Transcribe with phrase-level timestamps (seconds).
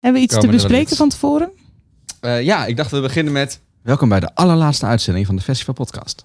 [0.00, 1.50] Hebben we iets te bespreken van tevoren?
[2.20, 3.60] Eh, ja, ik dacht we beginnen met...
[3.82, 6.24] Welkom bij de allerlaatste uitzending van de Festival Podcast.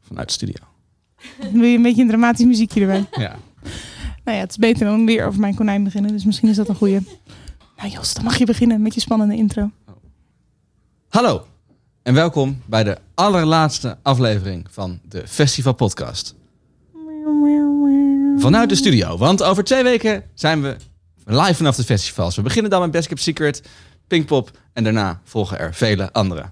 [0.00, 0.64] Vanuit de studio.
[1.52, 3.06] Wil je een beetje een dramatisch muziekje erbij?
[3.10, 3.36] Ja.
[4.24, 6.12] Nou ja, het is beter dan weer over mijn konijn beginnen.
[6.12, 7.00] Dus misschien is dat een goeie.
[7.76, 9.70] Nou Jos, dan mag je beginnen met je spannende intro.
[11.08, 11.46] Hallo
[12.02, 16.34] en welkom bij de allerlaatste aflevering van de Festival Podcast.
[18.36, 20.76] Vanuit de studio, want over twee weken zijn we
[21.28, 22.36] live vanaf de festivals.
[22.36, 23.62] We beginnen dan met Best Kept Secret,
[24.06, 26.50] Pinkpop en daarna volgen er vele andere.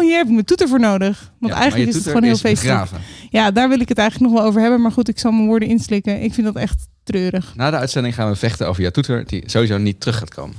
[0.00, 1.32] Hier heb ik mijn toeter voor nodig.
[1.38, 2.90] Want Ja, eigenlijk is het gewoon heel feestelijk.
[3.30, 4.80] Ja, daar wil ik het eigenlijk nog wel over hebben.
[4.80, 6.22] Maar goed, ik zal mijn woorden inslikken.
[6.22, 7.52] Ik vind dat echt treurig.
[7.56, 10.56] Na de uitzending gaan we vechten over jouw toeter, die sowieso niet terug gaat komen.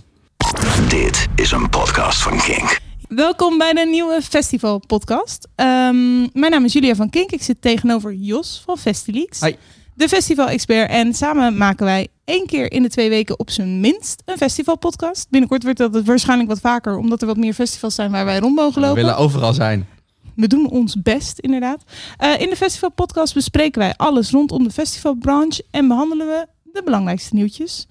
[0.89, 2.79] Dit is een podcast van Kink.
[3.07, 5.47] Welkom bij de nieuwe festival podcast.
[5.55, 7.31] Ehm, mijn naam is Julia van Kink.
[7.31, 9.41] Ik zit tegenover Jos van Festileaks.
[9.41, 9.55] Hi.
[9.97, 10.89] De festival expert.
[10.89, 14.77] En samen maken wij één keer in de twee weken op zijn minst een festival
[14.77, 15.27] podcast.
[15.29, 16.97] Binnenkort wordt dat waarschijnlijk wat vaker.
[16.97, 18.95] Omdat er wat meer festivals zijn waar wij rond mogen We lopen.
[19.01, 19.87] willen overal zijn.
[20.35, 21.83] We doen ons best, inderdaad.
[22.17, 26.81] Eh, in de Festival Podcast bespreken wij alles rondom de festivalbranche en behandelen we de
[26.83, 27.87] belangrijkste nieuwtjes.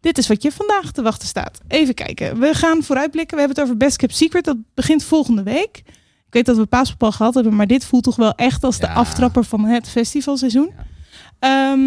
[0.00, 1.60] Dit is wat je vandaag te wachten staat.
[1.68, 2.38] Even kijken.
[2.40, 3.34] We gaan vooruitblikken.
[3.36, 4.44] We hebben het over Best Kept Secret.
[4.44, 5.82] Dat begint volgende week.
[6.26, 8.78] Ik weet dat we Paaspop al gehad hebben, maar dit voelt toch wel echt als
[8.78, 8.92] de Ja.
[8.92, 10.70] aftrapper van het festivalseizoen.
[11.38, 11.78] Ehm,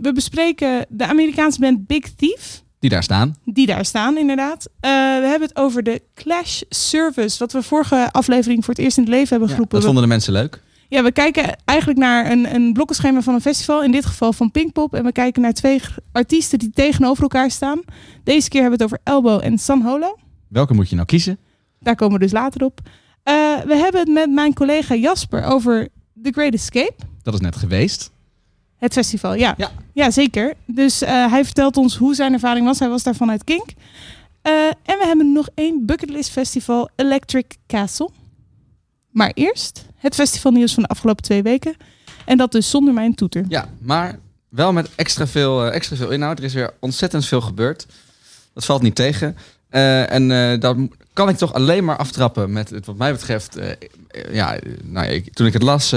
[0.00, 3.34] we bespreken de Amerikaanse band Big Thief Die daar staan.
[3.44, 4.66] die daar staan, inderdaad.
[4.80, 8.96] Eh, we hebben het over de Clash Service, wat we vorige aflevering voor het eerst
[8.96, 9.76] in het leven hebben Ja, geroepen.
[9.76, 10.62] dat vonden de mensen leuk.
[10.88, 13.82] ja, we kijken eigenlijk naar een, een blokkenschema van een festival.
[13.82, 14.94] In dit geval van Pinkpop.
[14.94, 15.80] En we kijken naar twee
[16.12, 17.80] artiesten die tegenover elkaar staan.
[18.24, 20.18] Deze keer hebben we het over Elbow en San Holo.
[20.48, 21.38] Welke moet je nou kiezen?
[21.80, 22.80] Daar komen we dus later op.
[23.22, 23.34] Eh,
[23.66, 25.88] we hebben het met mijn collega Jasper over
[26.22, 26.94] The Great Escape.
[27.22, 28.10] Dat is net geweest.
[28.82, 29.54] Het festival, ja.
[29.56, 29.70] Ja.
[29.92, 30.54] Ja, zeker.
[30.66, 32.78] Dus eh, hij vertelt ons hoe zijn ervaring was.
[32.78, 33.66] Hij was daar vanuit Kink.
[34.42, 38.10] Eh, en we hebben nog één bucketlist festival, Electric Castle.
[39.10, 41.76] Maar eerst het festivalnieuws van de afgelopen twee weken.
[42.24, 43.44] En dat dus zonder mijn toeter.
[43.48, 44.18] Ja, maar
[44.48, 46.38] wel met extra veel, eh, extra veel inhoud.
[46.38, 47.86] Er is weer ontzettend veel gebeurd.
[48.54, 49.36] Dat valt niet tegen.
[49.72, 50.76] Eh, en eh dat
[51.12, 53.56] kan ik toch alleen maar aftrappen met het, wat mij betreft.
[53.56, 53.68] eh,
[54.32, 55.92] ja, nou, ik, toen ik het las,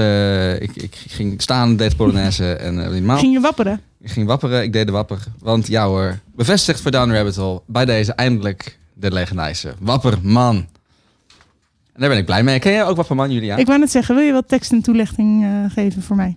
[0.60, 3.18] ik, ik ging staan, deed Polonaise en uh.
[3.18, 3.82] Ging je wapperen?
[4.02, 5.20] Ik ging wapperen, ik deed de wapper.
[5.40, 7.62] Want ja hoor, bevestigd voor Down Rabbit Hole.
[7.66, 10.56] Bij deze eindelijk de legendarische Wapperman.
[10.56, 12.60] En daar ben ik blij mee.
[12.60, 13.56] Ken jij ook Wapperman, Julia?
[13.56, 16.36] Ik wou net zeggen, wil je wat tekst en toelichting geven voor mij?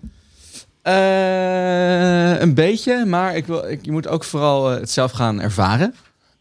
[2.40, 5.94] Een beetje, maar ik wil, ik, je moet ook vooral het zelf gaan ervaren.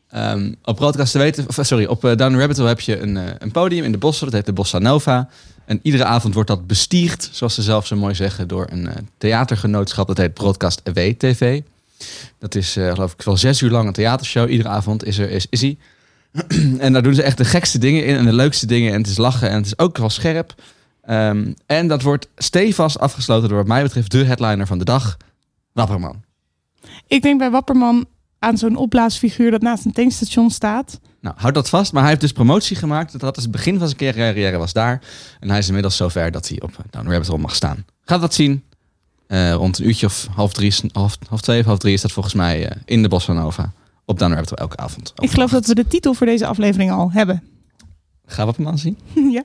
[0.09, 3.17] Ehm, op Broadcast te weten, of, sorry, op eh, Down Rabbit Hole heb je een,
[3.17, 5.29] eh, een podium in de bossen, dat heet de Bossa Nova.
[5.67, 8.95] En iedere avond wordt dat bestierd, zoals ze zelf zo mooi zeggen, door een eh,
[9.17, 11.61] theatergenootschap, dat heet Broadcast Away TV.
[12.39, 14.49] Dat is eh, geloof ik wel zes uur lang een theatershow.
[14.49, 15.77] Iedere avond is er is, is hij.
[16.85, 18.93] en daar doen ze echt de gekste dingen in en de leukste dingen.
[18.93, 20.55] En het is lachen en het is ook wel scherp.
[21.01, 25.17] Ehm, en dat wordt stevast afgesloten door wat mij betreft de headliner van de dag,
[25.73, 26.23] Wapperman.
[27.07, 28.05] Ik denk bij Wapperman
[28.39, 30.99] aan zo'n opblaasfiguur dat naast een tankstation staat.
[31.21, 31.91] Nou, houd dat vast.
[31.91, 33.11] Maar hij heeft dus promotie gemaakt.
[33.11, 35.01] Dat had is het begin van zijn carrière was daar.
[35.39, 37.85] En hij is inmiddels zover dat hij op eh, Down Rabbit Hole mag staan.
[38.01, 38.63] Gaat dat zien.
[39.27, 42.11] Eh, rond een uurtje of half drie, half, half twee of half drie is dat
[42.11, 43.71] volgens mij eh, in de Bossa Nova.
[44.05, 45.13] Op Down Rabbit Hole elke avond.
[45.19, 47.43] Ik geloof dat we de titel voor deze aflevering al hebben.
[48.25, 48.97] Ga Wapperman zien.
[49.37, 49.43] ja.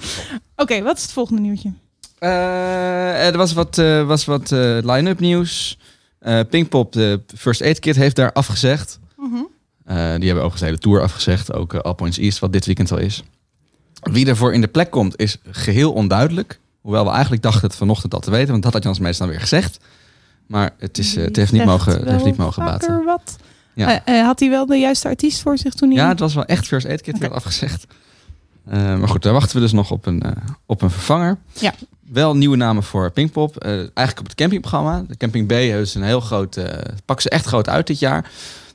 [0.62, 1.72] Oké, wat is het volgende nieuwtje?
[2.18, 3.76] Eh, er was wat,
[4.06, 4.50] was wat
[4.84, 5.78] line-up nieuws.
[6.22, 9.00] Eh Pinkpop, de First Aid Kit, heeft daar afgezegd.
[9.84, 11.52] Eh, die hebben ook de hele tour afgezegd.
[11.52, 13.22] Ook eh, All Points East, wat dit weekend al is.
[14.02, 16.60] Wie ervoor in de plek komt, is geheel onduidelijk.
[16.80, 18.50] Hoewel we eigenlijk dachten het vanochtend al te weten.
[18.50, 19.78] Want dat had Jans meestal weer gezegd.
[20.46, 23.04] Maar het, is, het heeft niet mogen, het heeft niet mogen baten.
[23.04, 23.36] Wat.
[23.74, 24.02] Ja.
[24.04, 25.98] Had hij wel de juiste artiest voor zich toen hij...
[25.98, 27.32] Ja, het was wel echt First Aid Kit die Oké.
[27.32, 27.86] had afgezegd.
[28.64, 30.22] Maar goed, daar wachten we dus nog op een,
[30.66, 31.38] op een vervanger.
[31.52, 31.74] Ja.
[32.12, 33.56] Wel nieuwe namen voor Pinkpop.
[33.56, 35.04] Eh eigenlijk op het campingprogramma.
[35.08, 36.56] De Camping B is een heel groot...
[36.56, 36.64] eh
[37.04, 38.30] pakken ze echt groot uit dit jaar.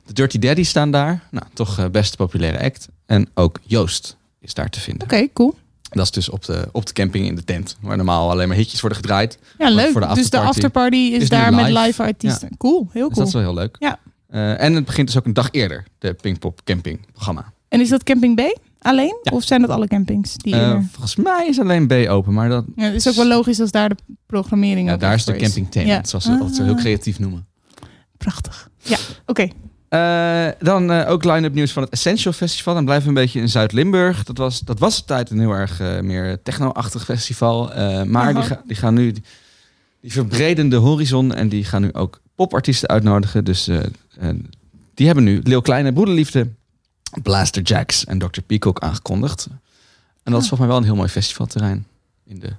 [0.06, 1.22] De Dirty Daddy staan daar.
[1.30, 2.88] Nou, toch eh, best populaire act.
[3.06, 5.02] En ook Joost is daar te vinden.
[5.02, 5.54] Oké, cool.
[5.90, 7.76] Dat is dus op de, op de camping in de tent.
[7.80, 9.38] Waar normaal alleen maar hitjes worden gedraaid.
[9.58, 9.90] Ja, leuk.
[9.92, 12.02] voor de dus de afterparty is, daar met live.
[12.02, 12.56] artiesten.
[12.56, 13.14] Cool, heel Dus cool.
[13.14, 13.76] dat is wel heel leuk.
[13.78, 13.98] Ja.
[14.56, 15.84] En het begint dus ook een dag eerder.
[15.98, 17.52] De Pinkpop camping programma.
[17.68, 19.18] En is dat Camping B alleen?
[19.22, 19.32] Ja.
[19.32, 20.36] Of zijn dat alle campings?
[20.36, 22.32] Die Eh, eerder- volgens mij is alleen B open.
[22.32, 23.96] Maar dat, ja, het is ook wel logisch als daar de
[24.26, 26.78] programmering Ja, daar is de camping tent, zoals ze dat zo heel Ah.
[26.78, 27.46] creatief noemen.
[28.16, 28.68] Prachtig.
[28.82, 28.96] Ja,
[29.26, 29.48] oké.
[29.88, 32.74] Eh, dan eh, ook line-up nieuws van het Essential Festival.
[32.74, 34.24] Dan blijven we een beetje in Zuid-Limburg.
[34.24, 37.72] Dat was, dat was de tijd een heel erg eh, meer techno-achtig festival.
[37.72, 39.12] Eh, maar die, ga- die gaan nu...
[39.12, 39.22] Die,
[40.00, 43.44] die verbreden de horizon en die gaan nu ook popartiesten uitnodigen.
[43.44, 43.78] Dus eh,
[44.18, 44.28] eh,
[44.94, 46.48] die hebben nu Leeuw Kleine, Broederliefde,
[47.22, 48.40] Blaster Jacks en Dr.
[48.46, 49.46] Peacock aangekondigd.
[50.22, 50.56] En dat is Ah.
[50.56, 51.86] volgens mij wel een heel mooi festivalterrein
[52.24, 52.50] in de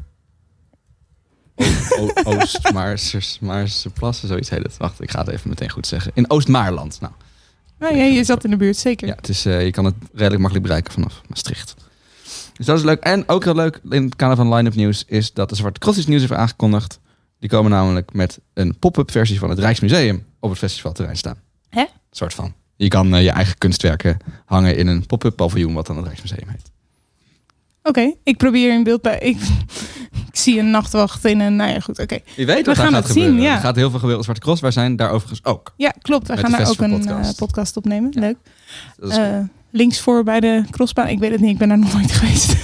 [1.56, 1.66] O-
[2.00, 4.78] O- Oost-Maarse Maarse Plassen, zoiets heet het.
[4.78, 6.12] Wacht, ik ga het even meteen goed zeggen.
[6.16, 7.00] In Oost-Maarland.
[7.01, 7.13] Nou,
[7.80, 9.07] Nou ja, je zat in de buurt, zeker.
[9.07, 11.75] ja, het is, eh, je kan het redelijk makkelijk bereiken vanaf Maastricht.
[12.54, 13.00] Dus dat is leuk.
[13.04, 16.06] En ook heel leuk in het kader van line-up nieuws is dat de Zwarte Cross
[16.06, 17.00] nieuws heeft aangekondigd.
[17.40, 21.38] Die komen namelijk met een pop-up versie van het Rijksmuseum op het festivalterrein staan.
[21.69, 21.86] Hè?
[22.12, 22.54] soort van.
[22.80, 26.48] Je kan eh, je eigen kunstwerken hangen in een pop-up paviljoen wat dan het Rijksmuseum
[26.48, 26.72] heet.
[27.84, 29.20] Oké, ik probeer in beeld bij...
[29.31, 29.38] Ik,
[30.31, 31.56] ik zie een nachtwacht in een...
[31.56, 32.20] Nou ja, goed, oké.
[32.36, 33.54] Weet We wat gaan gaat het zien, ja.
[33.56, 34.62] Er gaat heel veel gebeuren op Zwarte Cross.
[34.62, 35.74] Wij zijn daar overigens ook.
[35.78, 36.28] Ja, klopt.
[36.28, 37.31] We gaan de daar ook een festivalpodcast.
[37.31, 38.12] eh, podcast opnemen.
[38.14, 38.20] Ja.
[38.20, 38.38] Leuk.
[38.98, 39.38] Dat is Eh,
[39.72, 41.08] links voor bij de crossbaan.
[41.08, 42.56] Ik weet het niet, ik ben daar nog nooit geweest.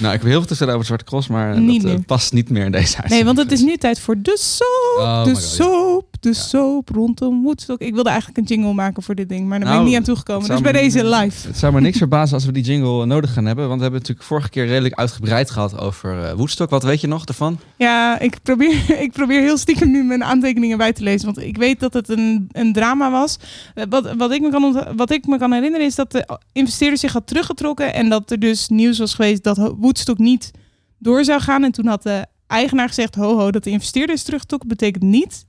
[0.00, 2.50] Nou, ik heb heel veel te vertellen over Zwarte Cross, maar Niet dat past niet
[2.50, 3.10] meer in deze huis.
[3.10, 4.98] Nee, want het is nu tijd voor de soap.
[5.06, 5.48] Oh de God, ja.
[5.48, 6.09] soap.
[6.20, 7.80] De soap rondom Woodstock.
[7.80, 9.96] Ik wilde eigenlijk een jingle maken voor dit ding, maar daar ben Nou, ik niet
[9.96, 10.48] aan toegekomen.
[10.48, 11.46] Dus bij me- deze live.
[11.48, 13.64] Het zou me niks verbazen als we die jingle nodig gaan hebben.
[13.68, 16.70] Want we hebben het natuurlijk vorige keer redelijk uitgebreid gehad over eh Woodstock.
[16.70, 17.58] Wat weet je nog ervan?
[17.78, 21.24] Ja, ik probeer, ik probeer heel stiekem nu mijn aantekeningen bij te lezen.
[21.34, 23.36] Want ik weet dat het een, een drama was.
[23.74, 26.98] Eh, Wat, wat, ik me kan, wat ik me kan herinneren is dat de investeerder
[26.98, 27.94] zich had teruggetrokken.
[27.94, 30.50] En dat er dus nieuws was geweest dat Woodstock niet
[30.98, 31.64] door zou gaan.
[31.64, 34.68] En toen had de eigenaar gezegd, ho ho, dat de investeerder is teruggetrokken.
[34.68, 35.44] Betekent niet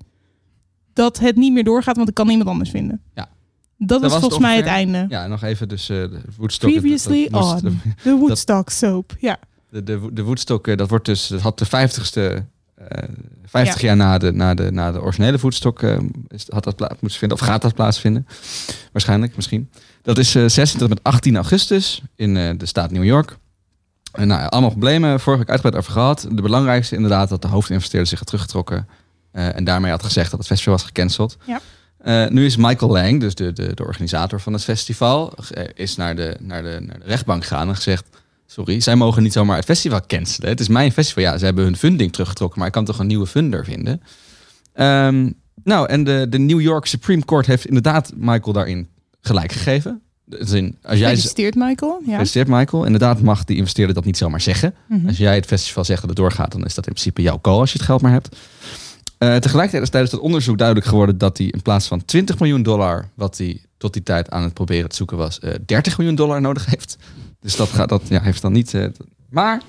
[0.93, 3.01] dat het niet meer doorgaat, want ik kan niemand anders vinden.
[3.15, 3.29] Ja.
[3.77, 5.05] Dat het volgens mij het einde.
[5.09, 6.71] Ja, nog even dus eh, de Woodstock.
[6.71, 9.15] Previously dat- dat moest- on the Woodstock soap.
[9.19, 9.39] Ja.
[9.69, 12.43] De, de, de Woodstock, eh, dat wordt dus, dat had de 50ste,
[12.75, 13.03] eh
[13.45, 13.87] 50 Ja.
[13.87, 15.97] jaar na de, na de, na de originele Woodstock, eh,
[16.27, 18.27] is, had dat plaats moeten vinden, of gaat dat plaatsvinden?
[18.91, 19.69] Waarschijnlijk, misschien.
[20.01, 23.37] Dat is eh 16 tot en met 18 augustus in eh, de staat New York.
[24.11, 26.27] En nou, allemaal problemen, vorige week uitgebreid over gehad.
[26.31, 28.87] De belangrijkste inderdaad dat de hoofdinvesteerder zich had teruggetrokken.
[29.31, 31.37] Eh, en daarmee had gezegd dat het festival was gecanceld.
[31.45, 31.61] Ja.
[31.97, 35.95] Eh, nu is Michael Lang, dus de, de, de organisator van het festival, eh, is
[35.95, 38.05] naar de, naar, de, naar de rechtbank gegaan en gezegd...
[38.45, 40.49] Sorry, zij mogen niet zomaar het festival cancelen.
[40.49, 41.23] Het is mijn festival.
[41.23, 44.01] Ja, ze hebben hun funding teruggetrokken, maar ik kan toch een nieuwe funder vinden.
[44.73, 45.29] Ehm,
[45.63, 48.87] nou, en de, de New York Supreme Court heeft inderdaad Michael daarin
[49.21, 50.01] gelijk gegeven.
[50.25, 51.97] Dus in, als jij Gefeliciteerd, Michael.
[51.99, 52.05] Ja.
[52.05, 52.85] Gefeliciteerd, Michael.
[52.85, 54.75] Inderdaad mag die investeerder dat niet zomaar zeggen.
[54.87, 55.07] Mhm.
[55.07, 57.59] Als jij het festival zegt dat het doorgaat, dan is dat in principe jouw call
[57.59, 58.35] als je het geld maar hebt.
[59.21, 62.63] Eh, tegelijkertijd is tijdens dat onderzoek duidelijk geworden dat hij in plaats van 20 miljoen
[62.63, 66.15] dollar, wat hij tot die tijd aan het proberen te zoeken was, eh 30 miljoen
[66.15, 66.97] dollar nodig heeft.
[67.39, 68.73] Dus dat, gaat, dat ja, heeft dan niet.
[68.73, 68.85] eh,
[69.29, 69.61] maar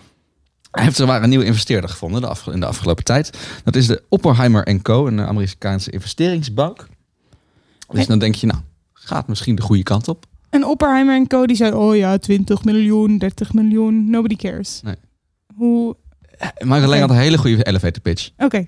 [0.70, 3.38] hij heeft zowaar een nieuwe investeerder gevonden de afge- in de afgelopen tijd.
[3.64, 6.86] Dat is de Oppenheimer Co., een Amerikaanse investeringsbank.
[7.88, 8.60] Dus dan denk je, nou,
[8.92, 10.26] gaat misschien de goede kant op.
[10.50, 11.46] En Oppenheimer en Co.
[11.46, 14.80] die zei, oh ja, 20 miljoen, 30 miljoen, nobody cares.
[14.84, 14.94] Nee.
[15.54, 15.96] Hoe,
[16.58, 18.30] Michael Lang had een hele goede elevator pitch.
[18.38, 18.64] oké,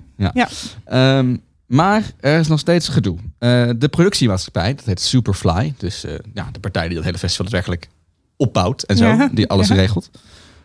[0.84, 1.36] Ehm,
[1.66, 3.18] maar er is nog steeds gedoe.
[3.38, 5.74] Eh, de productiemaatschappij, dat heet Superfly.
[5.76, 7.88] Dus eh, ja, de partij die dat hele festival daadwerkelijk
[8.36, 9.06] opbouwt en zo.
[9.06, 9.74] Ja, die alles ja.
[9.74, 10.10] regelt.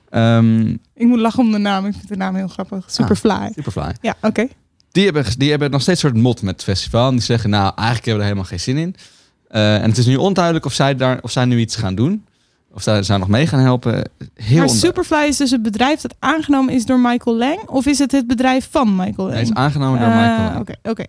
[0.09, 2.85] Ehm, ik moet lachen om de naam, ik vind de naam heel grappig.
[2.88, 3.51] Superfly.
[3.56, 3.91] Superfly.
[4.01, 4.47] Ja, oké.
[4.91, 7.07] Die hebben, die hebben nog steeds een soort mot met het festival.
[7.07, 8.95] En die zeggen, nou, eigenlijk hebben we er helemaal geen zin in.
[9.47, 12.25] Eh, en het is nu onduidelijk of zij, daar, of zij nu iets gaan doen.
[12.74, 14.10] Of zij, zij nog mee gaan helpen.
[14.33, 14.69] Heel Maar.
[14.69, 17.60] Superfly is dus het bedrijf dat aangenomen is door Michael Lang?
[17.68, 19.31] Of is het het bedrijf van Michael Lang?
[19.31, 20.60] Hij is aangenomen door Ah, Michael Lang.
[20.60, 21.04] Oké, oké.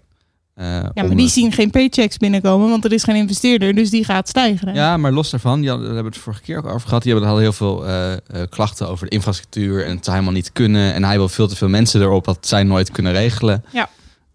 [0.55, 4.05] Eh, Ja, maar die zien geen paychecks binnenkomen, want er is geen investeerder, dus die
[4.05, 4.75] gaat stijgen.
[4.75, 7.03] Ja, maar los daarvan, die hadden, daar hebben we het vorige keer ook over gehad.
[7.03, 8.13] Die hebben hadden heel veel eh,
[8.51, 10.95] klachten over de infrastructuur en het helemaal niet kunnen.
[10.95, 13.65] En hij wil veel te veel mensen erop dat zij nooit kunnen regelen.
[13.71, 13.89] Ja.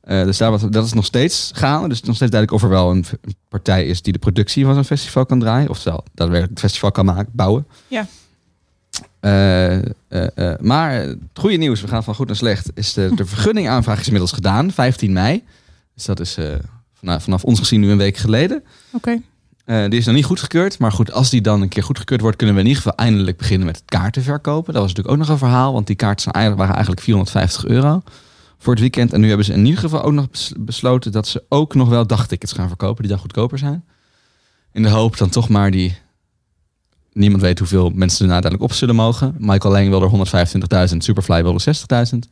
[0.06, 1.88] Eh, dus daar was, dat is nog steeds gaande.
[1.88, 4.20] Dus het is nog steeds duidelijk of er wel een, een partij is die de
[4.20, 5.70] productie van zo'n festival kan draaien.
[5.70, 7.68] Of zelf daadwerkelijk het festival kan maken, bouwen.
[7.88, 8.08] Ja.
[9.20, 13.26] Eh, eh, maar het goede nieuws, we gaan van goed naar slecht, is de, de
[13.26, 15.44] vergunningaanvraag is inmiddels gedaan, 15 mei.
[15.96, 16.38] Dus dat is
[16.94, 18.64] vanaf, vanaf ons gezien nu een week geleden.
[18.92, 19.22] Oké.
[19.66, 20.80] Die is nog niet goedgekeurd.
[20.80, 23.38] Maar goed, als die dan een keer goedgekeurd wordt, kunnen we in ieder geval eindelijk
[23.38, 24.74] beginnen met het kaarten verkopen.
[24.74, 27.66] Dat was natuurlijk ook nog een verhaal, want die kaarten zijn eigenlijk, waren eigenlijk 450
[27.66, 28.02] euro
[28.66, 29.14] voor het weekend.
[29.14, 31.90] En nu hebben ze in ieder geval ook nog bes- besloten dat ze ook nog
[31.90, 33.86] wel dagtickets gaan verkopen, die dan goedkoper zijn.
[34.72, 35.98] In de hoop dan toch maar die.
[37.14, 39.36] Niemand weet hoeveel mensen er uiteindelijk op zullen mogen.
[39.38, 42.30] Michael Lang wil er 125.000, Superfly wil er 60.000.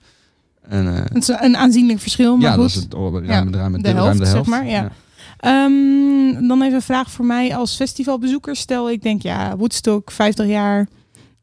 [0.62, 2.62] En, eh, Het is een aanzienlijk verschil, maar ja, goed.
[2.62, 4.50] dat is het oh, ruim, Ja, ruim, de ruim helft, de zeg helft.
[4.50, 4.92] maar, ja.
[5.38, 8.56] Ehm, dan even een vraag voor mij als festivalbezoeker.
[8.56, 10.88] Stel, ik denk, ja, Woodstock, 50 jaar,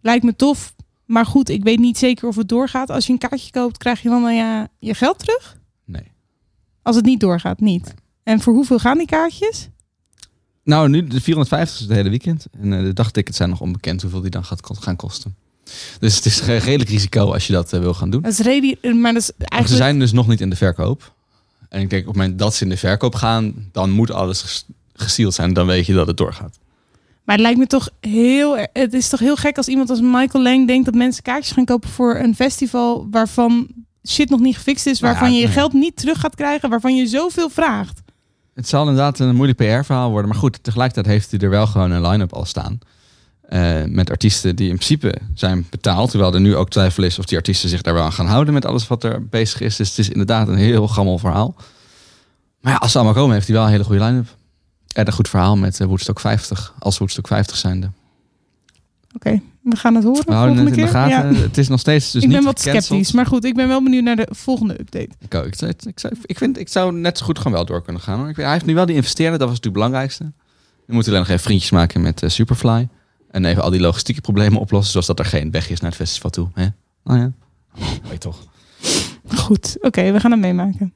[0.00, 0.75] lijkt me tof.
[1.11, 2.90] Maar goed, ik weet niet zeker of het doorgaat.
[2.90, 5.57] Als je een kaartje koopt, krijg je dan eh, ja, je geld terug?
[5.85, 6.02] Nee.
[6.83, 7.95] Als het niet doorgaat, niet.
[8.23, 9.69] En voor hoeveel gaan die kaartjes?
[10.64, 12.47] Nou, nu de 450 is het hele weekend.
[12.61, 15.37] En eh, de dagtickets zijn nog onbekend hoeveel die dan gaat, gaan kosten.
[15.99, 18.23] Dus het is redelijk risico als je dat eh, wil gaan doen.
[18.23, 19.69] Dat is redi maar dat is eigenlijk...
[19.69, 21.14] ze zijn dus nog niet in de verkoop.
[21.69, 24.40] En ik denk op het moment dat ze in de verkoop gaan, dan moet alles
[24.43, 26.59] ges- gesield zijn, dan weet je dat het doorgaat.
[27.30, 28.56] Maar het lijkt me toch heel...
[28.72, 31.64] Het is toch heel gek als iemand als Michael Lang denkt dat mensen kaartjes gaan
[31.64, 33.68] kopen voor een festival waarvan
[34.08, 35.56] shit nog niet gefixt is, Nou ja, waarvan je je nee.
[35.56, 38.00] geld niet terug gaat krijgen, waarvan je zoveel vraagt.
[38.54, 40.30] Het zal inderdaad een moeilijk PR-verhaal worden.
[40.30, 42.78] Maar goed, tegelijkertijd heeft hij er wel gewoon een line-up al staan.
[43.42, 46.10] Eh, met artiesten die in principe zijn betaald.
[46.10, 48.54] Terwijl er nu ook twijfel is of die artiesten zich daar wel aan gaan houden
[48.54, 49.76] met alles wat er bezig is.
[49.76, 51.54] Dus het is inderdaad een heel gammel verhaal.
[52.60, 54.38] Maar ja, als ze allemaal komen, heeft hij wel een hele goede line-up.
[54.94, 56.75] En een goed verhaal met eh, Woodstock 50.
[56.78, 57.90] Als Woodstock 50 zijnde.
[59.14, 60.88] Oké, we gaan het horen We houden het in de keer.
[60.88, 61.35] gaten.
[61.35, 61.40] Ja.
[61.40, 62.85] Het is nog steeds dus ik ben niet wat gecanceld.
[62.85, 65.09] sceptisch, maar goed, ik ben wel benieuwd naar de volgende update.
[65.18, 65.44] Ik, ook.
[65.44, 68.02] ik, zou- ik, zou- ik, vind, ik zou net zo goed gewoon wel door kunnen
[68.02, 68.18] gaan.
[68.18, 68.28] Hoor.
[68.28, 70.32] Ik hij heeft nu wel die investeerder, dat was natuurlijk het belangrijkste.
[70.87, 72.88] We moeten alleen nog even vriendjes maken met eh, Superfly.
[73.30, 75.99] En even al die logistieke problemen oplossen, zoals dat er geen weg is naar het
[76.00, 76.49] festival toe.
[76.54, 76.66] Hè?
[77.04, 77.32] Oh ja,
[78.09, 78.44] weet toch.
[79.35, 80.92] Goed, oké, we gaan het meemaken.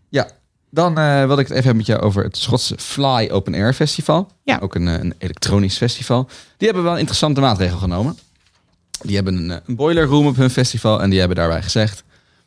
[0.75, 3.75] Dan eh wilde ik het even hebben met jou over het Schotse Fly Open Air
[3.75, 4.31] Festival.
[4.43, 4.59] Ja.
[4.59, 6.29] Ook een, eh, een elektronisch festival.
[6.57, 8.19] Die hebben wel een interessante maatregel genomen.
[9.03, 12.05] Die hebben een, eh, een boiler room op hun festival en die hebben daarbij gezegd...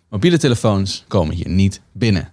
[0.10, 2.32] mobiele telefoons komen hier niet binnen.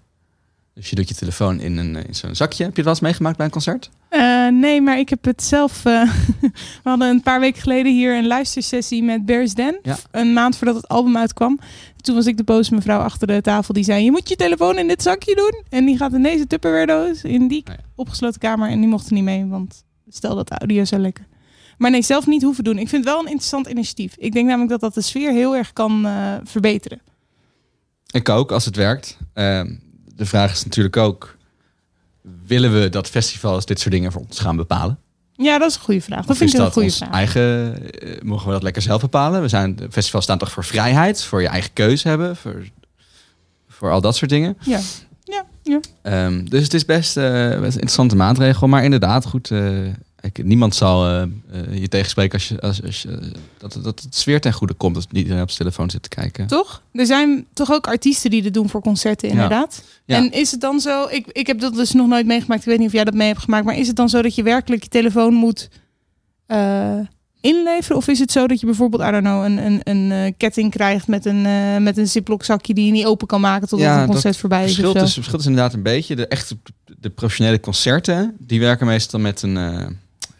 [0.75, 2.65] Dus je doet je telefoon in, een, eh, in zo'n zakje.
[2.65, 3.91] Heb je het wel eens meegemaakt bij een concert?
[4.09, 5.85] Eh, nee, maar ik heb het zelf.
[5.85, 6.03] eh,
[6.41, 6.51] we
[6.83, 9.79] hadden een paar weken geleden hier een luistersessie met Bears Den.
[9.83, 9.97] Ja.
[10.11, 11.59] Een maand voordat het album uitkwam.
[11.97, 14.79] Toen was ik de boze mevrouw achter de tafel die zei: Je moet je telefoon
[14.79, 15.63] in dit zakje doen.
[15.69, 17.77] En die gaat in deze Tupperware doos in die ja.
[17.95, 18.69] opgesloten kamer.
[18.69, 21.27] En die mocht er niet mee, want stel dat de audio zou lekken.
[21.79, 22.79] Maar nee, zelf niet hoeven doen.
[22.79, 24.15] Ik vind het wel een interessant initiatief.
[24.17, 26.07] Ik denk namelijk dat dat de sfeer heel erg kan
[26.45, 27.01] verbeteren.
[28.11, 29.19] Ik ook, als het werkt.
[29.33, 29.67] Ehm,
[30.17, 31.37] de vraag is natuurlijk ook...
[32.47, 34.99] willen we dat festivals dit soort dingen voor ons gaan bepalen?
[35.37, 36.21] Ja, dat is een goede vraag.
[36.21, 37.11] Dat Of vind ik een goede vraag.
[37.11, 37.77] eigen...
[38.01, 39.41] eh, mogen we dat lekker zelf bepalen?
[39.41, 41.23] We zijn, festivals staan toch voor vrijheid?
[41.25, 42.37] Voor je eigen keuze hebben?
[42.37, 42.65] Voor,
[43.69, 44.57] voor al dat soort dingen.
[44.61, 44.81] Ja,
[45.25, 45.81] ja, ja.
[46.03, 48.69] Ehm, dus het is best, eh, best een interessante maatregel.
[48.69, 49.51] Maar inderdaad, goed...
[49.51, 49.79] eh,
[50.43, 51.29] niemand zal eh, eh,
[51.81, 53.07] je tegenspreken als, je, als, als
[53.59, 54.97] dat, dat het sfeer ten goede komt...
[54.97, 56.47] als iedereen op zijn telefoon zit te kijken.
[56.47, 56.83] Toch?
[56.93, 59.83] Er zijn toch ook artiesten die dit doen voor concerten, inderdaad.
[60.05, 60.17] Ja.
[60.17, 62.79] En is het dan zo, ik, ik heb dat dus nog nooit meegemaakt, ik weet
[62.79, 64.83] niet of jij dat mee hebt gemaakt, maar is het dan zo dat je werkelijk
[64.83, 65.69] je telefoon moet
[66.47, 66.99] eh,
[67.41, 67.97] inleveren?
[67.97, 71.09] Of is het zo dat je bijvoorbeeld, I don't know, een, een, een ketting krijgt
[71.09, 74.01] met een, eh, met een ziplock zakje die je niet open kan maken totdat Ja,
[74.01, 74.67] het concert voorbij is?
[74.67, 75.07] verschilt of zo?
[75.07, 76.17] is, verschilt is inderdaad een beetje.
[76.17, 76.57] De echte
[76.99, 79.57] de professionele concerten, die werken meestal met een...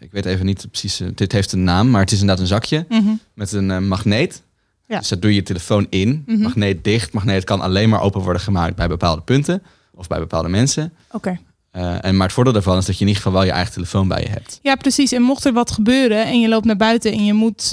[0.05, 2.49] ik weet even niet precies, eh, dit heeft een naam, maar het is inderdaad een
[2.49, 3.09] zakje Mhm.
[3.33, 4.43] met een eh, magneet.
[4.87, 4.99] Ja.
[4.99, 6.41] Dus dat doe je je telefoon in, Mhm.
[6.41, 7.13] magneet dicht.
[7.13, 10.93] Magneet kan alleen maar open worden gemaakt bij bepaalde punten of bij bepaalde mensen.
[11.11, 11.39] Oké.
[11.71, 13.73] Eh, en maar het voordeel daarvan is dat je in ieder geval wel je eigen
[13.73, 14.59] telefoon bij je hebt.
[14.61, 15.11] Ja, precies.
[15.11, 17.71] En mocht er wat gebeuren en je loopt naar buiten en je moet,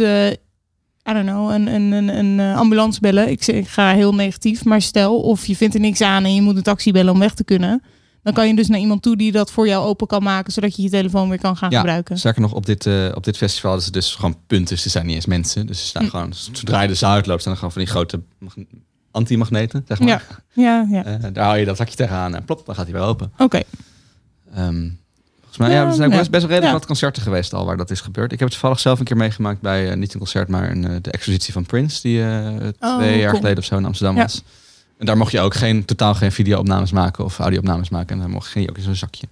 [1.09, 2.09] I don't know, een, een, een,
[2.39, 3.31] een ambulance bellen.
[3.31, 6.43] Ik, ik ga heel negatief, maar stel, of je vindt er niks aan en je
[6.43, 7.83] moet een taxi bellen om weg te kunnen.
[8.23, 10.76] Dan kan je dus naar iemand toe die dat voor jou open kan maken, zodat
[10.76, 12.19] je je telefoon weer kan gaan Ja, gebruiken.
[12.19, 14.79] Sterker nog, op dit, eh, op dit festival is het dus gewoon punten.
[14.79, 15.67] Ze zijn niet eens mensen.
[15.67, 16.09] Dus ze staan Hm.
[16.11, 18.55] gewoon, zodra je de zaal uitloopt, staan er gewoon van die grote mag-
[19.11, 20.09] antimagneten, zeg maar.
[20.09, 21.05] Ja, ja, ja.
[21.05, 23.33] Eh, daar hou je dat zakje tegenaan en plop, dan gaat hij weer open.
[23.38, 23.61] Oké.
[24.55, 24.88] Ehm,
[25.38, 27.76] volgens mij, ja, Ja, er zijn best, best wel redelijk wat concerten geweest al waar
[27.76, 28.33] dat is gebeurd.
[28.33, 30.99] Ik heb het toevallig zelf een keer meegemaakt bij, eh, niet een concert, maar een,
[31.02, 33.41] de expositie van Prince, die Oh, twee jaar cool.
[33.41, 34.43] geleden of zo in Amsterdam was.
[35.02, 38.16] En daar mocht je ook geen, totaal geen video-opnames maken of audio-opnames maken.
[38.16, 39.26] En dan mocht, je ook in zo'n zakje.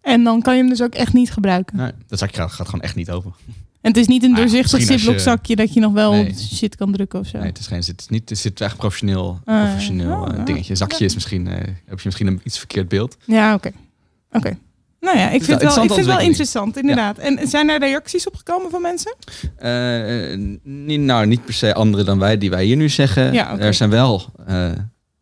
[0.00, 1.76] En dan kan je hem dus ook echt niet gebruiken.
[1.76, 3.32] Nee, dat zakje gaat, gaat gewoon echt niet open.
[3.80, 6.34] En het is niet een Ah ja, doorzichtig ziplock zakje dat je nog wel Nee.
[6.34, 7.38] shit kan drukken of zo.
[7.38, 10.44] Nee, het is geen, het is niet, het zit echt professioneel, Ah, professioneel Oh, eh,
[10.44, 10.74] dingetje.
[10.74, 11.04] Zakje Ja.
[11.04, 13.16] is misschien, eh, heb je misschien een iets verkeerd beeld.
[13.24, 13.70] Ja, oké.
[14.32, 14.58] Oké.
[15.04, 17.18] Nou ja, ik vind, het wel, ik vind wel interessant, inderdaad.
[17.18, 19.14] En zijn er reacties op gekomen van mensen?
[19.56, 23.32] Eh, eh, niet, nou, niet per se andere dan wij die wij hier nu zeggen.
[23.32, 23.58] Ja.
[23.58, 24.70] Er zijn wel, eh,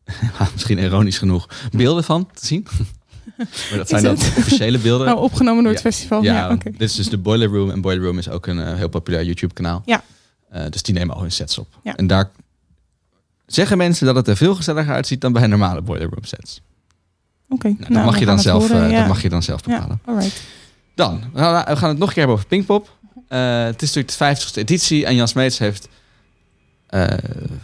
[0.52, 2.66] misschien ironisch genoeg, beelden van te zien.
[3.68, 5.06] maar dat zijn dan officiële beelden.
[5.12, 5.90] Nou, opgenomen door het Ja.
[5.90, 6.22] festival.
[6.22, 6.70] ja, oké.
[6.70, 7.70] dit is dus de Boiler Room.
[7.70, 9.82] En Boiler Room is ook een eh, heel populair YouTube kanaal.
[9.84, 10.02] Ja.
[10.70, 11.68] Dus die nemen al hun sets op.
[11.82, 11.96] Ja.
[11.96, 12.30] En daar
[13.46, 16.60] zeggen mensen dat het er veel gezelliger uitziet dan bij normale Boiler Room sets.
[17.52, 17.66] Oké.
[17.66, 18.98] Nou, dat, Nou, mag we je dan zelf, horen, eh, ja.
[18.98, 20.00] dat mag je dan zelf bepalen.
[20.06, 20.42] Ja, alright.
[20.94, 22.96] Dan, we gaan, we gaan het nog een keer hebben over Pinkpop.
[23.28, 25.88] Eh, het is natuurlijk de 50ste editie en Jan Smeets heeft
[26.86, 27.06] eh,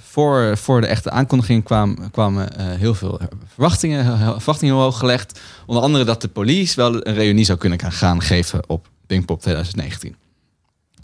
[0.02, 3.20] voor, voor de echte aankondiging kwam, kwamen eh, heel veel
[3.52, 5.40] verwachtingen, verwachtingen hoog gelegd.
[5.66, 10.16] Onder andere dat de police wel een reunie zou kunnen gaan- geven op Pinkpop 2019.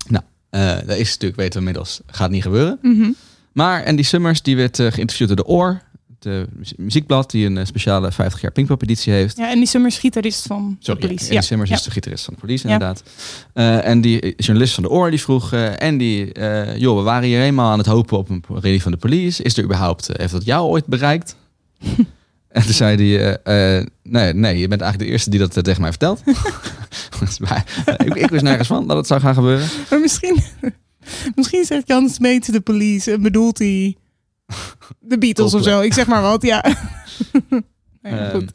[0.08, 2.78] Nou, eh, dat is natuurlijk, weten we inmiddels, gaat niet gebeuren.
[2.82, 3.10] Mhm.
[3.52, 5.82] Maar Andy Summers, die werd eh, geïnterviewd door de Oor,
[6.24, 9.36] muzie- muziekblad, die een eh, speciale 50 jaar Pinkpop editie heeft.
[9.36, 11.30] Ja, en die Summers gitarist van Sorry, de politie.
[11.30, 11.76] Andy Summers ja.
[11.76, 12.72] is de gitarist van de police, Ja.
[12.72, 13.02] inderdaad.
[13.52, 15.52] Eh, en die journalist van de Oor die vroeg...
[15.52, 18.92] eh Andy, eh, joh, we waren hier eenmaal aan het hopen op een reunie van
[18.92, 19.42] de police.
[19.42, 20.08] Is er überhaupt...
[20.08, 21.36] eh, heeft dat jou ooit bereikt?
[22.48, 25.56] En toen zei hij, eh, eh, nee, nee, je bent eigenlijk de eerste die dat
[25.56, 26.22] eh, tegen mij vertelt.
[27.84, 29.68] Eh, ik, ik wist nergens van dat het zou gaan gebeuren.
[29.90, 30.38] Maar misschien,
[31.36, 33.96] misschien zegt Jan Smeet de police en bedoelt hij
[35.00, 35.80] de Beatles of zo.
[35.80, 36.64] Ik zeg maar wat, ja.
[38.02, 38.46] Ja, Ehm,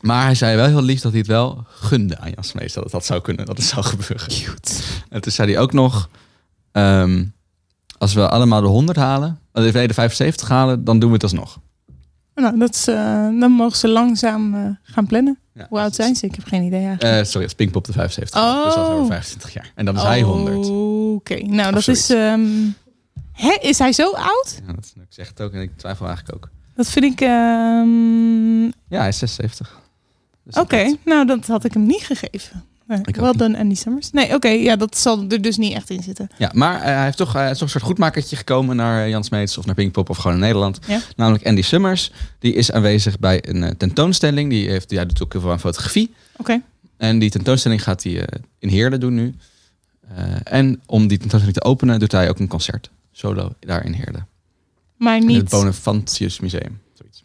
[0.00, 2.74] maar hij zei wel heel lief dat hij het wel gunde aan Jan Smeets.
[2.74, 4.28] Dat het dat zou kunnen, dat het zou gebeuren.
[4.28, 4.72] Cute.
[5.08, 6.08] En toen zei hij ook nog,
[6.72, 7.24] ehm,
[7.98, 11.22] als we allemaal de 100 halen, uh, nee, de 75 halen, dan doen we het
[11.22, 11.60] alsnog.
[12.34, 12.94] Nou, dat is, eh,
[13.40, 15.38] dan mogen ze langzaam eh, gaan plannen.
[15.54, 15.66] Ja.
[15.68, 16.26] Hoe oud zijn ze?
[16.26, 17.16] Ik heb geen idee eigenlijk.
[17.16, 18.40] Eh, sorry, het is Pinkpop de 75.
[18.40, 18.64] Oh.
[18.64, 19.72] Dus dat is over 25 jaar.
[19.74, 20.66] En dan is hij 100.
[21.14, 22.06] Oké, nou Of dat is...
[22.06, 22.76] zoiets.
[23.42, 24.60] Hè, is hij zo oud?
[24.66, 26.50] Ja, dat, ik zeg het ook en ik twijfel eigenlijk ook.
[26.74, 27.20] Dat vind ik...
[27.20, 29.80] ehm, Ja, hij is 76.
[30.44, 32.64] Dus Oké, nou dat had ik hem niet gegeven.
[33.12, 34.10] Wel dan Andy Summers.
[34.10, 36.28] Nee, oké, ja, dat zal er dus niet echt in zitten.
[36.38, 39.24] Ja, maar eh, hij heeft toch, is toch een soort goedmakertje gekomen naar eh, Jan
[39.24, 40.78] Smeets of naar Pinkpop of gewoon in Nederland.
[40.86, 41.00] Ja.
[41.16, 42.12] Namelijk Andy Summers.
[42.38, 44.50] Die is aanwezig bij een eh, tentoonstelling.
[44.50, 46.14] Die heeft, ja, doet ook heel veel aan fotografie.
[46.36, 46.60] Oké,
[46.96, 48.26] En die tentoonstelling gaat hij
[48.58, 49.34] in Heerlen doen nu.
[50.44, 52.90] En om die tentoonstelling te openen doet hij ook een concert.
[53.12, 54.26] Solo daar in Heerlen.
[54.96, 55.40] maar In het niet...
[55.42, 56.80] Oké, Bonafantius Museum.
[56.94, 57.22] Zoiets.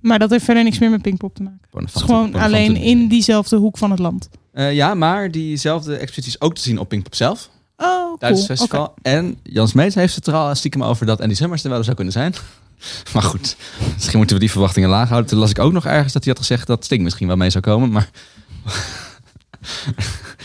[0.00, 1.58] maar dat heeft verder niks meer met Pinkpop te maken.
[1.60, 2.98] Het is Bonafanti- gewoon Bonafantius alleen Museum.
[3.02, 4.28] in diezelfde hoek van het land.
[4.52, 7.50] Eh, ja, maar diezelfde expositie is ook te zien op Pinkpop zelf.
[7.76, 8.46] Oh, Duits cool.
[8.56, 8.84] festival.
[8.86, 8.92] Oké.
[9.02, 11.86] En Jan Smeets heeft het er al stiekem over dat Andy Summers er wel eens
[11.86, 12.34] zou kunnen zijn.
[13.14, 13.56] Maar goed,
[13.94, 15.30] misschien moeten we die verwachtingen laag houden.
[15.30, 17.50] Toen las ik ook nog ergens dat hij had gezegd dat Sting misschien wel mee
[17.50, 17.90] zou komen.
[17.90, 18.10] Maar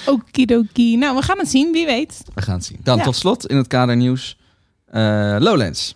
[0.06, 0.98] Okidoki.
[0.98, 2.22] Nou, we gaan het zien, wie weet.
[2.34, 2.78] we gaan het zien.
[2.84, 3.04] Dan Ja.
[3.04, 4.38] tot slot in het kader nieuws.
[4.94, 5.96] Eh, Lowlands.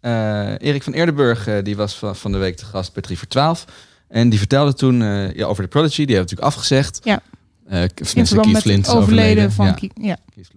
[0.00, 3.18] Eh, Erik van Eerdenburg eh, die was van, van de week te gast bij 3
[3.18, 3.64] voor 12.
[4.08, 5.02] En die vertelde toen
[5.34, 6.04] ja, over de Prodigy.
[6.04, 7.00] Die heeft natuurlijk afgezegd.
[7.02, 7.20] Ja.
[7.66, 7.82] Eh,
[8.14, 9.66] In verband met Flint overleden van...
[9.66, 9.76] Ja.
[9.94, 10.16] Ja.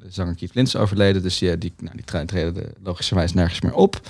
[0.10, 3.62] Zanger Keith Flint is overleden, dus die, die, nou, die tre- treden er logischerwijs nergens
[3.62, 4.02] meer op.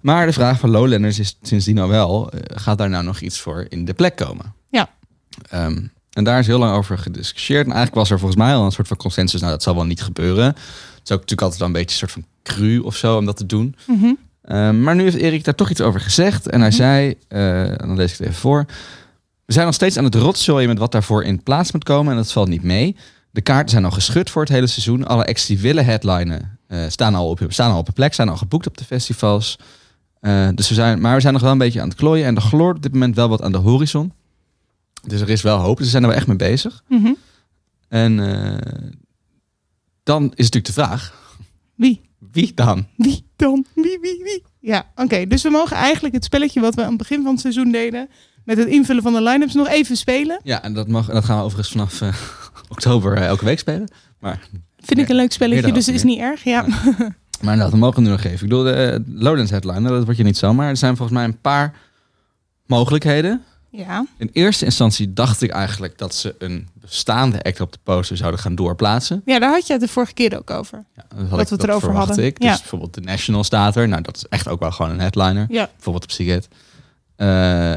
[0.00, 3.66] Maar de vraag van Lowlanders is sindsdien al wel, gaat daar nou nog iets voor
[3.68, 4.54] in de plek komen?
[4.70, 4.90] Ja.
[5.50, 5.80] Ehm,
[6.12, 7.60] en daar is heel lang over gediscussieerd.
[7.66, 9.84] En eigenlijk was er volgens mij al een soort van consensus, nou dat zal wel
[9.86, 10.44] niet gebeuren.
[10.44, 10.54] Het
[11.04, 13.36] is ook natuurlijk altijd wel een beetje een soort van cru of zo om dat
[13.36, 13.74] te doen.
[13.86, 14.12] Mhm.
[14.42, 16.46] Ehm, maar nu heeft Erik daar toch iets over gezegd.
[16.48, 16.76] En hij Mhm.
[16.78, 18.64] zei, eh, en dan lees ik het even voor.
[19.44, 22.10] We zijn nog steeds aan het rotzooien met wat daarvoor in plaats moet komen.
[22.12, 22.96] En dat valt niet mee.
[23.30, 25.06] De kaarten zijn al geschud voor het hele seizoen.
[25.06, 28.14] Alle acts die willen headlinen eh, staan, al op, staan al op een plek.
[28.14, 29.58] Zijn al geboekt op de festivals.
[30.20, 32.26] Eh, dus we zijn, maar we zijn nog wel een beetje aan het klooien.
[32.26, 34.12] En er gloort op dit moment wel wat aan de horizon.
[35.06, 35.76] Dus er is wel hoop.
[35.76, 36.82] Dus we zijn er wel echt mee bezig.
[36.88, 37.12] Mhm.
[37.88, 38.16] En
[40.02, 41.14] dan is natuurlijk de vraag.
[41.74, 42.00] Wie?
[42.32, 42.86] Wie dan?
[42.96, 43.66] Wie dan?
[43.74, 44.42] Wie, wie, wie?
[44.60, 45.26] Ja, oké.
[45.26, 48.08] Dus we mogen eigenlijk het spelletje wat we aan het begin van het seizoen deden...
[48.44, 50.40] met het invullen van de line-ups nog even spelen.
[50.42, 52.14] Ja, en dat, mag, dat gaan we overigens vanaf eh,
[52.74, 53.88] oktober eh, elke week spelen.
[54.18, 54.48] Maar
[54.80, 56.44] Vind ik een leuk spelletje, dus het is niet erg.
[56.44, 56.66] Ja.
[57.42, 58.34] Maar dat mogen we nu nog geven.
[58.34, 60.68] Ik bedoel, de eh, Lowlands headliner, dat wordt je niet zomaar.
[60.68, 61.74] Er zijn volgens mij een paar
[62.66, 63.42] mogelijkheden.
[63.70, 64.06] Ja.
[64.16, 68.40] In eerste instantie dacht ik eigenlijk dat ze een bestaande act op de poster zouden
[68.40, 69.22] gaan doorplaatsen.
[69.24, 70.84] Ja, daar had je het de vorige keer ook over.
[70.96, 72.24] Ja, dat, had Dat ik, we het erover hadden.
[72.24, 72.40] Ik.
[72.40, 72.56] Dus Ja.
[72.56, 73.88] bijvoorbeeld de National staat er.
[73.88, 75.46] Nou, dat is echt ook wel gewoon een headliner.
[75.48, 76.48] Ja, Bijvoorbeeld op Siget.
[77.16, 77.74] Eh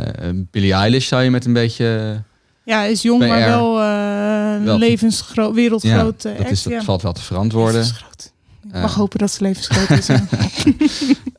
[0.52, 2.22] Billie Eilish zou je met een beetje...
[2.66, 6.26] ja is jong, maar wel, eh Wel- levensgroot, Ja, wereldgroot.
[6.26, 6.82] eh, dat, is, dat ja.
[6.82, 7.74] valt wel te verantwoorden.
[7.82, 8.32] Levensgroot.
[8.68, 8.82] Ik Eh.
[8.82, 10.08] mag hopen dat ze levensgroot is.
[10.08, 10.24] ja.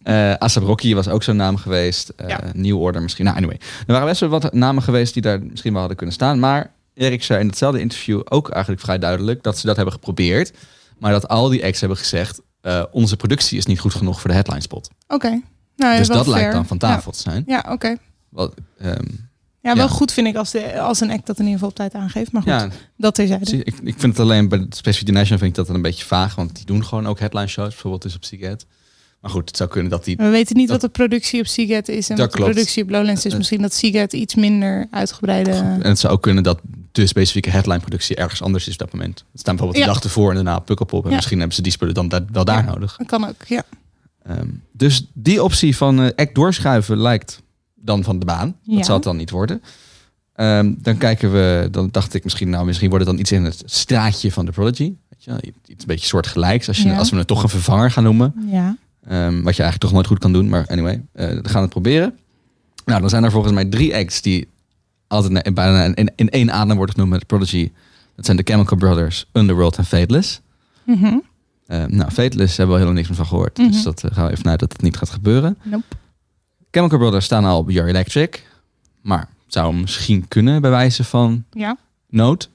[0.03, 2.09] Eh Asap Rocky was ook zo'n naam geweest.
[2.09, 2.41] Eh Ja.
[2.55, 3.25] New Order misschien.
[3.25, 3.61] Nou, anyway.
[3.87, 6.39] Er waren best wel wat namen geweest die daar misschien wel hadden kunnen staan.
[6.39, 10.53] Maar Erik zei in hetzelfde interview ook eigenlijk vrij duidelijk dat ze dat hebben geprobeerd.
[10.99, 14.29] Maar dat al die acts hebben gezegd, eh, onze productie is niet goed genoeg voor
[14.31, 14.91] de headline spot.
[15.09, 15.29] Oké.
[15.77, 17.43] Nou, ja, dus dat lijkt dan van tafel te zijn.
[17.47, 17.97] Ja, ja oké.
[18.29, 19.05] Wat, ehm,
[19.63, 19.91] Ja, wel Ja.
[19.93, 22.33] goed vind ik als, de, als een act dat in ieder geval op tijd aangeeft.
[22.33, 23.49] Maar goed, ja, dat terzijde.
[23.49, 25.83] zie- ik, ik vind het alleen bij de Specific National vind ik dat dan een
[25.83, 26.35] beetje vaag.
[26.35, 28.65] Want die doen gewoon ook headline shows, bijvoorbeeld dus op Seagate.
[29.21, 30.17] Maar goed, het zou kunnen dat die...
[30.17, 32.51] We weten niet Dat- wat de productie op Seagate is en wat de klopt.
[32.53, 33.33] productie op Lowlands is.
[33.33, 35.51] Eh, Misschien dat Seagate iets minder uitgebreide...
[35.51, 36.61] En het zou ook kunnen dat
[36.93, 39.25] de specifieke headline productie ergens anders is op dat moment.
[39.33, 39.93] Het staan bijvoorbeeld Ja.
[39.93, 41.05] de dag ervoor en daarna op Pukkelpop.
[41.05, 41.17] En Ja.
[41.17, 42.97] misschien hebben ze die spullen dan da- wel daar nodig.
[42.97, 43.63] Dat kan ook, ja.
[44.23, 47.43] Ehm, dus die optie van eh act doorschuiven lijkt
[47.83, 48.57] dan van de baan.
[48.63, 48.77] Ja.
[48.77, 49.63] Dat zal het dan niet worden.
[50.35, 53.45] Ehm, dan kijken we, dan dacht ik misschien, nou misschien wordt het dan iets in
[53.45, 54.95] het straatje van de Prodigy.
[55.09, 56.69] Weet je, iets een beetje soortgelijks.
[56.69, 56.97] Als, je, Ja.
[56.99, 58.35] als we het toch een vervanger gaan noemen.
[58.51, 58.77] Ja.
[59.05, 60.49] Ehm, wat je eigenlijk toch nooit goed kan doen.
[60.49, 62.19] Maar anyway, eh, we gaan het proberen.
[62.85, 64.49] Nou, dan zijn er volgens mij drie acts die
[65.07, 67.71] altijd bijna in, in, in één adem worden genoemd met Prodigy.
[68.17, 70.41] Dat zijn de Chemical Brothers, Underworld en Fateless.
[70.85, 71.19] Mhm.
[71.67, 73.59] Eh, nou, Fateless hebben we al heel lang niks meer van gehoord.
[73.59, 73.71] Mhm.
[73.71, 75.59] Dus dat eh, gaan we even vanuit dat het niet gaat gebeuren.
[75.63, 75.85] Nope.
[76.73, 78.47] Chemical Brothers staan al op Your Electric.
[79.01, 81.77] Maar zou misschien kunnen bij wijze van Ja.
[82.09, 82.51] nood.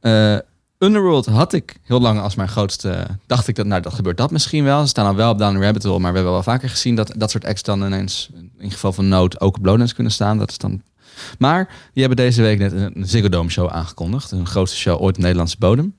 [0.00, 0.36] Eh,
[0.78, 3.06] Underworld had ik heel lang als mijn grootste...
[3.26, 4.80] Dacht ik dat, nou, dat gebeurt dat misschien wel.
[4.80, 5.98] Ze staan dan wel op Down Rabbit Hole.
[5.98, 8.30] Maar we hebben wel vaker gezien dat dat soort acts dan ineens...
[8.58, 10.38] in geval van nood ook op Lowlands kunnen staan.
[10.38, 10.82] Dat is dan...
[11.38, 14.30] Maar die hebben deze week net een, Ziggo Dome show aangekondigd.
[14.30, 15.94] Een grootste show ooit op Nederlandse bodem.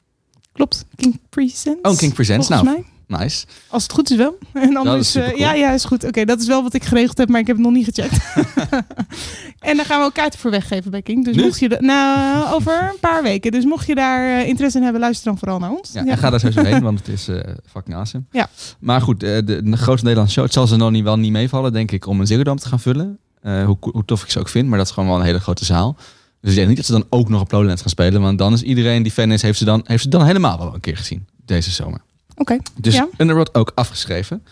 [0.51, 0.85] Klopt.
[0.95, 1.89] King Presents.
[1.89, 2.47] Oh, King Presents.
[2.47, 2.85] Nou, mij.
[3.07, 3.45] Nice.
[3.67, 4.37] Als het goed is wel.
[4.53, 5.35] En anders, supercool.
[5.35, 6.03] eh, ja, ja, is goed.
[6.03, 8.17] Oké, dat is wel wat ik geregeld heb, maar ik heb het nog niet gecheckt.
[9.69, 11.25] en daar gaan we ook kaarten voor weggeven bij King.
[11.25, 11.43] Dus Nu?
[11.43, 13.51] mocht je, de, nou, over een paar weken.
[13.51, 15.91] Dus mocht je daar eh, interesse in hebben, luister dan vooral naar ons.
[15.93, 17.39] Ja, en ga daar sowieso heen, want het is eh
[17.71, 18.23] fucking awesome.
[18.31, 18.49] Ja.
[18.79, 20.43] Maar goed, eh, de, de grootste Nederlandse show.
[20.43, 22.79] Het zal ze nog niet, wel niet meevallen, denk ik, om een Ziggo te gaan
[22.79, 23.17] vullen.
[23.41, 25.39] Eh, hoe, hoe tof ik ze ook vind, maar dat is gewoon wel een hele
[25.39, 25.95] grote zaal.
[26.41, 28.21] Dus ik denk niet dat ze dan ook nog op Lowlands gaan spelen.
[28.21, 30.73] Want dan is iedereen die fan is, heeft ze dan, heeft ze dan helemaal wel
[30.73, 31.27] een keer gezien.
[31.45, 32.01] Deze zomer.
[32.37, 32.57] Oké.
[32.75, 33.07] Dus Ja.
[33.17, 34.43] Underworld ook afgeschreven.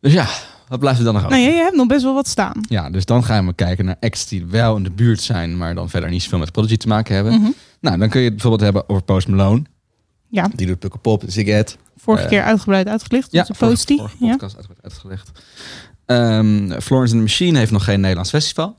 [0.00, 0.26] Dus ja,
[0.68, 1.36] wat blijft er dan nog over?
[1.36, 2.60] Nou, je, hebt nog best wel wat staan.
[2.68, 5.74] Ja, dus dan gaan we kijken naar acts die wel in de buurt zijn, maar
[5.74, 7.32] dan verder niet zoveel met Prodigy te maken hebben.
[7.40, 7.50] Mhm.
[7.80, 9.62] Nou, dan kun je het bijvoorbeeld hebben over Post Malone.
[10.28, 11.76] Ja, Die doet Pukkelpop, Zigget.
[11.96, 13.32] vorige Eh, keer uitgebreid uitgelicht.
[13.32, 14.30] Ja, onze vorige, vorige Ja.
[14.30, 15.30] podcast uitgebreid uitgelegd.
[16.06, 18.76] Ehm, Florence and the Machine heeft nog geen Nederlands festival.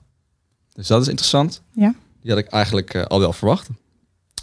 [0.73, 1.62] Dus dat is interessant.
[1.71, 1.93] Ja.
[2.21, 3.67] Die had ik eigenlijk eh, al wel verwacht.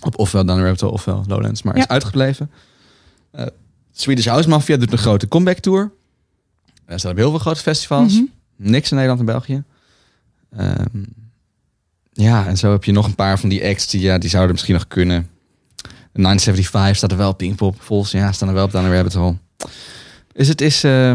[0.00, 1.82] Op ofwel Dan Hole ofwel Lowlands, maar Ja.
[1.82, 2.50] is uitgebleven.
[3.34, 3.46] Eh,
[3.92, 5.90] Swedish House Mafia doet een grote comeback tour.
[6.86, 8.12] Er staan op heel veel grote festivals.
[8.14, 8.24] Mhm.
[8.56, 9.62] Niks in Nederland en België.
[10.56, 11.02] Ehm,
[12.12, 14.52] ja, en zo heb je nog een paar van die acts die, ja, die zouden
[14.52, 15.28] misschien nog kunnen.
[16.12, 17.82] De 975 staat er wel op Pinkpop.
[17.82, 19.36] Vols, ja, staan er wel op Down the Rabbit Hole.
[20.32, 21.14] Dus het is, eh,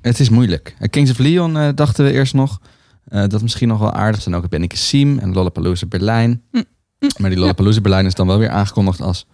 [0.00, 0.76] het is moeilijk.
[0.78, 2.60] Eh, Kings of Leon dachten we eerst nog.
[3.04, 4.34] eh, dat misschien nog wel aardig zijn.
[4.34, 6.42] Ook Benneke Siem en Lollapalooza Berlijn.
[6.52, 6.64] Mm,
[7.18, 9.26] Maar die Lollapalooza Berlijn is dan wel weer aangekondigd als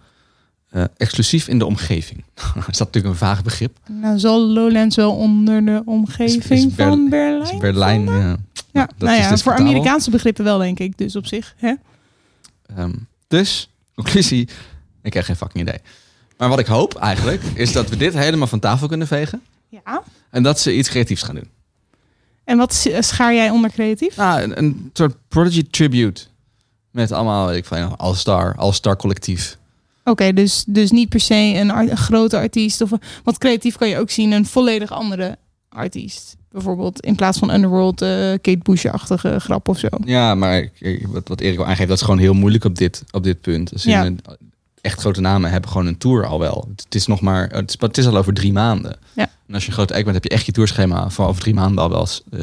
[0.69, 2.23] eh, exclusief in de omgeving.
[2.69, 3.77] is dat natuurlijk een vaag begrip.
[3.87, 7.53] Nou zal Lowlands wel onder de omgeving Is- is Berl- van Berlijn.
[7.53, 8.35] Is Berlijn, ja.
[8.71, 9.65] Ja, dat nou is ja, voor discutabel.
[9.65, 10.97] Amerikaanse begrippen wel, denk ik.
[10.97, 11.53] Dus op zich.
[11.57, 11.73] Hè?
[12.75, 12.93] Ehm,
[13.27, 14.49] dus, conclusie,
[15.01, 15.79] ik heb geen fucking idee.
[16.37, 19.41] Maar wat ik hoop eigenlijk, is dat we dit helemaal van tafel kunnen vegen.
[19.69, 20.03] Ja.
[20.29, 21.49] En dat ze iets creatiefs gaan doen.
[22.43, 24.15] En wat schaar jij onder creatief?
[24.15, 26.21] Nou, een, een soort Prodigy tribute.
[26.91, 29.57] Met allemaal, weet ik van, All-Star, All-Star collectief.
[30.09, 32.81] Oké, dus, dus niet per se een, art- een grote artiest.
[32.81, 32.89] Of,
[33.23, 35.37] want creatief kan je ook zien een volledig andere
[35.69, 36.35] artiest.
[36.51, 38.09] Bijvoorbeeld in plaats van Underworld, eh,
[38.41, 39.87] Kate Bush-achtige grap of zo.
[40.05, 40.69] Ja, maar
[41.07, 43.69] wat, wat Erik al aangeeft, dat is gewoon heel moeilijk op dit, op dit punt.
[43.69, 44.11] Dus Ja.
[44.81, 46.67] echt grote namen hebben gewoon een tour al wel.
[46.75, 48.97] Het, is nog maar, het is, het is al over drie maanden.
[49.15, 49.29] Ja.
[49.47, 51.53] En als je een grote act bent, heb je echt je tourschema van over drie
[51.53, 52.39] maanden al wel eh,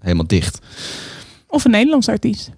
[0.00, 0.58] helemaal dicht.
[1.46, 2.50] Of een Nederlands artiest.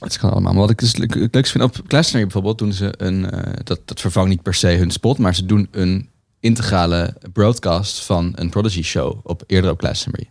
[0.00, 0.52] Het kan allemaal.
[0.52, 4.28] Maar wat ik dus vind op Glastonbury bijvoorbeeld, doen ze een, eh, dat, dat vervangt
[4.28, 6.08] niet per se hun spot, maar ze doen een
[6.40, 10.30] integrale broadcast van een Prodigy show op eerder op Glastonbury.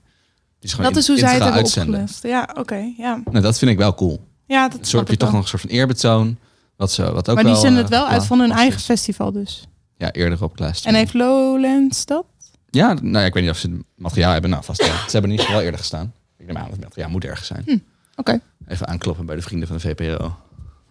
[0.59, 1.99] Dat is hoe zij het hebben uitzenden.
[1.99, 2.23] opgelest.
[2.23, 2.93] Ja, oké.
[2.97, 3.21] ja.
[3.25, 4.27] Nou, dat vind ik wel cool.
[4.45, 5.31] ja, dat heb je toch wel.
[5.31, 6.37] nog een soort van eerbetoon.
[6.75, 8.79] Wat, zo, wat ook Maar die wel, zenden eh, het wel uit van hun eigen
[8.79, 9.67] festival dus.
[9.97, 11.03] Ja, eerder op En Glastonbury.
[11.03, 12.25] heeft Lowlands dat?
[12.69, 14.49] Ja, nou ja, ik weet niet of ze het materiaal hebben.
[14.49, 14.95] Nou, vast wel.
[14.95, 16.13] Ze hebben in ieder geval wel eerder gestaan.
[16.37, 17.63] Ik neem aan dat het materiaal moet ergens zijn.
[17.65, 17.77] Hm,
[18.15, 18.39] oké.
[18.69, 20.35] Even aankloppen bij de vrienden van de VPRO.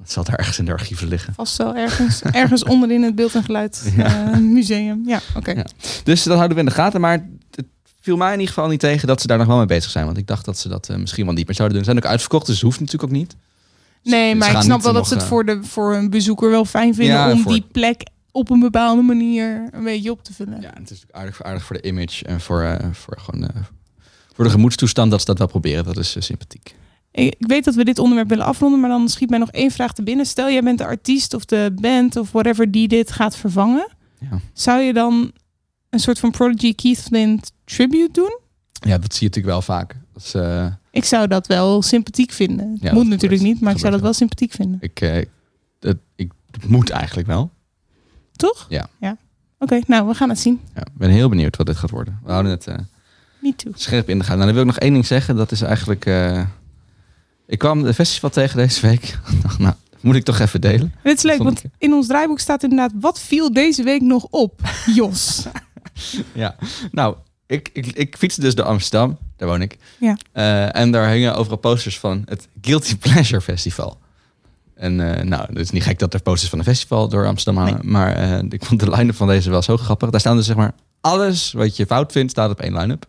[0.03, 1.35] Het zal daar ergens in de archieven liggen.
[1.35, 4.33] Vast wel ergens, ergens onderin het beeld en geluid Ja.
[4.33, 5.03] eh, museum.
[5.07, 5.51] Ja, oké.
[5.51, 5.67] Ja.
[6.05, 7.01] Dus dat houden we in de gaten.
[7.01, 7.67] Maar het
[8.01, 10.05] viel mij in ieder geval niet tegen dat ze daar nog wel mee bezig zijn.
[10.05, 11.87] Want ik dacht dat ze dat eh, misschien wel niet meer zouden doen.
[11.87, 13.37] Ze zijn ook uitverkocht, dus het hoeft natuurlijk ook niet.
[14.03, 16.65] Nee, maar ik snap wel dat ze het eh, voor, de, voor een bezoeker wel
[16.65, 20.33] fijn vinden Ja, om voor- die plek op een bepaalde manier een beetje op te
[20.33, 20.61] vullen.
[20.61, 23.57] Ja, het is natuurlijk aardig, aardig voor de image en voor, eh, voor, gewoon, eh,
[24.35, 25.85] voor de gemoedstoestand dat ze dat wel proberen.
[25.85, 26.75] Dat is eh, sympathiek.
[27.13, 29.71] Ik, ik weet dat we dit onderwerp willen afronden, maar dan schiet mij nog één
[29.71, 30.27] vraag te binnen.
[30.27, 33.89] Stel, jij bent de artiest of de band of whatever die dit gaat vervangen.
[34.31, 34.41] Ja.
[34.53, 35.33] Zou je dan
[35.91, 38.39] een soort van Prodigy Keith Flint tribute doen?
[38.73, 39.97] ja, dat zie je natuurlijk wel vaak.
[40.13, 42.67] Dat is, eh, Ik zou dat wel sympathiek vinden.
[42.81, 43.43] Ja, moet dat natuurlijk gebeurt.
[43.43, 44.79] niet, maar ik zou dat wel sympathiek vinden.
[44.81, 45.25] ik, eh,
[45.79, 47.51] dat, ik, het moet eigenlijk wel.
[48.37, 48.67] Toch?
[48.69, 48.89] Ja.
[49.01, 49.17] ja.
[49.59, 50.61] Oké, nou, we gaan het zien.
[50.75, 52.19] Ja, ik ben heel benieuwd wat dit gaat worden.
[52.25, 52.75] We houden het eh,
[53.43, 53.73] Me too.
[53.75, 54.39] scherp in de gaten.
[54.39, 55.37] Nou, dan wil ik nog één ding zeggen.
[55.37, 56.07] Dat is eigenlijk...
[57.49, 59.19] ik kwam de festival tegen deze week.
[59.59, 60.95] Nou, moet ik toch even delen.
[61.03, 62.93] Dit is leuk, want in ons draaiboek staat inderdaad...
[63.01, 64.61] wat viel deze week nog op,
[64.95, 65.47] Jos?
[66.33, 66.57] Ja,
[66.93, 69.19] nou, ik, ik, ik fietste dus door Amsterdam.
[69.37, 69.77] Daar woon ik.
[69.99, 70.17] Ja.
[70.33, 73.99] Eh, en daar hingen overal posters van het Guilty Pleasure Festival.
[74.75, 77.63] En eh, nou, het is niet gek dat er posters van een festival door Amsterdam
[77.65, 77.81] hangen.
[77.91, 80.11] Maar eh, ik vond de line-up van deze wel zo grappig.
[80.11, 83.07] Daar staan dus zeg maar alles wat je fout vindt, staat op één line-up.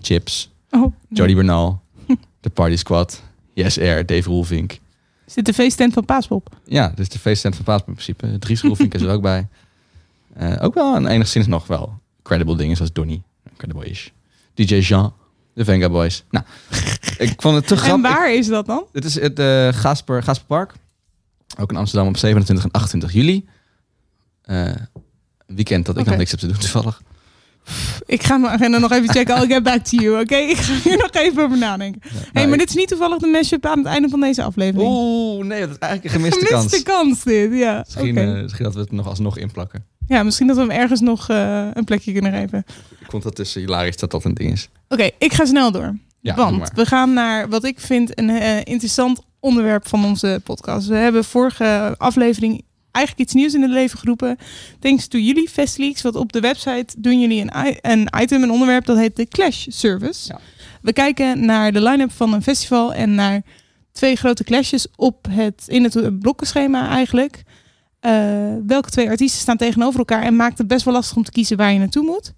[0.00, 0.90] Chips, Oh, nee.
[1.08, 1.82] Jody Bernal,
[2.40, 3.22] The Party Squad,
[3.54, 4.78] Yes Air, Dave Roelvink.
[5.26, 6.56] Is dit de feesttent van Paaspop?
[6.64, 8.38] Ja, dus de feesttent van Paas in principe.
[8.38, 9.48] Dries Roelvink is er ook bij.
[10.34, 13.22] Eh, ook wel een enigszins nog wel credible dingen zoals Donny.
[13.56, 14.12] Credible is.
[14.54, 15.12] DJ Jean.
[15.54, 16.24] De Venga Boys.
[16.30, 16.44] Nou,
[17.18, 18.10] ik vond het te En grappig.
[18.10, 18.84] waar is dat dan?
[18.92, 20.72] Dit is het eh Gasper, Gasper Park.
[21.58, 23.48] Ook in Amsterdam op 27 en 28 juli.
[24.42, 24.88] Een
[25.46, 27.02] weekend dat ik nog niks heb te doen toevallig.
[28.06, 29.36] Ik ga mijn agenda nog even checken.
[29.36, 30.36] I'll get back to you, oké?
[30.36, 32.00] Ik ga hier nog even over nadenken.
[32.02, 34.42] hey, Nou, maar ik- dit is niet toevallig de mashup aan het einde van deze
[34.42, 34.90] aflevering.
[34.90, 36.98] Oeh, nee, dat is eigenlijk een gemiste, Gemiste kans.
[36.98, 37.78] kans dit, ja.
[37.84, 39.84] Misschien, eh, misschien dat we het nog alsnog inplakken.
[40.06, 42.64] Ja, misschien dat we hem ergens nog eh, een plekje kunnen geven.
[43.00, 44.68] Ik vond dat tussen hilarisch dat dat een ding is.
[44.88, 45.96] Oké, ik ga snel door.
[46.20, 50.86] Ja, Want we gaan naar wat ik vind een eh, interessant onderwerp van onze podcast.
[50.86, 54.36] We hebben vorige aflevering eigenlijk iets nieuws in het leven geroepen.
[54.78, 56.02] Thanks to jullie, Festleaks.
[56.02, 59.66] Want op de website doen jullie een, een item, een onderwerp dat heet de Clash
[59.68, 60.32] Service.
[60.32, 60.40] Ja.
[60.82, 63.42] We kijken naar de line-up van een festival en naar
[63.92, 67.42] twee grote clashes op het, in het blokkenschema eigenlijk.
[68.00, 71.30] Eh, welke twee artiesten staan tegenover elkaar en maakt het best wel lastig om te
[71.30, 72.32] kiezen waar je naartoe moet.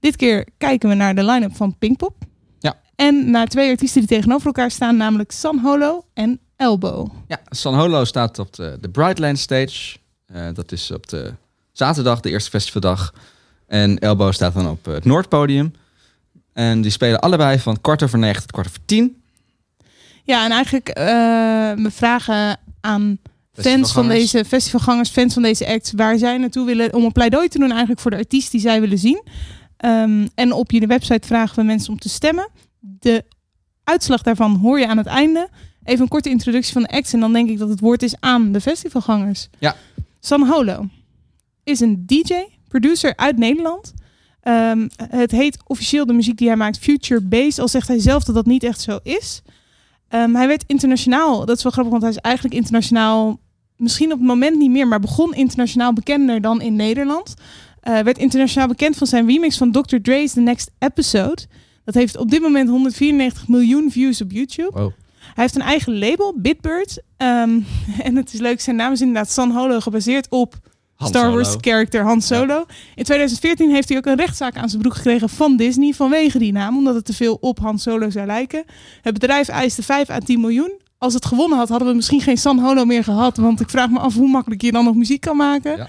[0.00, 2.16] Dit keer kijken we naar de line-up van Pinkpop.
[2.58, 2.74] Ja.
[2.94, 7.10] En naar twee artiesten die tegenover elkaar staan, namelijk San Holo en Elbow.
[7.26, 9.96] Ja, San Holo staat op de, de Brightland Stage.
[10.26, 11.34] Eh, dat is op de
[11.72, 13.14] zaterdag, de eerste festivaldag.
[13.66, 15.74] En Elbow staat dan op eh, het Noordpodium.
[16.52, 19.22] En die spelen allebei van kwart over negen tot kwart over tien.
[20.24, 21.04] Ja, en eigenlijk eh
[21.72, 23.18] we vragen aan
[23.52, 27.48] fans van deze festivalgangers, fans van deze acts, waar zij naartoe willen om een pleidooi
[27.48, 29.22] te doen eigenlijk voor de artiest die zij willen zien.
[29.76, 32.48] Ehm, en op jullie website vragen we mensen om te stemmen.
[32.80, 33.24] De
[33.84, 35.48] uitslag daarvan hoor je aan het einde.
[35.84, 38.14] Even een korte introductie van de acts en dan denk ik dat het woord is
[38.20, 39.48] aan de festivalgangers.
[39.58, 39.76] Ja.
[40.20, 40.86] San Holo
[41.64, 42.34] is een DJ,
[42.68, 43.92] producer uit Nederland.
[44.40, 48.24] Ehm, het heet officieel de muziek die hij maakt Future Bass, al zegt hij zelf
[48.24, 49.42] dat dat niet echt zo is.
[50.08, 53.40] Ehm, hij werd internationaal, dat is wel grappig, want hij is eigenlijk internationaal,
[53.76, 57.34] misschien op het moment niet meer, maar begon internationaal bekender dan in Nederland.
[57.80, 59.96] Eh, werd internationaal bekend van zijn remix van Dr.
[60.02, 61.46] Dre's The Next Episode.
[61.84, 64.78] Dat heeft op dit moment 194 miljoen views op YouTube.
[64.78, 64.92] Wow.
[65.34, 67.02] Hij heeft een eigen label, Bitbird.
[67.16, 67.60] Ehm,
[68.06, 70.54] en het is leuk, zijn naam is inderdaad San Holo, gebaseerd op
[70.94, 71.34] Han Star Solo.
[71.34, 72.64] Wars character Han Solo.
[72.94, 76.52] In 2014 heeft hij ook een rechtszaak aan zijn broek gekregen van Disney vanwege die
[76.52, 78.64] naam, omdat het te veel op Han Solo zou lijken.
[79.02, 80.80] Het bedrijf eiste 5 à 10 miljoen.
[80.98, 83.36] Als het gewonnen had, hadden we misschien geen San Holo meer gehad.
[83.36, 85.76] Want ik vraag me af hoe makkelijk je dan nog muziek kan maken.
[85.76, 85.88] Ja.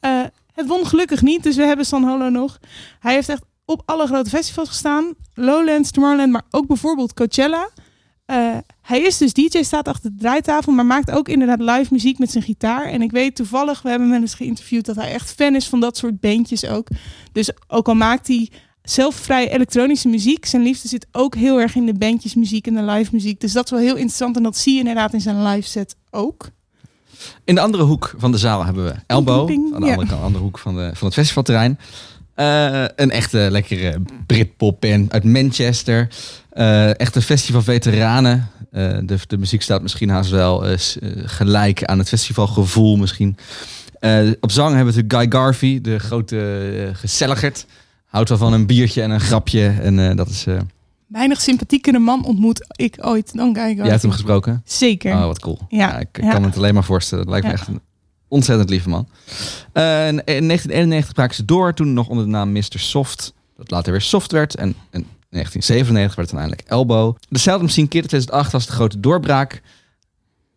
[0.00, 2.58] Eh, het won gelukkig niet, dus we hebben San Holo nog.
[2.98, 5.14] Hij heeft echt op alle grote festivals gestaan.
[5.34, 7.68] Lowlands, Tomorrowland, maar ook bijvoorbeeld Coachella.
[8.32, 12.18] Eh, hij is dus DJ, staat achter de draaitafel, maar maakt ook inderdaad live muziek
[12.18, 12.84] met zijn gitaar.
[12.84, 15.80] En ik weet toevallig, we hebben hem eens geïnterviewd, dat hij echt fan is van
[15.80, 16.88] dat soort bandjes ook.
[17.32, 18.50] Dus ook al maakt hij
[18.82, 22.82] zelf vrij elektronische muziek, zijn liefde zit ook heel erg in de bandjesmuziek en de
[22.82, 23.40] live muziek.
[23.40, 25.96] Dus dat is wel heel interessant en dat zie je inderdaad in zijn live set
[26.10, 26.50] ook.
[27.44, 29.50] In de andere hoek van de zaal hebben we Elbow.
[29.50, 29.92] Aan de ja.
[29.92, 31.78] andere, kant, andere hoek van, de, van het festivalterrein.
[32.34, 36.08] Eh, een echte lekkere Britpop band uit Manchester.
[36.52, 38.50] Eh echte festivalveteranen.
[38.70, 40.78] Eh de, de muziek staat misschien haast wel eh,
[41.24, 43.36] gelijk aan het festivalgevoel misschien.
[44.40, 47.66] Op zang hebben we natuurlijk Guy Garvey, de grote gezelligerd.
[48.06, 49.74] Houdt wel van een biertje en een grapje.
[49.82, 50.46] En dat is...
[51.06, 54.00] Weinig sympathiekere man ontmoet ik ooit dan Guy jij hebt Garvey.
[54.00, 54.62] hem gesproken?
[54.64, 55.14] Zeker.
[55.14, 55.58] Oh, wat cool.
[55.68, 56.30] Ja, ik ja.
[56.30, 57.24] kan me het alleen maar voorstellen.
[57.24, 57.80] Dat lijkt me echt een
[58.28, 59.08] ontzettend lieve man.
[59.72, 62.62] In 1991 braken ze door, toen nog onder de naam Mr.
[62.68, 63.32] Soft.
[63.56, 64.54] Dat later weer Soft werd.
[64.54, 67.16] En in 1997 werd het uiteindelijk Elbow.
[67.28, 69.62] De Seldom Scene Kid in 2008 was de grote doorbraak.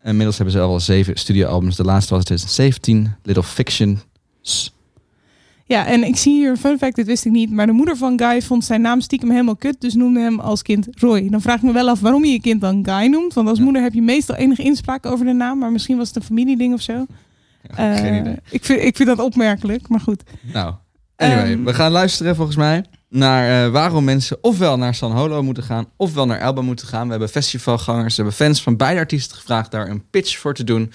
[0.04, 1.76] Inmiddels hebben ze al zeven studioalbums.
[1.76, 4.00] De laatste was in 2017, Little Fiction.
[5.68, 7.52] Ja, en ik zie hier een fun fact, dit wist ik niet.
[7.52, 9.82] Maar de moeder van Guy vond zijn naam stiekem helemaal kut.
[9.82, 11.30] Dus noemde hem als kind Roy.
[11.30, 13.34] Dan vraag ik me wel af waarom je je kind dan Guy noemt.
[13.34, 13.64] Want als Ja.
[13.64, 15.58] moeder heb je meestal enige inspraak over de naam.
[15.60, 17.06] Maar misschien was het een familieding of zo.
[17.78, 18.36] Ja, geen idee.
[18.50, 20.24] Ik vind, ik vind dat opmerkelijk, maar goed.
[20.54, 20.74] Nou,
[21.16, 21.64] anyway, Ehm.
[21.64, 25.90] we gaan luisteren volgens mij naar eh, waarom mensen ofwel naar San Holo moeten gaan,
[25.96, 27.04] ofwel naar Elba moeten gaan.
[27.04, 30.64] We hebben festivalgangers, we hebben fans van beide artiesten gevraagd daar een pitch voor te
[30.64, 30.92] doen.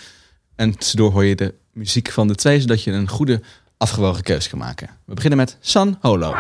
[0.57, 3.43] En tussendoor hoor je de muziek van de twee, zodat je een goede
[3.77, 4.89] afgewogen keuze kan maken.
[5.05, 6.35] We beginnen met San Holo.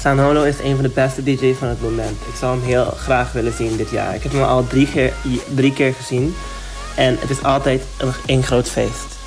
[0.00, 2.16] Sanholo is een van de beste DJ's van het moment.
[2.28, 4.14] Ik zou hem heel graag willen zien dit jaar.
[4.14, 4.66] Ik heb hem al
[5.54, 6.34] drie keer gezien.
[7.00, 9.18] En het is altijd een, een groot feest.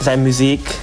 [0.00, 0.78] Zijn muziek,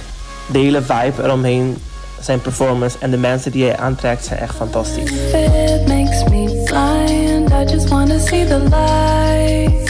[0.52, 1.76] de hele vibe eromheen,
[2.20, 5.10] zijn performance en de mensen die hij aantrekt zijn echt fantastisch.
[5.10, 9.84] It makes me fly and I just wanna see the light.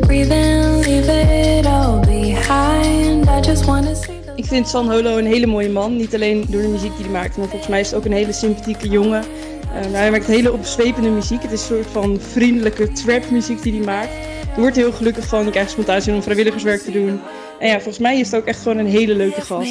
[0.00, 1.12] Breathe in, leave
[1.58, 3.26] it all behind.
[3.26, 5.96] I just wanna see the Ik vind San Holo een hele mooie man.
[5.96, 8.12] Niet alleen door de muziek die hij maakt, maar volgens mij is het ook een
[8.12, 9.24] hele sympathieke jongen.
[9.74, 11.42] Eh, hij maakt hele opzwepende muziek.
[11.42, 14.30] Het is een soort van vriendelijke trap muziek die hij maakt.
[14.54, 15.44] Je wordt er heel gelukkig van.
[15.44, 17.20] Je krijgt spontaan zin om vrijwilligerswerk te doen.
[17.58, 19.68] En ja, volgens mij is het ook echt gewoon een hele leuke gast.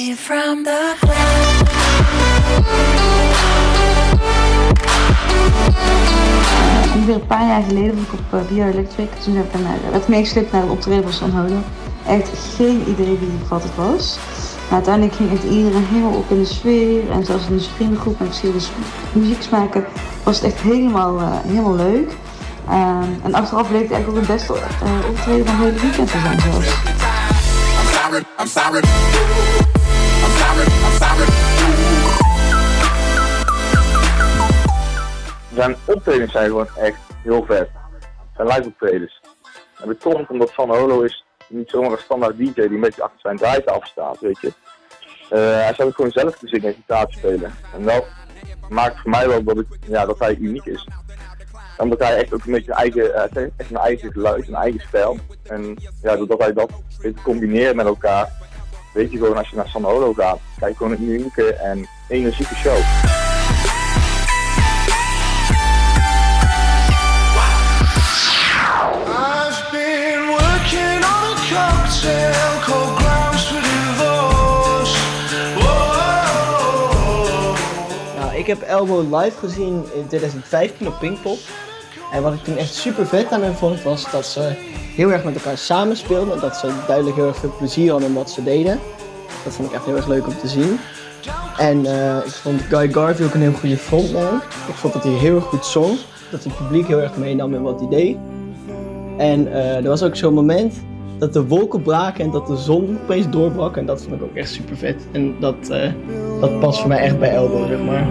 [7.01, 9.09] ongeveer een paar jaar geleden was ik op uh, Bio Electric.
[9.23, 11.61] Toen heb ik naar, werd meegesleept naar het optreden van San Holo.
[12.07, 14.17] Echt geen idee wie wat het was.
[14.63, 17.11] Maar uiteindelijk ging echt iedereen helemaal op in de sfeer.
[17.11, 18.65] En zelfs in de vriendengroep met verschillende
[19.13, 19.85] muzieksmaken
[20.23, 22.11] was het echt helemaal, uh, helemaal leuk.
[22.71, 26.11] Um, en achteraf bleek het eigenlijk ook het beste uh, optreden van het hele weekend
[26.11, 26.81] te zijn zelfs.
[35.53, 37.69] Zijn optredens zijn gewoon echt heel vet.
[38.35, 39.21] Zijn live optredens.
[39.81, 43.03] En dat komt omdat Van Holo is niet zomaar een standaard DJ die een beetje
[43.03, 44.53] achter zijn draaitafel staat, weet je.
[45.31, 47.53] Uh, hij zou het gewoon zelf zingen en gitaar spelen.
[47.73, 48.05] En dat
[48.69, 50.87] maakt voor mij wel dat, ik, ja, dat hij uniek is.
[51.81, 55.17] Omdat hij echt ook een beetje eigen, uh, echt een eigen geluid, een eigen stijl.
[55.43, 58.31] En ja, doordat hij dat weet te combineren met elkaar,
[58.93, 62.55] weet je gewoon als je naar San Holo gaat, kijk gewoon een unieke en energieke
[62.55, 62.77] show.
[78.17, 81.39] Nou, ik heb Elbow live gezien in 2015 op Pinkpop.
[82.11, 84.53] En wat ik toen echt super vet aan hen vond, was dat ze
[84.95, 86.39] heel erg met elkaar samenspeelden.
[86.39, 88.79] Dat ze duidelijk heel erg veel plezier hadden in wat ze deden.
[89.43, 90.79] Dat vond ik echt heel erg leuk om te zien.
[91.57, 94.41] En eh, ik vond Guy Garvey ook een heel goede frontman.
[94.67, 95.97] Ik vond dat hij heel erg goed zong.
[96.31, 98.17] Dat het publiek heel erg meenam in wat hij deed.
[99.17, 100.73] En eh, er was ook zo'n moment
[101.17, 103.77] dat de wolken braken en dat de zon opeens doorbrak.
[103.77, 105.07] En dat vond ik ook echt super vet.
[105.11, 105.91] En dat, eh,
[106.39, 108.07] dat past voor mij echt bij Elbow, zeg maar.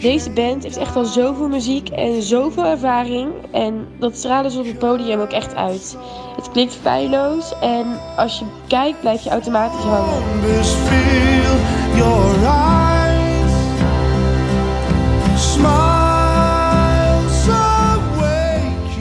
[0.00, 3.32] Deze band heeft echt al zoveel muziek en zoveel ervaring.
[3.52, 5.96] En dat stralen ze op het podium ook echt uit.
[6.36, 7.86] Het klinkt feilloos en
[8.16, 10.22] als je kijkt blijf je automatisch hangen.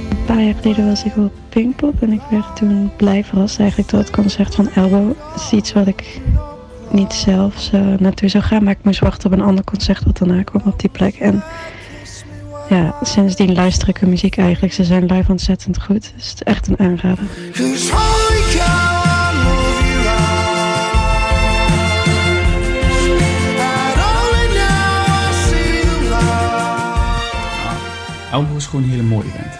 [0.10, 3.90] Een paar jaar geleden was ik op Pinkpop en ik werd toen blij verrast eigenlijk
[3.90, 5.08] door het concert van Elbow.
[5.34, 6.22] Dat is iets wat ik
[6.92, 10.18] niet zelf uh, naartoe zou gaan, maar ik moest wachten op een ander concert wat
[10.18, 11.16] daarna kwam op die plek.
[11.16, 11.44] En
[12.70, 14.74] ja, sindsdien luister ik hun muziek eigenlijk.
[14.74, 16.12] Ze zijn live ontzettend goed.
[16.16, 17.24] Dus het is echt een aanrader.
[17.54, 19.00] Light.
[28.32, 29.54] Elbow is gewoon een hele mooie band.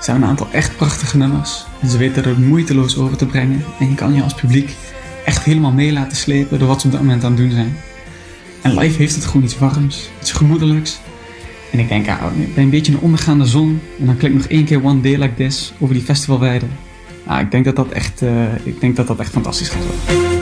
[0.00, 1.64] Ze hebben een aantal echt prachtige nummers.
[1.80, 3.64] En ze weten er moeiteloos over te brengen.
[3.78, 4.76] En je kan je als publiek
[5.24, 7.76] echt helemaal mee laten slepen door wat ze op dat moment aan het doen zijn.
[8.62, 11.00] En live heeft het gewoon iets warms, iets gemoedelijks.
[11.72, 12.18] En ik denk, ja,
[12.54, 13.80] bij een beetje een ondergaande zon.
[13.98, 16.66] En dan klinkt nog één keer One Day Like This over die festivalweide.
[17.26, 20.39] Ja, ik denk dat dat echt, uh, ik denk dat dat echt fantastisch gaat worden.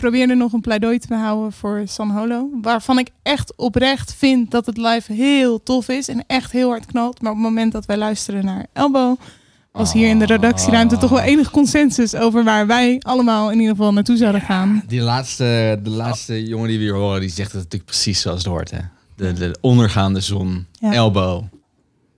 [0.00, 2.48] Probeerde nog een pleidooi te houden voor San Holo.
[2.62, 6.08] Waarvan ik echt oprecht vind dat het live heel tof is.
[6.08, 7.22] En echt heel hard knalt.
[7.22, 9.16] Maar op het moment dat wij luisteren naar Elbow...
[9.72, 12.14] was hier in de redactieruimte toch wel enig consensus...
[12.14, 14.82] over waar wij allemaal in ieder geval naartoe zouden gaan.
[14.86, 18.38] Die laatste, de laatste jongen die we hier horen, die zegt het natuurlijk precies zoals
[18.38, 18.70] het hoort.
[18.70, 18.78] Hè?
[19.16, 20.92] De, de ondergaande zon, Ja.
[20.92, 21.42] elbow,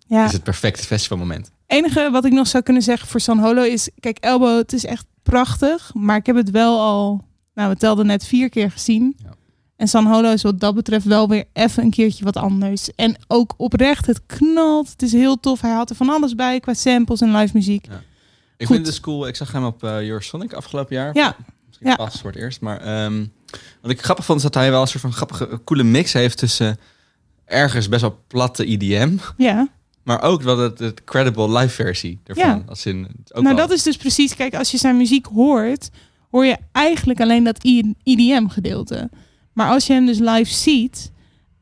[0.06, 0.24] Ja.
[0.24, 1.50] is het perfecte festivalmoment.
[1.66, 3.90] enige wat ik nog zou kunnen zeggen voor San Holo is...
[4.00, 5.90] Kijk, Elbow, het is echt prachtig.
[5.94, 7.24] Maar ik heb het wel al...
[7.54, 9.16] Nou, we telden net vier keer gezien.
[9.76, 12.94] En San Holo is wat dat betreft wel weer even een keertje wat anders.
[12.94, 14.88] En ook oprecht, het knalt.
[14.90, 15.60] Het is heel tof.
[15.60, 17.86] Hij had er van alles bij qua samples en live muziek.
[18.56, 18.76] Ik Goed.
[18.76, 19.26] vind het cool.
[19.26, 21.14] Ik zag hem op uh, Eurosonic afgelopen jaar.
[21.14, 21.36] Ja.
[21.66, 21.96] Misschien Ja.
[21.96, 22.60] pas voor het eerst.
[22.60, 23.24] Maar ehm,
[23.80, 26.38] wat ik grappig vond, is dat hij wel een soort van grappige, coole mix heeft
[26.38, 26.78] tussen
[27.44, 29.16] ergens best wel platte IDM.
[29.36, 29.68] Ja.
[30.02, 32.44] Maar ook wel het, het credible live versie ervan.
[32.48, 32.62] Ja.
[32.66, 34.34] Als in, ook nou, wel- dat is dus precies...
[34.36, 35.90] Kijk, als je zijn muziek hoort...
[36.32, 37.64] hoor je eigenlijk alleen dat
[38.02, 39.10] IDM-gedeelte.
[39.52, 41.10] Maar als je hem dus live ziet...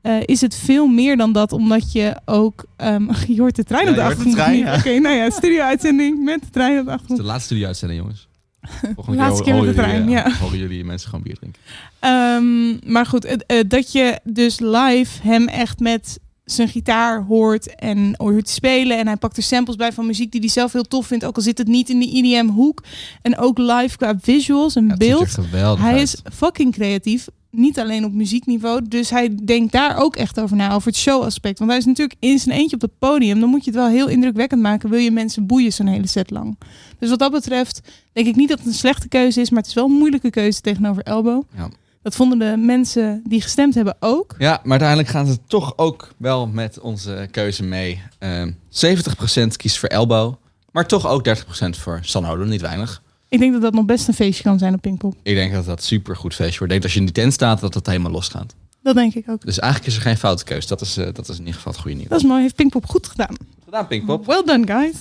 [0.02, 2.64] eh, is het veel meer dan dat, omdat je ook...
[2.77, 4.58] ehm, je hoort de trein Ja, op de achtergrond.
[4.58, 4.75] ja.
[4.79, 7.21] Oké, nou ja, studio-uitzending met de trein op de Het is achtergrond.
[7.21, 8.29] de laatste studio-uitzending, jongens.
[8.94, 10.33] Volgende Laatste keer met de jullie, trein, eh, ja.
[10.40, 11.60] horen jullie mensen gewoon bier drinken.
[12.00, 16.18] Ehm, maar goed, het, eh, dat je dus live hem echt met
[16.53, 18.98] zijn gitaar hoort en hoort spelen.
[18.98, 21.25] En hij pakt er samples bij van muziek die hij zelf heel tof vindt.
[21.25, 22.83] Ook al zit het niet in de IDM-hoek.
[23.23, 25.37] En ook live qua visuals en beeld.
[25.79, 26.03] hij uit.
[26.03, 27.29] is fucking creatief.
[27.51, 28.88] niet alleen op muziekniveau.
[28.88, 31.59] Dus hij denkt daar ook echt over na, over het showaspect.
[31.59, 33.40] Want hij is natuurlijk in zijn eentje op het podium.
[33.40, 34.90] Dan moet je het wel heel indrukwekkend maken.
[34.90, 36.59] Wil je mensen boeien zo'n hele set lang.
[36.98, 37.81] Dus wat dat betreft
[38.13, 39.51] denk ik niet dat het een slechte keuze is.
[39.51, 41.42] Maar het is wel een moeilijke keuze tegenover Elbow.
[41.57, 41.69] Ja.
[42.03, 44.35] Dat vonden de mensen die gestemd hebben ook.
[44.38, 48.03] Ja, maar uiteindelijk gaan ze toch ook wel met onze keuze mee.
[48.19, 50.35] Ehm 70% kiest voor Elbow,
[50.73, 51.33] maar toch ook 30%
[51.71, 53.03] voor Sanholo, niet weinig.
[53.29, 55.15] Ik denk dat dat nog best een feestje kan zijn op Pinkpop.
[55.23, 56.75] Ik denk dat dat super goed feestje wordt.
[56.75, 58.55] Ik denk dat als je in die tent staat, dat het helemaal losgaat.
[58.83, 59.44] Dat denk ik ook.
[59.44, 60.69] Dus eigenlijk is er geen foute keuze.
[60.69, 62.09] Dat is, eh, dat is in ieder geval het goede nieuws.
[62.11, 62.40] Dat is mooi.
[62.42, 63.35] Heeft Pinkpop goed gedaan.
[63.65, 64.27] gedaan, Pinkpop.
[64.27, 64.94] Well done, guys.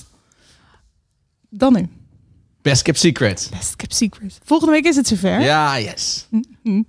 [1.50, 1.88] Dan nu.
[2.62, 3.48] Best Kept Secret.
[3.50, 4.38] Best Kept Secret.
[4.44, 5.40] Volgende week is het zover.
[5.40, 6.26] Ja, yes.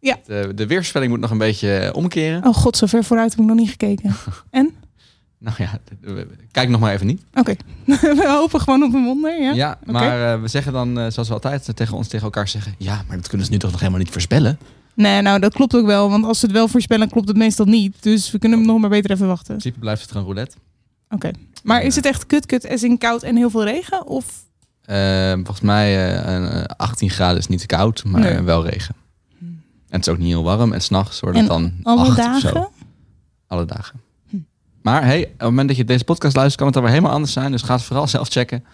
[0.00, 0.18] Ja.
[0.26, 2.46] De, de weerspelling moet nog een beetje eh, omkeren.
[2.46, 4.14] Oh god, zo ver vooruit heb ik nog niet gekeken.
[4.50, 4.70] En?
[5.38, 5.78] Nou ja,
[6.50, 7.22] kijk nog maar even niet.
[7.34, 7.54] Oké.
[7.86, 9.40] we hopen gewoon op een wonder.
[9.42, 12.48] Ja, Ja, maar eh, we zeggen dan, eh, zoals we altijd tegen ons tegen elkaar
[12.48, 12.74] zeggen...
[12.78, 14.58] Ja, maar dat kunnen ze nu toch nog helemaal niet voorspellen?
[14.94, 16.10] Nee, nou dat klopt ook wel.
[16.10, 18.02] Want als ze het wel voorspellen, klopt het meestal niet.
[18.02, 19.54] Dus we kunnen hem nog maar beter even wachten.
[19.54, 20.56] In principe blijft het gewoon roulette.
[21.10, 21.30] Oké.
[21.62, 24.06] Maar is het echt kut kut als in koud en heel veel regen?
[24.06, 24.26] Of
[24.82, 28.40] Eh, volgens mij eh, een, eh, 18 graden is niet te koud, maar Nee.
[28.40, 28.94] wel regen.
[29.40, 30.72] En het is ook niet heel warm.
[30.72, 32.50] En s'nachts wordt het dan alle 8 of dagen?
[32.50, 32.56] Hm.
[32.56, 32.70] zo.
[33.46, 34.00] Alle dagen.
[34.82, 37.14] Maar hey, op het moment dat je deze podcast luistert, kan het dan weer helemaal
[37.14, 37.50] anders zijn.
[37.52, 38.64] Dus ga het vooral zelf checken.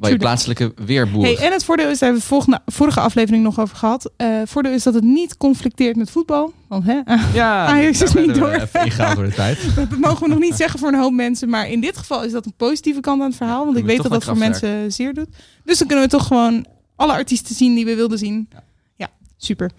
[0.00, 0.18] That.
[0.18, 1.24] plaatselijke weerboer.
[1.24, 4.10] Hey, en het voordeel is, daar hebben we volgende, vorige aflevering nog over gehad.
[4.16, 6.52] Eh voordeel is dat het niet conflicteert met voetbal.
[6.68, 7.00] Want hè,
[7.32, 8.50] ja, Ajax is niet door.
[8.50, 9.58] Even ingehaald door de tijd.
[9.76, 11.48] Dat mogen we nog niet zeggen voor een hoop mensen.
[11.48, 13.64] Maar in dit geval is dat een positieve kant aan het verhaal.
[13.64, 15.28] Want ik weet dat dat voor mensen zeer doet.
[15.64, 18.48] Dus dan kunnen we toch gewoon alle artiesten zien die we wilden zien.
[18.96, 19.70] Ja, super.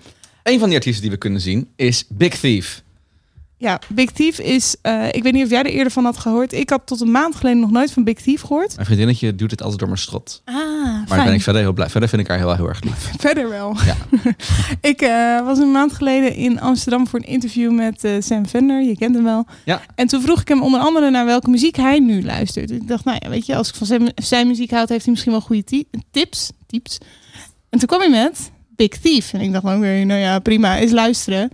[0.43, 2.83] Een van die artiesten die we kunnen zien is Big Thief.
[3.61, 4.75] Ja, Big Thief is...
[4.81, 6.53] eh, ik weet niet of jij er eerder van had gehoord.
[6.53, 8.73] Ik had tot een maand geleden nog nooit van Big Thief gehoord.
[8.75, 10.41] Mijn vriendinnetje doet het altijd door mijn strot.
[10.45, 11.23] Ah, Maar fijn.
[11.25, 11.89] ben ik verder heel blij.
[11.89, 13.11] Verder vind ik haar heel, heel erg lief.
[13.19, 13.75] Verder wel.
[13.85, 13.95] Ja.
[14.89, 18.81] ik eh, was een maand geleden in Amsterdam voor een interview met eh, Sam Vender.
[18.81, 19.45] Je kent hem wel.
[19.65, 19.81] Ja.
[19.95, 22.71] En toen vroeg ik hem onder andere naar welke muziek hij nu luistert.
[22.71, 25.11] Ik dacht, nou ja, weet je, als ik van zijn, zijn muziek houd, heeft hij
[25.11, 26.49] misschien wel goede ti- tips.
[26.67, 26.97] tips.
[27.69, 29.33] En toen kwam hij met Big Thief.
[29.33, 31.49] En ik dacht, oké, nou ja, prima, eens luisteren.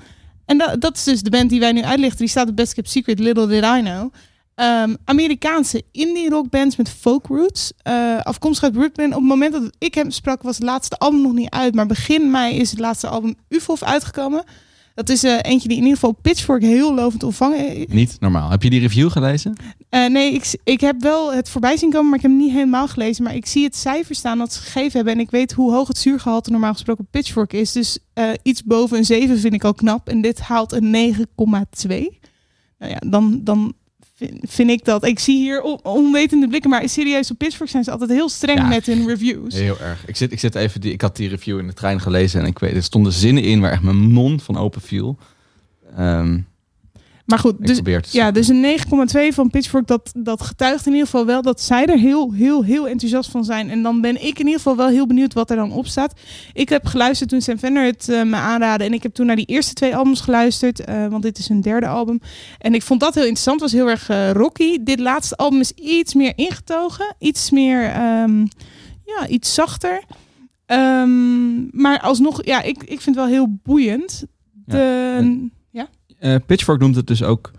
[0.46, 2.20] En dat, dat is dus de band die wij nu uitlichten.
[2.20, 4.14] Die staat op Best Kept Secret, Little Did I Know.
[4.56, 7.72] Ehm, Amerikaanse indie rockbands met folk roots.
[7.78, 9.14] eh, afkomstig uit Brooklyn.
[9.14, 11.76] Op het moment dat ik hem sprak was het laatste album nog niet uit.
[11.76, 14.43] Maar begin mei is het laatste album UFOF uitgekomen.
[14.96, 18.50] Dat is eh, eentje die in ieder geval Pitchfork heel lovend ontvangen Niet normaal.
[18.50, 19.56] Heb je die review gelezen?
[19.89, 22.52] eh, nee, ik, ik heb wel het voorbij zien komen, maar ik heb hem niet
[22.52, 23.24] helemaal gelezen.
[23.24, 25.14] Maar ik zie het cijfer staan dat ze gegeven hebben.
[25.14, 27.72] En ik weet hoe hoog het zuurgehalte normaal gesproken op Pitchfork is.
[27.72, 30.10] Dus eh, iets boven een 7 vind ik al knap.
[30.10, 31.24] En dit haalt een 9,2.
[32.80, 33.74] Nou ja, dan, dan
[34.16, 35.05] vind, vind ik dat.
[35.05, 38.57] Ik zie hier on- onwetende blikken, maar serieus op Pitchfork zijn ze altijd heel streng
[38.59, 38.68] Ja.
[38.68, 39.53] met hun reviews.
[39.53, 40.07] Heel erg.
[40.07, 42.45] Ik, zit, ik, zit even die, ik had die review in de trein gelezen en
[42.47, 45.18] ik weet, er stonden zinnen in waar echt mijn mond van open viel.
[45.95, 46.39] Ehm,
[47.26, 48.80] Maar goed, dus, ja, dus een
[49.30, 52.64] 9,2 van Pitchfork, dat, dat getuigt in ieder geval wel dat zij er heel, heel,
[52.64, 53.70] heel enthousiast van zijn.
[53.70, 56.20] En dan ben ik in ieder geval wel heel benieuwd wat er dan op staat.
[56.54, 58.84] Ik heb geluisterd toen Sam Venner het eh, me aanraadde.
[58.84, 61.62] En ik heb toen naar die eerste twee albums geluisterd, eh, want dit is hun
[61.62, 62.20] derde album.
[62.60, 64.84] En ik vond dat heel interessant, was heel erg eh, rocky.
[64.84, 68.46] Dit laatste album is iets meer ingetogen, iets meer, ehm,
[69.06, 70.04] ja, iets zachter.
[70.66, 74.26] Ehm, maar alsnog, ja, ik, ik vind het wel heel boeiend.
[74.66, 75.54] De, ja.
[76.20, 77.51] Eh, Pitchfork noemt het dus ook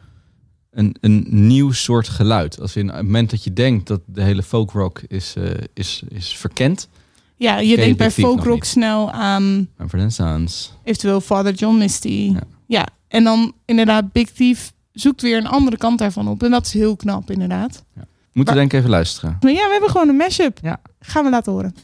[0.70, 2.61] een, een nieuw soort geluid.
[2.61, 6.36] Als in het moment dat je denkt dat de hele folkrock is, eh, is, is
[6.36, 6.88] verkend.
[7.36, 8.66] Ja, je denkt bij folkrock niet.
[8.66, 10.72] snel aan and Sons.
[10.84, 12.34] eventueel Father John Misty.
[12.66, 12.86] Ja.
[13.09, 16.42] en dan inderdaad Big Thief zoekt weer een andere kant daarvan op.
[16.42, 17.84] En dat is heel knap inderdaad.
[18.32, 19.36] Moeten we denk ik even luisteren.
[19.40, 20.59] Maar ja, we hebben gewoon een mashup.
[20.62, 20.80] Ja.
[21.00, 21.74] Gaan we laten horen.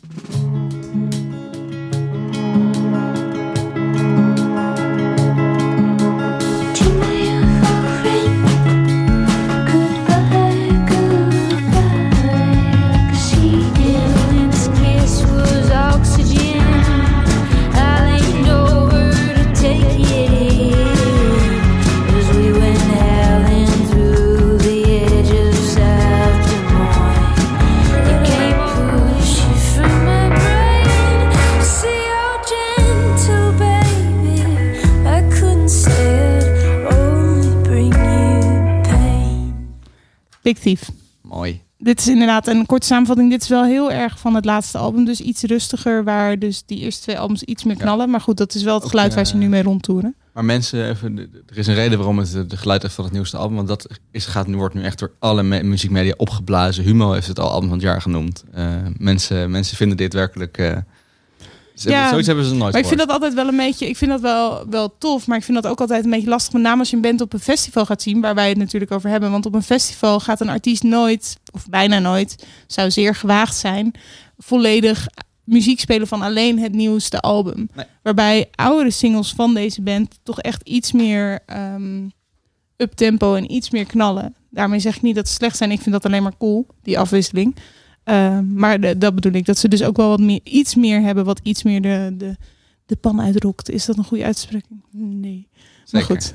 [41.23, 41.63] Mooi.
[41.79, 43.31] Dit is inderdaad een korte samenvatting.
[43.31, 45.05] Dit is wel heel erg van het laatste album.
[45.05, 48.11] Dus iets rustiger, waar dus die eerste twee albums iets meer knallen.
[48.11, 50.15] Maar goed, dat is wel het geluid waar ze eh, nu mee rondtoeren.
[50.33, 53.37] Maar mensen, even, er is een reden waarom het de geluid is van het nieuwste
[53.37, 53.57] album.
[53.57, 56.85] Want dat is, gaat, nu wordt nu echt door alle me- muziekmedia opgeblazen.
[56.85, 58.45] Humo heeft het al album van het jaar genoemd.
[58.53, 60.59] Eh, mensen, mensen vinden dit werkelijk...
[60.59, 60.77] eh,
[61.75, 63.97] Ze hebben- zoiets hebben ze nooit Maar ik vind dat altijd wel een beetje, ik
[63.97, 66.53] vind dat wel, wel tof, maar ik vind dat ook altijd een beetje lastig.
[66.53, 68.93] Met name als je een band op een festival gaat zien, waar wij het natuurlijk
[68.93, 69.31] over hebben.
[69.31, 73.95] Want op een festival gaat een artiest nooit, of bijna nooit, zou zeer gewaagd zijn,
[74.39, 75.07] volledig
[75.45, 77.69] muziek spelen van alleen het nieuwste album.
[78.03, 82.09] Waarbij oudere singles van deze band toch echt iets meer ehm
[82.77, 84.35] up-tempo en iets meer knallen.
[84.51, 85.71] Daarmee zeg ik niet dat ze slecht zijn.
[85.71, 87.57] Ik vind dat alleen maar cool, die afwisseling.
[88.05, 89.47] Uh, maar de- dat bedoel ik.
[89.47, 91.25] Dat ze dus ook wel wat meer, iets meer hebben.
[91.25, 92.37] Wat iets meer de, de,
[92.87, 93.71] de pan uitrokt.
[93.71, 94.83] Is dat een goede uitspraking?
[94.93, 95.49] Nee.
[95.91, 96.35] Maar goed.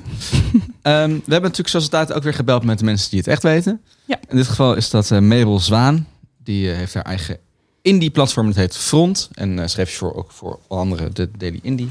[0.82, 3.42] Ehm, we hebben natuurlijk zoals altijd ook weer gebeld met de mensen die het echt
[3.42, 3.80] weten.
[4.04, 4.18] Ja.
[4.28, 6.06] In dit geval is dat eh, Mabel Zwaan.
[6.42, 7.38] Die eh, heeft haar eigen
[7.82, 8.46] indie-platform.
[8.46, 9.30] Dat heet Front.
[9.34, 11.90] En eh, schreef voor, ook voor andere de Daily Indie.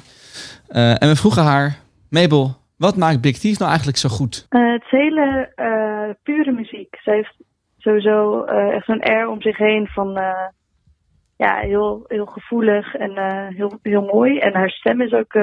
[0.68, 1.80] Eh, en we vroegen haar...
[2.10, 4.46] Mabel, wat maakt Big Thief nou eigenlijk zo goed?
[4.50, 6.96] Eh, het is hele eh, pure muziek.
[7.04, 7.36] Ze heeft
[7.88, 10.48] sowieso eh, echt een air om zich heen van eh,
[11.38, 14.40] ja, heel, heel gevoelig en eh, heel, heel mooi.
[14.40, 15.34] En haar stem is ook,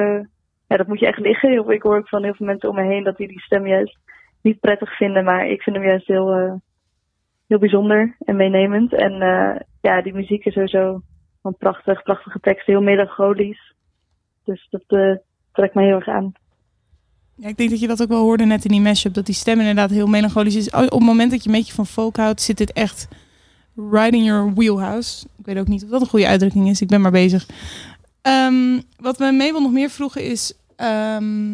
[0.67, 1.69] ja, dat moet je echt liggen.
[1.69, 3.97] Ik hoor ook van heel veel mensen om me heen dat die die stem juist
[4.41, 5.23] niet prettig vinden.
[5.23, 6.61] Maar ik vind hem juist heel,
[7.47, 8.93] heel bijzonder en meenemend.
[8.93, 9.13] En
[9.81, 11.01] ja, die muziek is sowieso
[11.41, 13.73] van prachtig, prachtige teksten, heel melancholisch.
[14.43, 15.19] Dus dat
[15.51, 16.31] trekt mij heel erg aan.
[17.37, 19.13] Ja, ik denk dat je dat ook wel hoorde net in die mashup.
[19.13, 20.69] Dat die stem inderdaad heel melancholisch is.
[20.69, 23.07] Op het moment dat je een beetje van folk houdt, zit dit echt
[23.75, 25.25] right in your wheelhouse.
[25.37, 26.81] Ik weet ook niet of dat een goede uitdrukking is.
[26.81, 27.45] Ik ben maar bezig.
[28.21, 30.53] Ehm, wat we Mabel nog meer vroegen is...
[30.75, 31.53] ehm,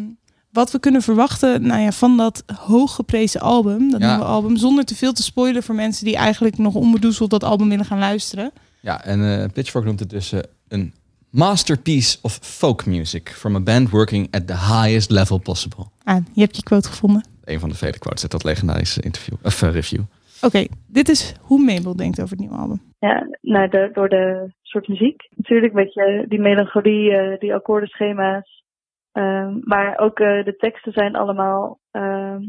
[0.50, 3.90] wat we kunnen verwachten nou ja, van dat hooggeprezen album.
[3.90, 4.08] Dat Ja.
[4.10, 4.56] nieuwe album.
[4.56, 7.98] Zonder te veel te spoilen voor mensen die eigenlijk nog onbedoezeld dat album willen gaan
[7.98, 8.50] luisteren.
[8.80, 10.94] Ja, en eh, Pitchfork noemt het dus eh, een
[11.32, 13.28] masterpiece of folk music.
[13.28, 15.84] From a band working at the highest level possible.
[16.04, 17.22] Ah, je hebt je quote gevonden.
[17.44, 20.00] Een van de vele quotes uit dat legendarische interview, of eh, review.
[20.42, 22.80] Oké, dit is hoe Mabel denkt over het nieuwe album.
[22.98, 25.28] Ja, nou, de, door de soort muziek.
[25.34, 28.64] Natuurlijk een beetje die melancholie, eh, die akkoordenschema's.
[29.12, 32.40] Ehm, maar ook eh, de teksten zijn allemaal ehm,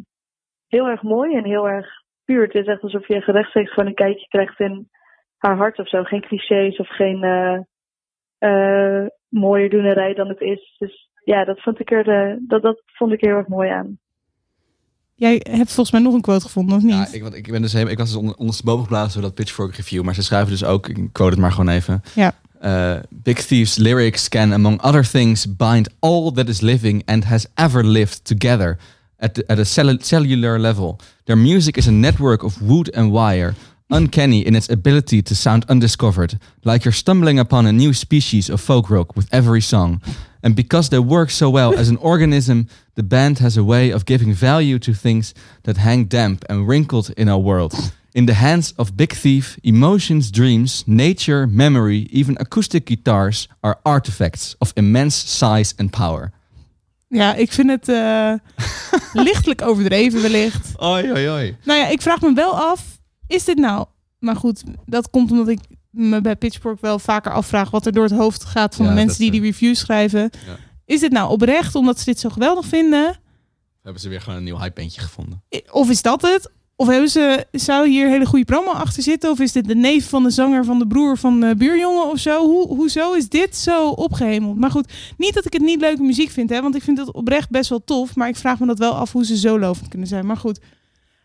[0.68, 1.88] heel erg mooi en heel erg
[2.26, 2.44] puur.
[2.44, 4.90] Het is echt alsof je rechtstreeks gewoon een kijkje krijgt in
[5.38, 6.04] haar hart of zo.
[6.04, 7.20] Geen clichés of geen
[8.44, 10.76] eh eh, mooier doenerij dan het is.
[10.78, 13.98] Dus ja, dat vond ik er, eh, dat, dat vond ik heel erg mooi aan.
[15.16, 16.94] Jij hebt volgens mij nog een quote gevonden, of niet?
[16.94, 19.34] Ja, ik, want ik, ben dus helemaal, ik was dus onder, ondersteboven geblazen door dat
[19.34, 20.04] Pitchfork review.
[20.04, 22.02] Maar ze schrijven dus ook, ik quote het maar gewoon even.
[22.16, 22.34] Ja.
[22.64, 27.48] Uh, Big Thief's lyrics can, among other things, bind all that is living and has
[27.56, 28.78] ever lived together
[29.18, 31.00] at, the, at a cellu- cellular level.
[31.24, 33.54] Their music is a network of wood and wire,
[33.90, 38.62] uncanny in its ability to sound undiscovered, like you're stumbling upon a new species of
[38.62, 40.02] folk rock with every song.
[40.44, 44.06] And because they work so well as an organism, the band has a way of
[44.06, 47.74] giving value to things that hang damp and wrinkled in our world.
[48.14, 54.56] In the hands of Big Thief, emotions, dreams, nature, memory, even acoustic guitars are artifacts
[54.60, 56.32] of immense size and power.
[57.08, 58.34] Ja, ik vind het eh,
[59.26, 60.82] lichtelijk overdreven wellicht.
[60.82, 61.58] Oi, oi, oi.
[61.64, 62.82] Nou ja, ik vraag me wel af,
[63.28, 63.86] is dit nou...
[64.20, 65.60] Maar goed, dat komt omdat ik
[65.90, 67.70] me bij Pitchfork wel vaker afvraag...
[67.70, 70.30] wat er door het hoofd gaat van Ja, de mensen die die reviews schrijven.
[70.86, 73.16] Is dit nou oprecht omdat ze dit zo geweldig vinden?
[73.82, 75.44] Hebben ze weer gewoon een nieuw hypebeentje gevonden.
[75.72, 76.52] Of is dat het?
[76.76, 79.32] Of hebben ze, zou hier hele goede promo achter zitten?
[79.32, 82.20] Of is dit de neef van de zanger van de broer van de buurjongen of
[82.20, 82.46] zo?
[82.46, 84.58] Hoe, hoezo is dit zo opgehemeld?
[84.58, 87.12] Maar goed, niet dat ik het niet leuke muziek vind, hè, want ik vind het
[87.12, 88.16] oprecht best wel tof.
[88.16, 90.26] Maar ik vraag me dat wel af hoe ze zo lovend kunnen zijn.
[90.26, 90.60] Maar goed,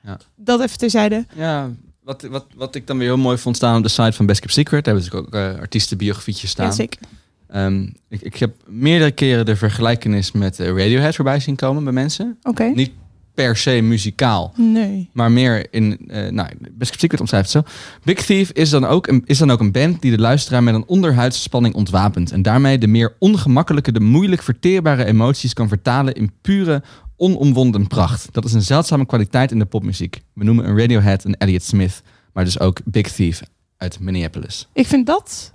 [0.03, 0.18] Ja.
[0.36, 1.26] dat even terzijde.
[1.34, 1.70] Ja,
[2.09, 4.40] wat, wat, wat ik dan weer heel mooi vond staan op de site van Best
[4.40, 4.84] Kept Secret.
[4.84, 6.66] Daar hebben ze ook uh, artiestenbiografietjes staan.
[6.66, 7.00] Ja, zeker.
[7.48, 11.92] Ehm, ik, ik heb meerdere keren de vergelijkenis met eh, Radiohead voorbij zien komen bij
[11.92, 12.38] mensen.
[12.42, 12.64] Oké.
[12.64, 12.90] Niet
[13.34, 14.52] per se muzikaal.
[14.56, 15.11] Nee.
[15.12, 17.72] Maar meer in, uh, nou, Best Kept Secret omschrijft het zo.
[18.04, 20.74] Big Thief is dan, ook een, is dan ook een band die de luisteraar met
[20.74, 22.32] een onderhuidse spanning ontwapent.
[22.32, 26.82] En daarmee de meer ongemakkelijke, de moeilijk verteerbare emoties kan vertalen in pure,
[27.18, 28.28] onomwonden pracht.
[28.32, 30.20] Dat is een zeldzame kwaliteit in de popmuziek.
[30.32, 32.02] We noemen een Radiohead een Elliott Smith,
[32.32, 33.42] maar dus ook Big Thief
[33.76, 34.68] uit Minneapolis.
[34.72, 35.52] Ik vind dat,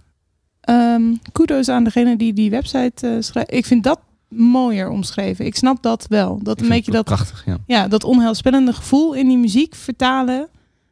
[0.70, 3.54] um, kudos aan degene die die website uh, schrijft.
[3.54, 5.46] Ik vind dat mooier omschreven.
[5.46, 6.40] Ik snap dat wel.
[6.44, 7.58] Dat een beetje dat prachtig, ja.
[7.68, 10.48] ja, dat onheilspellende gevoel in die muziek vertalen.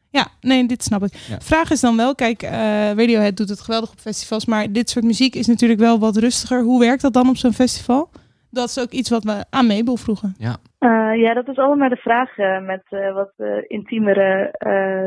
[0.10, 1.14] Ja, nee, dit snap ik.
[1.30, 1.42] Ja.
[1.42, 2.50] Vraag is dan wel, kijk, uh,
[2.92, 6.64] Radiohead doet het geweldig op festivals, maar dit soort muziek is natuurlijk wel wat rustiger.
[6.64, 8.10] Hoe werkt dat dan op zo'n festival?
[8.52, 10.34] Dat is ook iets wat we aan Mabel vroegen.
[10.38, 13.34] Ja, uh, ja dat is allemaal de vraag uh, met uh, wat
[13.68, 14.50] intiemere,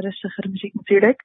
[0.01, 1.23] rustigere muziek natuurlijk.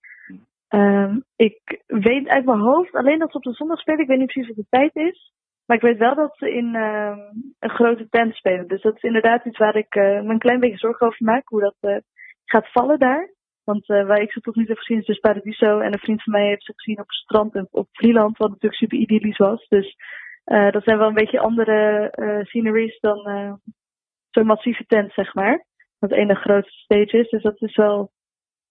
[0.70, 4.01] Um, ik weet uit mijn hoofd alleen dat ze op de zondag spelen.
[4.01, 5.32] Ik weet niet precies wat de tijd is.
[5.65, 7.17] Maar ik weet wel dat ze in uh,
[7.59, 8.67] een grote tent spelen.
[8.67, 11.47] Dus dat is inderdaad iets waar ik uh, me een klein beetje zorgen over maak.
[11.47, 11.97] Hoe dat uh,
[12.45, 13.34] gaat vallen daar.
[13.63, 15.80] Want eh, waar ik ze tot nu toe heb gezien is dus Paradiso.
[15.80, 18.49] En een vriend van mij heeft ze gezien op het strand en op Vlieland, wat
[18.49, 19.67] natuurlijk super idyllisch was.
[19.67, 19.95] Dus
[20.49, 23.53] eh, dat zijn wel een beetje andere eh sceneries dan eh,
[24.29, 25.65] zo'n massieve tent, zeg maar.
[25.99, 27.29] Wat ene grote stage is.
[27.29, 28.11] Dus dat is wel,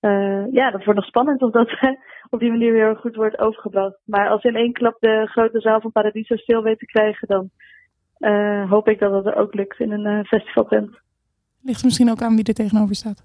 [0.01, 1.69] eh, ja, dat wordt nog spannend of dat
[2.31, 3.99] op die manier weer goed wordt overgebracht.
[4.05, 7.51] Maar als in één klap de grote zaal van Paradiso stil weet te krijgen, dan
[8.19, 10.91] eh, hoop ik dat dat er ook lukt in een eh, festivaltent.
[11.63, 13.25] Ligt er misschien ook aan wie er tegenover staat.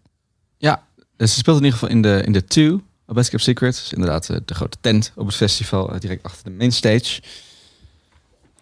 [0.57, 0.83] Ja,
[1.17, 3.73] ze speelt in ieder geval in de, in de Two op Best Kept Secret.
[3.73, 7.21] Dus inderdaad de grote tent op het festival, direct achter de mainstage.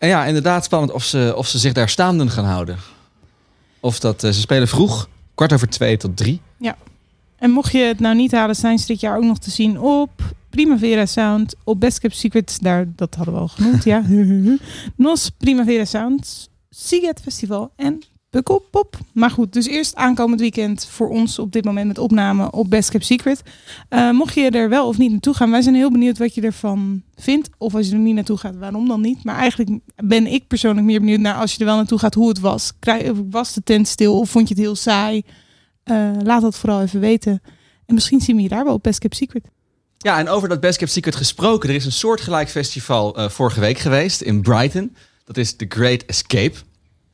[0.02, 2.78] En ja, inderdaad spannend of ze, of ze zich daar staanden gaan houden.
[3.80, 6.41] Of dat eh, ze spelen vroeg, kwart over twee tot drie.
[6.58, 6.78] Ja.
[7.36, 9.80] En mocht je het nou niet halen, zijn ze dit jaar ook nog te zien
[9.80, 10.10] op
[10.49, 14.04] Primavera Sound, op Best Kept Secrets, daar, dat hadden we al genoemd, ja.
[14.95, 18.97] Nos, Primavera Sound, Siget Festival en Pukkelpop.
[19.13, 22.89] Maar goed, dus eerst aankomend weekend voor ons op dit moment met opname op Best
[22.89, 23.41] Kept Secret.
[23.89, 26.41] Eh, mocht je er wel of niet naartoe gaan, wij zijn heel benieuwd wat je
[26.41, 27.49] ervan vindt.
[27.57, 29.23] Of als je er niet naartoe gaat, waarom dan niet?
[29.23, 32.27] Maar eigenlijk ben ik persoonlijk meer benieuwd naar als je er wel naartoe gaat, hoe
[32.27, 32.71] het was.
[33.29, 35.23] Was de tent stil of vond je het heel saai?
[35.84, 37.41] Eh, laat dat vooral even weten.
[37.86, 39.45] En misschien zien we je daar wel op Best Kept Secret.
[39.97, 41.69] Ja, en over dat Best Kept Secret gesproken.
[41.69, 44.95] Er is een soortgelijk festival eh, vorige week geweest in Brighton.
[45.25, 46.53] Dat is The Great Escape.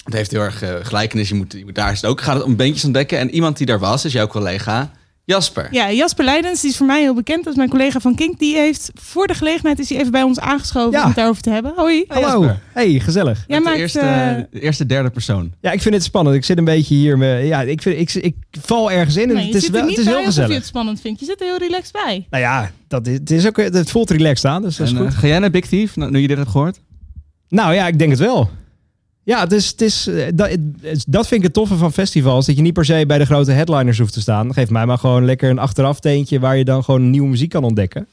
[0.08, 1.30] Het heeft heel erg eh, gelijkenis.
[1.30, 2.22] Je moet, je moet daar is het ook.
[2.22, 3.20] Gaat het om beentjes ontdekken.
[3.20, 4.92] En iemand die daar was, is jouw collega
[5.26, 5.68] Jasper.
[5.72, 7.44] Ja, Jasper Leidens, die is voor mij heel bekend.
[7.44, 8.40] Dat is mijn collega van Kink.
[8.40, 11.02] Die heeft voor de gelegenheid is hij even bij ons aangeschoven Ja.
[11.02, 11.74] om het daarover te hebben.
[11.76, 12.04] Hoi.
[12.08, 12.52] Hallo.
[12.74, 13.44] Hey, gezellig.
[13.48, 15.54] Jij de, maakt, eerste, eh, de eerste, derde persoon.
[15.62, 16.36] Ja, ik vind het spannend.
[16.36, 17.18] Ik zit een beetje hier.
[17.18, 19.72] Me, ja, ik, vind, ik, ik val ergens in en nee, het je is, zit
[19.72, 20.62] wel, er het niet is bij heel alsof je gezellig.
[20.62, 21.20] het spannend vindt.
[21.20, 22.28] Je zit er heel relaxed bij.
[22.30, 25.06] Nou ja, dat is, het, is ook, het voelt relaxed aan, dus dat is goed.
[25.08, 26.80] eh, ga jij naar Big Thief, nou, nu je dit hebt gehoord?
[27.50, 28.50] Nou ja, ik denk het wel.
[29.28, 30.58] Ja, het is, het is, eh, dat,
[31.08, 32.46] dat vind ik het toffe van festivals.
[32.46, 34.54] Dat je niet per se bij de grote headliners hoeft te staan.
[34.54, 37.64] Geef mij maar gewoon lekker een achteraf teentje waar je dan gewoon nieuwe muziek kan
[37.64, 38.08] ontdekken.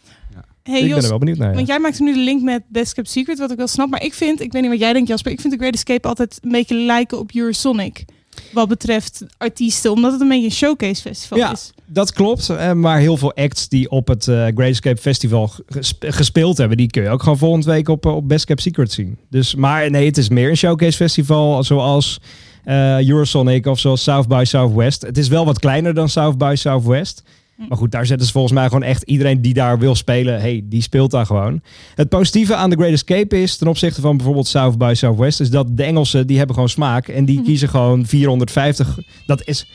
[0.63, 1.49] Hey, ik ben er wel benieuwd naar.
[1.49, 1.55] ja.
[1.55, 3.91] Want jij maakt nu de link met Best Kept Secret, wat ik wel snap.
[3.91, 6.09] Maar ik vind, ik weet niet wat jij denkt Jasper, ik vind de Great Escape
[6.09, 8.05] altijd een beetje lijken op Eurosonic.
[8.53, 11.73] Wat betreft artiesten, omdat het een beetje een showcase festival Ja, is.
[11.87, 12.49] Dat klopt.
[12.49, 16.77] Eh, Maar heel veel acts die op het eh, Great Escape Festival gespe- gespeeld hebben,
[16.77, 19.19] die kun je ook gewoon volgende week op, eh, op Best Kept Secret zien.
[19.31, 22.21] Dus, maar nee, het is meer een showcase festival zoals
[22.65, 25.03] eh, Eurosonic of zoals South by Southwest.
[25.03, 27.23] Het is wel wat kleiner dan South by Southwest.
[27.69, 30.63] Maar goed, daar zetten ze volgens mij gewoon echt iedereen die daar wil spelen, hey,
[30.65, 31.61] die speelt daar gewoon.
[31.95, 35.51] Het positieve aan The Great Escape is, ten opzichte van bijvoorbeeld South by Southwest, is
[35.51, 37.09] dat de Engelsen, die hebben gewoon smaak.
[37.09, 38.99] En die kiezen gewoon 450.
[39.27, 39.67] Dat is...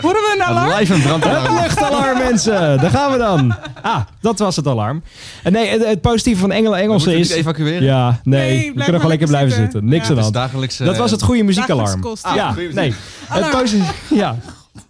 [0.00, 0.78] Horen we een alarm?
[0.78, 1.54] Live een brandalarm.
[1.54, 2.78] Het luchtalarm, mensen.
[2.80, 3.54] Daar gaan we dan.
[3.82, 5.02] Ah, dat was het alarm.
[5.42, 7.36] En nee, het, het positieve van Engelen Engelsen moeten is...
[7.40, 7.82] evacueren?
[7.82, 8.40] Ja, nee.
[8.50, 9.70] Nee, we kunnen gewoon lekker blijven zitten.
[9.72, 9.90] zitten.
[9.90, 10.08] Niks Ja.
[10.10, 10.78] aan de hand.
[10.78, 12.06] Dat was het goede muziekalarm.
[12.34, 12.94] Ja, nee.
[13.26, 13.50] Het, Alarm.
[13.60, 13.82] posi-
[14.14, 14.36] ja.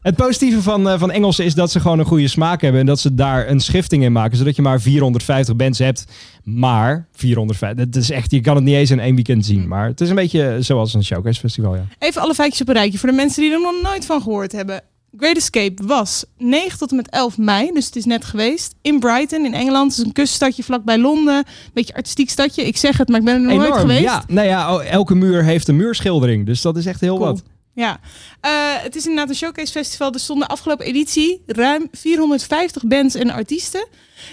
[0.02, 2.80] Het positieve van, eh, van Engelsen is dat ze gewoon een goede smaak hebben.
[2.80, 4.36] En dat ze daar een schifting in maken.
[4.36, 6.04] Zodat je maar 450 bands hebt.
[6.44, 9.68] Maar 450, het is echt, je kan het niet eens in één weekend zien.
[9.68, 11.84] Maar het is een beetje zoals een showcase festival, ja.
[11.98, 14.52] Even alle feitjes op een rijtje voor de mensen die er nog nooit van gehoord
[14.52, 14.80] hebben.
[15.16, 18.74] Great Escape was 9 tot en met 11 mei, dus het is net geweest.
[18.82, 19.90] In Brighton, in Engeland.
[19.90, 21.36] Het is een kuststadje vlakbij Londen.
[21.36, 22.66] Een beetje artistiek stadje.
[22.66, 24.02] Ik zeg het, maar ik ben er nog nooit geweest.
[24.02, 26.46] Ja, nou ja, oh, elke muur heeft een muurschildering.
[26.46, 27.26] Dus dat is echt heel Cool.
[27.28, 27.42] wat.
[27.78, 28.00] Ja,
[28.40, 30.12] Eh, het is inderdaad een showcase festival.
[30.12, 33.86] Er stonden afgelopen editie ruim 450 bands en artiesten.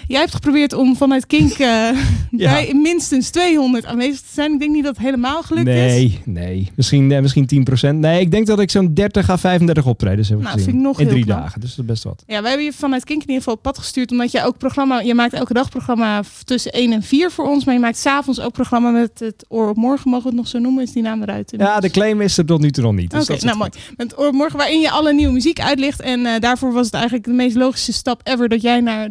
[0.06, 1.88] Jij hebt geprobeerd om vanuit Kink eh,
[2.30, 4.52] bij minstens 200 aanwezig te zijn.
[4.52, 5.74] Ik denk niet dat het helemaal gelukt is.
[5.74, 6.70] Nee, nee.
[6.74, 7.94] Misschien, eh, misschien 10%.
[7.98, 10.64] Nee, ik denk dat ik zo'n 30 à 35 optredens heb Nou, gezien.
[10.64, 11.38] vind ik nog in drie knap.
[11.38, 12.22] dagen, dus dat is best wat.
[12.26, 14.10] Ja, wij hebben je vanuit Kink in ieder geval op pad gestuurd.
[14.10, 15.00] Omdat jij ook programma...
[15.00, 17.64] Je maakt elke dag programma tussen 1 en 4 voor ons.
[17.64, 20.10] Maar je maakt s'avonds ook programma met het Oor op Morgen.
[20.10, 20.82] Mogen we het nog zo noemen?
[20.82, 21.54] Is die naam eruit?
[21.56, 23.10] Ja, de claim is er tot nu toe nog niet.
[23.10, 23.70] Dus Oké, nou mooi.
[23.96, 26.00] Met het Oor op Morgen waarin je alle nieuwe muziek uitlicht.
[26.00, 28.48] En eh, daarvoor was het eigenlijk de meest logische stap ever...
[28.48, 29.08] dat jij naar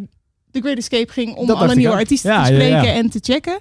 [0.55, 1.99] The Great Escape ging om Dat alle nieuwe ook.
[1.99, 3.59] artiesten te spreken en te checken.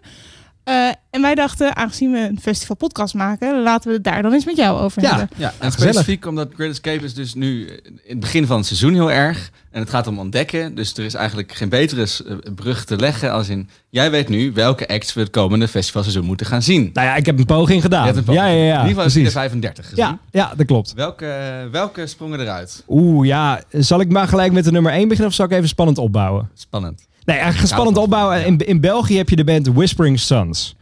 [0.65, 3.63] Eh, en wij dachten, aangezien we een festival podcast maken...
[3.63, 5.29] laten we het daar dan eens met jou over hebben.
[5.37, 5.95] Ja, en gezellig.
[5.95, 9.51] specifiek omdat Great Escape is dus nu in het begin van het seizoen heel erg.
[9.71, 10.75] En het gaat om ontdekken.
[10.75, 13.69] Dus er is eigenlijk geen betere eh, brug te leggen als in...
[13.89, 16.91] Jij weet nu welke acts we het komende festivalseizoen moeten gaan zien.
[16.93, 18.01] Nou ja, ik heb een poging gedaan.
[18.01, 18.45] Je hebt een poging.
[18.45, 18.65] Ja, ja, ja.
[18.65, 19.35] In ieder geval heb je precies.
[19.35, 20.05] er 35 gezien.
[20.05, 20.93] Ja, ja, dat klopt.
[20.93, 22.85] Welke, welke sprongen eruit?
[22.89, 23.63] Oeh, ja.
[23.71, 26.51] Zal ik maar gelijk met de nummer 1 beginnen of zal ik even spannend opbouwen?
[26.55, 27.07] Spannend.
[27.25, 28.03] Nee, eigenlijk Ik hou spannend ervan.
[28.03, 28.47] opbouwen.
[28.47, 30.77] In, in België heb je de band Whispering Sons.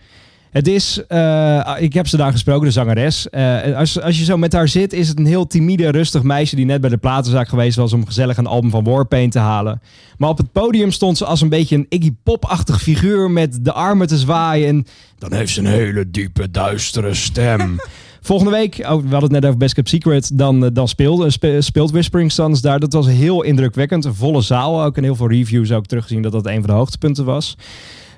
[0.50, 3.30] Het is, eh, ik heb ze daar gesproken, de zangeres.
[3.30, 6.56] Eh, als, als je zo met haar zit, is het een heel timide, rustig meisje
[6.56, 9.80] die net bij de platenzaak geweest was om gezellig een album van Warpaint te halen.
[10.18, 13.72] Maar op het podium stond ze als een beetje een Iggy Pop-achtig figuur met de
[13.72, 14.68] armen te zwaaien.
[14.68, 14.86] En
[15.18, 17.80] dan heeft ze een hele diepe, duistere stem.
[18.24, 21.22] Volgende week, oh, we hadden het net over Best Kept Secret, dan, eh, dan speelt,
[21.22, 22.80] eh, spe- speelt Whispering Suns daar.
[22.80, 24.04] Dat was heel indrukwekkend.
[24.04, 26.72] Een volle zaal ook en heel veel reviews ook teruggezien dat dat een van de
[26.72, 27.56] hoogtepunten was.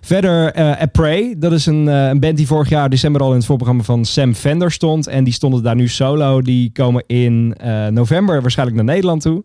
[0.00, 3.36] Verder eh A dat is een, eh, een band die vorig jaar december al in
[3.36, 5.07] het voorprogramma van Sam Fender stond.
[5.07, 6.42] En die stonden daar nu solo.
[6.42, 7.57] Die komen in
[7.90, 9.44] november waarschijnlijk naar Nederland toe.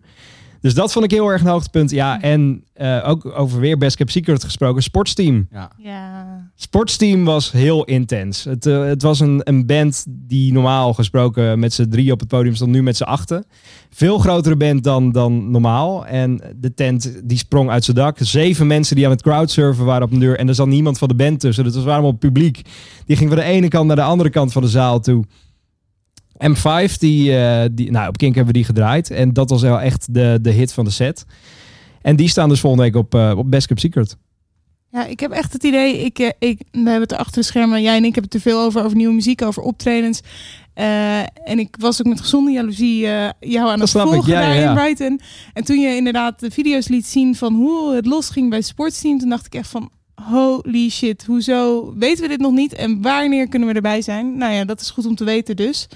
[0.62, 1.92] Dus dat vond ik heel erg een hoogtepunt.
[1.92, 5.48] Ja, en eh, ook over weer Best Kept Secret gesproken, Sportsteam.
[5.52, 5.72] Ja.
[5.78, 6.26] Ja.
[6.56, 8.44] Sportsteam was heel intens.
[8.44, 12.28] Het, eh, het was een, een band die normaal gesproken met z'n drie op het
[12.28, 13.46] podium stond, nu met z'n achten.
[13.90, 16.06] Veel grotere band dan, dan normaal.
[16.06, 18.18] En de tent die sprong uit zijn dak.
[18.20, 20.38] Zeven mensen die aan het crowdsurfen waren op een deur.
[20.38, 21.64] En er zat niemand van de band tussen.
[21.64, 22.62] Dat was allemaal publiek.
[23.06, 25.24] Die ging van de ene kant naar de andere kant van de zaal toe.
[26.48, 29.12] M5, die, eh, die, nou, op Kink hebben we die gedraaid.
[29.12, 31.26] En dat was wel echt de, de hit van de set.
[32.02, 34.18] En die staan dus volgende week op, eh, op Best Kept Secret.
[34.92, 37.48] Ja, ik heb echt het idee, ik, eh, ik, we hebben het er achter de
[37.48, 40.22] schermen, jij en ik hebben het er veel over, over nieuwe muziek, over optredens.
[41.44, 43.00] En ik was ook met gezonde jaloezie
[43.40, 44.70] jou aan het volgen ja, daar ja, ja.
[44.70, 45.20] in Brighton.
[45.54, 49.20] En toen je inderdaad de video's liet zien van hoe het losging bij het sportsteam,
[49.20, 53.48] toen dacht ik echt van, holy shit, hoezo weten we dit nog niet en wanneer
[53.48, 54.38] kunnen we erbij zijn?
[54.38, 55.88] Nou ja, dat is goed om te weten dus.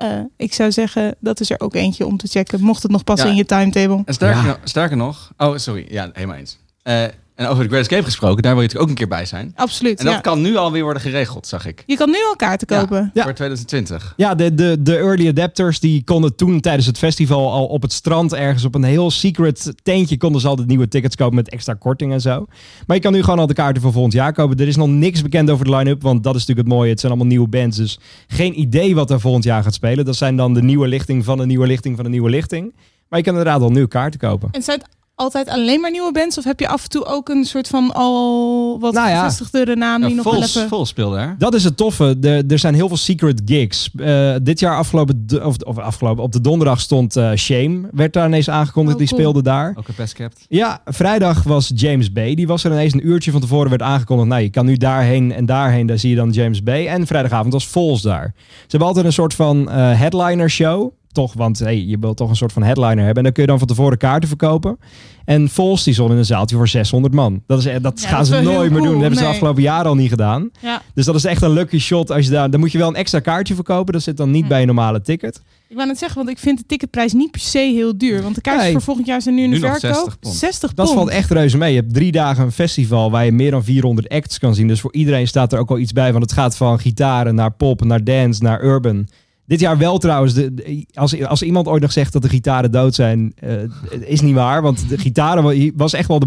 [0.00, 3.04] Eh, ik zou zeggen, dat is er ook eentje om te checken, mocht het nog
[3.04, 3.32] passen Ja.
[3.32, 4.02] in je timetable.
[4.04, 5.32] En sterker, nog, sterker nog...
[5.36, 5.86] Oh, sorry.
[5.88, 6.58] Ja, helemaal eens.
[6.82, 7.04] Eh,
[7.40, 9.52] en over de Great Escape gesproken, daar wil je natuurlijk ook een keer bij zijn.
[9.56, 10.20] Absoluut, En dat ja.
[10.20, 11.82] kan nu alweer worden geregeld, zag ik.
[11.86, 13.10] Je kan nu al kaarten kopen.
[13.14, 14.14] Voor 2020.
[14.16, 17.92] Ja, de, de, de early adapters die konden toen tijdens het festival al op het
[17.92, 21.48] strand ergens op een heel secret tentje konden ze al de nieuwe tickets kopen met
[21.48, 22.46] extra korting en zo.
[22.86, 24.56] Maar je kan nu gewoon al de kaarten voor volgend jaar kopen.
[24.56, 26.90] Er is nog niks bekend over de line-up, want dat is natuurlijk het mooie.
[26.90, 30.04] Het zijn allemaal nieuwe bands, dus geen idee wat er volgend jaar gaat spelen.
[30.04, 32.74] Dat zijn dan de nieuwe lichting van de nieuwe lichting van de nieuwe lichting.
[33.08, 34.48] Maar je kan inderdaad al nu kaarten kopen.
[34.52, 34.88] En zijn het
[35.20, 36.38] altijd alleen maar nieuwe bands?
[36.38, 39.18] Of heb je af en toe ook een soort van al wat Nou ja.
[39.18, 40.68] gevestigdere naam die nog wel even...
[40.68, 41.34] Vol speelde daar.
[41.38, 42.16] Dat is het toffe.
[42.20, 43.90] Er, er zijn heel veel secret gigs.
[43.96, 47.88] Eh, dit jaar afgelopen, of, of afgelopen, op de donderdag stond eh, Shame.
[47.92, 48.94] Werd daar ineens aangekondigd.
[48.94, 49.74] Oh, die speelde daar.
[49.78, 50.44] Ook een best kept.
[50.48, 52.34] Ja, vrijdag was James Bay.
[52.34, 54.28] Die was er ineens een uurtje van tevoren werd aangekondigd.
[54.28, 55.86] Nou, je kan nu daarheen en daarheen.
[55.86, 56.86] Daar zie je dan James Bay.
[56.86, 58.34] En vrijdagavond was Vols daar.
[58.34, 60.92] Ze hebben altijd een soort van eh, headliner show.
[61.12, 63.16] Toch, want hey, je wilt toch een soort van headliner hebben.
[63.16, 64.78] En dan kun je dan van tevoren kaarten verkopen.
[65.24, 67.42] En Vols die stond in een zaaltje voor 600 man.
[67.46, 68.92] Dat, is, eh, dat Ja, gaan dat ze nooit meer doen.
[68.92, 70.50] Dat hebben ze de afgelopen jaren al niet gedaan.
[70.60, 70.82] Ja.
[70.94, 72.10] Dus dat is echt een lucky shot.
[72.10, 73.92] Als je daar, dan moet je wel een extra kaartje verkopen.
[73.92, 75.42] Dat zit dan niet bij een normale ticket.
[75.68, 78.22] Ik wou net zeggen, want ik vind de ticketprijs niet per se heel duur.
[78.22, 78.72] Want de kaartjes Nee.
[78.72, 79.80] voor volgend jaar zijn nu in de verkoop.
[79.80, 80.34] 60 pond.
[80.34, 80.98] 60 Dat pond.
[80.98, 81.72] valt echt reuze mee.
[81.74, 84.68] Je hebt drie dagen een festival waar je meer dan 400 acts kan zien.
[84.68, 86.10] Dus voor iedereen staat er ook wel iets bij.
[86.12, 89.06] Want het gaat van gitaren naar pop, naar dance, naar urban.
[89.50, 90.34] Dit jaar wel trouwens.
[90.34, 93.52] De, als, als iemand ooit nog zegt dat de gitaren dood zijn, eh,
[94.00, 94.62] is niet waar.
[94.62, 96.26] Want de gitaren wa- was echt wel de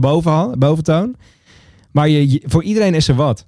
[0.57, 1.15] boventoon.
[1.91, 3.45] Maar je, voor iedereen is er wat.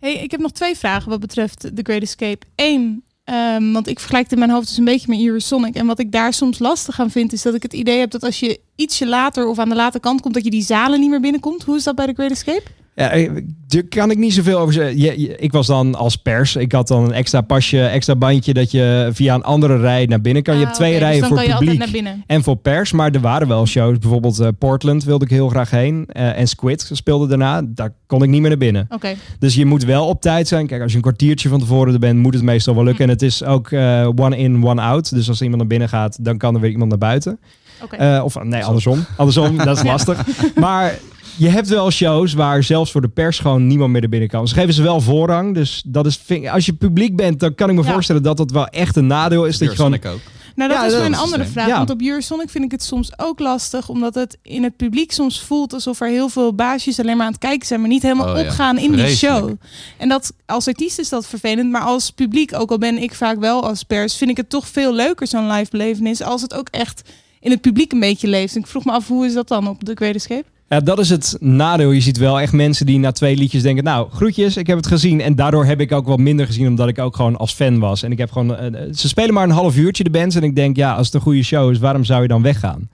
[0.00, 2.46] Hey, ik heb nog twee vragen wat betreft The Great Escape.
[2.56, 5.74] Eén, ehm, want ik vergelijk het in mijn hoofd dus een beetje met Eurosonic.
[5.74, 8.22] En wat ik daar soms lastig aan vind, is dat ik het idee heb dat
[8.22, 11.10] als je ietsje later of aan de late kant komt, dat je die zalen niet
[11.10, 11.62] meer binnenkomt.
[11.64, 12.62] Hoe is dat bij The Great Escape?
[12.98, 13.30] Ja, eh,
[13.66, 14.98] daar kan ik niet zoveel over zeggen.
[14.98, 16.56] Je- je- ik was dan als pers.
[16.56, 20.20] Ik had dan een extra pasje, extra bandje dat je via een andere rij naar
[20.20, 20.54] binnen kan.
[20.54, 22.24] je Ah, hebt twee oké, dus rijen dan voor kan je altijd publiek naar binnen.
[22.26, 22.92] en voor pers.
[22.92, 23.98] Maar er waren wel shows.
[23.98, 26.06] Bijvoorbeeld eh, Portland wilde ik heel graag heen.
[26.08, 27.62] Eh, en Squid speelde daarna.
[27.64, 28.86] Daar kon ik niet meer naar binnen.
[28.90, 29.14] Oké.
[29.38, 30.66] Dus je moet wel op tijd zijn.
[30.66, 33.04] Kijk, als je een kwartiertje van tevoren er bent, moet het meestal wel lukken.
[33.04, 33.72] En het is ook
[34.16, 35.14] one in, one out.
[35.14, 37.38] Dus als iemand naar binnen gaat, dan kan er weer iemand naar buiten.
[37.82, 37.96] Oké.
[37.96, 39.04] Eh, of nee, andersom.
[39.16, 40.26] Andersom, dat is lastig.
[40.54, 40.98] Maar
[41.36, 44.48] je hebt wel shows waar zelfs voor de pers gewoon niemand meer naar binnen kan.
[44.48, 45.54] Ze geven ze wel voorrang.
[45.54, 47.92] Dus dat is, vind ik- als je publiek bent, dan kan ik me Ja.
[47.92, 49.58] voorstellen dat dat wel echt een nadeel is.
[49.58, 50.32] Dat je gewoon, Eurosonic ook.
[50.54, 51.66] Nou, dat Ja, is dat weer een andere vraag.
[51.66, 51.76] Ja.
[51.76, 53.88] Want op Eurosonic vind ik het soms ook lastig.
[53.88, 57.32] Omdat het in het publiek soms voelt alsof er heel veel baasjes alleen maar aan
[57.32, 57.80] het kijken zijn.
[57.80, 59.50] Maar niet helemaal Oh ja, opgaan in die show.
[59.96, 61.70] En dat als artiest is dat vervelend.
[61.70, 64.68] Maar als publiek, ook al ben ik vaak wel als pers, vind ik het toch
[64.68, 66.22] veel leuker zo'n live belevenis.
[66.22, 67.02] Als het ook echt
[67.40, 68.54] in het publiek een beetje leeft.
[68.54, 70.44] En ik vroeg me af, hoe is dat dan op de Great Escape?
[70.68, 71.90] Ja, dat is het nadeel.
[71.90, 73.84] Je ziet wel echt mensen die na twee liedjes denken...
[73.84, 75.20] nou, groetjes, ik heb het gezien.
[75.20, 76.66] En daardoor heb ik ook wat minder gezien...
[76.66, 78.02] omdat ik ook gewoon als fan was.
[78.02, 78.56] En ik heb gewoon...
[78.56, 80.36] eh, eh, ze spelen maar een half uurtje, de bands.
[80.36, 81.78] En ik denk, ja, als het een goede show is...
[81.78, 82.88] waarom zou je dan weggaan?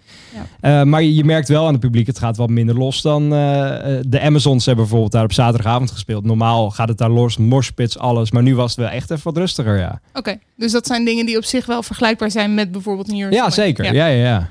[0.61, 2.07] Eh, maar je, je merkt wel aan het publiek...
[2.07, 3.33] het gaat wat minder los dan...
[3.33, 6.25] eh, eh, de Amazons hebben bijvoorbeeld daar op zaterdagavond gespeeld.
[6.25, 8.31] Normaal gaat het daar los, morspits, alles.
[8.31, 10.01] Maar nu was het wel echt even wat rustiger, ja.
[10.15, 13.45] Oké, dus dat zijn dingen die op zich wel vergelijkbaar zijn met bijvoorbeeld een Eurosonic.
[13.45, 13.85] Ja, zeker.
[13.85, 14.51] Ja, ja, ja.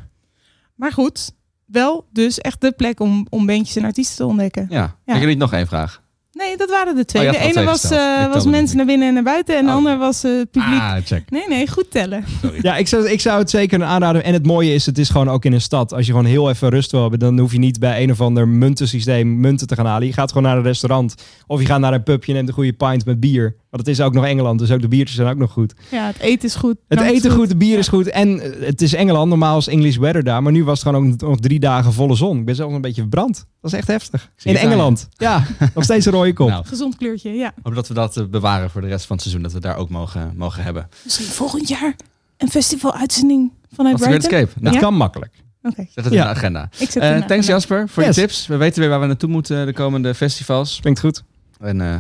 [0.76, 1.32] Maar goed,
[1.72, 4.66] wel dus echt de plek om, om bandjes en artiesten te ontdekken.
[4.70, 4.96] Ja.
[5.06, 6.02] Heb je niet nog één vraag?
[6.46, 7.26] Nee, dat waren de twee.
[7.26, 9.58] Oh, de ene twee was, eh, was mensen naar binnen en naar buiten.
[9.58, 9.76] En de Oh.
[9.78, 10.80] ander was eh, het publiek.
[10.80, 11.30] Ah, check.
[11.30, 12.24] Nee, nee, goed tellen.
[12.62, 14.24] Ja, ik zou, ik zou het zeker aanraden.
[14.24, 15.94] En het mooie is, het is gewoon ook in een stad.
[15.94, 18.22] Als je gewoon heel even rust wil hebben, dan hoef je niet bij een of
[18.22, 20.08] ander muntensysteem munten te gaan halen.
[20.08, 21.16] Je gaat gewoon naar een restaurant.
[21.48, 23.56] Of je gaat naar een pub, je neemt een goede pint met bier.
[23.70, 25.74] Want het is ook nog Engeland, dus ook de biertjes zijn ook nog goed.
[25.92, 26.76] Ja, het eten is goed.
[26.88, 28.10] Het eten goed, de bier is goed.
[28.10, 30.44] En eh, het is Engeland, normaal is English weather daar.
[30.44, 32.38] Maar nu was het gewoon ook nog drie dagen volle zon.
[32.38, 33.46] Ik ben zelfs een beetje verbrand.
[33.62, 34.32] Dat is echt heftig.
[34.44, 35.08] In Engeland.
[35.18, 35.44] Ja,
[35.76, 36.50] nog steeds een rode kop.
[36.50, 37.54] Nou, Gezond kleurtje, ja.
[37.64, 39.44] hoop dat we dat eh, bewaren voor de rest van het seizoen.
[39.44, 40.90] Dat we daar ook mogen, mogen hebben.
[41.04, 41.96] Misschien volgend jaar
[42.38, 44.20] een festivaluitzending vanuit Brighton.
[44.30, 44.60] Great Escape.
[44.64, 44.82] Nou, Ja?
[44.82, 45.34] kan makkelijk.
[45.64, 45.88] Oké.
[45.94, 46.20] Zet het Ja.
[46.22, 46.64] in de agenda.
[46.64, 47.52] Ik zet het Eh, in de thanks agenda.
[47.54, 48.16] Jasper voor Yes.
[48.16, 48.48] je tips.
[48.48, 50.80] We weten weer waar we naartoe moeten de komende festivals.
[50.82, 51.24] Klinkt goed.
[51.60, 51.98] En eh,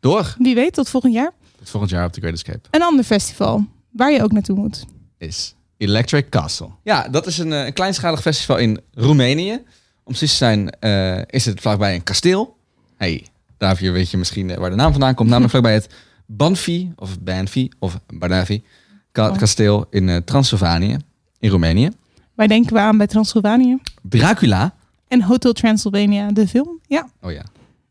[0.00, 0.34] door.
[0.38, 1.32] Wie weet, tot volgend jaar.
[1.58, 2.60] Tot volgend jaar op de Great Escape.
[2.70, 4.84] Een ander festival waar je ook naartoe moet.
[5.18, 6.68] is Electric Castle.
[6.82, 9.60] Ja, dat is een, eh, een kleinschalig festival in Roemenië.
[10.04, 12.56] Om precies te zijn eh, is het vlakbij een kasteel.
[12.96, 13.26] hey,
[13.58, 15.28] Davie, weet je misschien eh, waar de naam vandaan komt.
[15.28, 15.88] Namelijk vlakbij het
[16.26, 18.62] Banfi, of Banfi, of Banavi
[19.12, 19.36] ka- Oh.
[19.38, 20.96] kasteel in eh, Transylvanië,
[21.38, 21.90] in Roemenië.
[22.34, 23.78] Wij denken we aan bij Transylvanië.
[24.02, 24.74] Dracula.
[25.08, 26.80] En Hotel Transylvania, de film.
[26.86, 27.08] Ja.
[27.20, 27.42] Oh ja.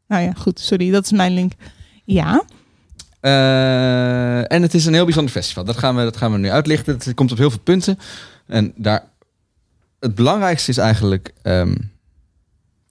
[0.07, 0.59] Nou ja, goed.
[0.59, 1.51] Sorry, dat is mijn link.
[2.05, 2.43] Ja.
[4.47, 5.64] En het is een heel bijzonder festival.
[5.64, 6.93] Dat gaan we, dat gaan we nu uitlichten.
[6.93, 7.99] Het komt op heel veel punten.
[8.47, 9.03] En daar,
[9.99, 11.76] het belangrijkste is eigenlijk ehm,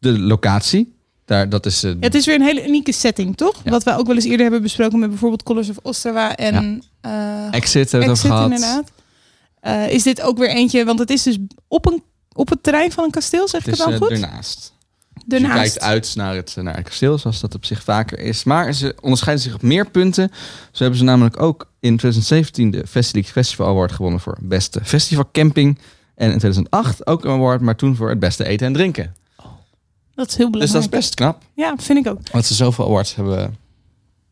[0.00, 0.94] de locatie.
[1.24, 3.62] Daar, dat is, eh, Ja, het is weer een hele unieke setting, toch?
[3.64, 7.54] Wat we ook wel eens eerder hebben besproken met bijvoorbeeld Colors of Ostrava en eh,
[7.54, 8.44] Exit hebben we gehad.
[8.44, 8.90] inderdaad.
[9.60, 11.38] Eh, is dit ook weer eentje, want het is dus
[11.68, 14.10] op, een, op het terrein van een kasteel, zeg Het ik het dan goed?
[14.10, 14.72] ernaast.
[15.26, 18.44] Dus je kijkt uit naar het, naar het kasteel, zoals dat op zich vaker is.
[18.44, 20.30] Maar ze onderscheiden zich op meer punten.
[20.72, 25.78] Zo hebben ze namelijk ook in 2017 de Festival Festival Award gewonnen voor beste festivalcamping.
[26.14, 29.14] En in 2008 ook een award, maar toen voor het beste eten en drinken.
[30.20, 30.90] Dat is heel Dus belangrijk.
[30.92, 31.42] dat is best knap.
[31.54, 32.30] Ja, vind ik ook.
[32.32, 33.56] Dat ze zoveel awards hebben,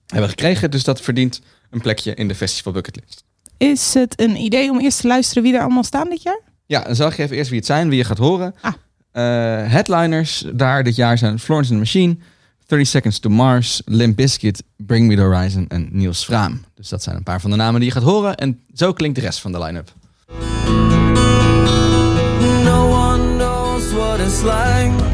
[0.07, 0.71] hebben gekregen.
[0.71, 3.25] Dus dat verdient een plekje in de festival bucketlist.
[3.57, 6.41] Is het een idee om eerst te luisteren wie er allemaal staan dit jaar?
[6.67, 8.55] Ja, dan zal ik je even eerst wie het zijn, wie je gaat horen.
[8.61, 8.73] Ah.
[9.13, 9.23] Eh,
[9.71, 12.17] headliners daar dit jaar zijn Florence and the Machine,
[12.67, 16.65] 30 Seconds to Mars, Limp Bizkit, Bring Me the Horizon en Niels Vraam.
[16.75, 18.37] Dus dat zijn een paar van de namen die je gaat horen.
[18.37, 19.93] En zo klinkt de rest van de line-up.
[22.65, 25.08] No one knows what it's like.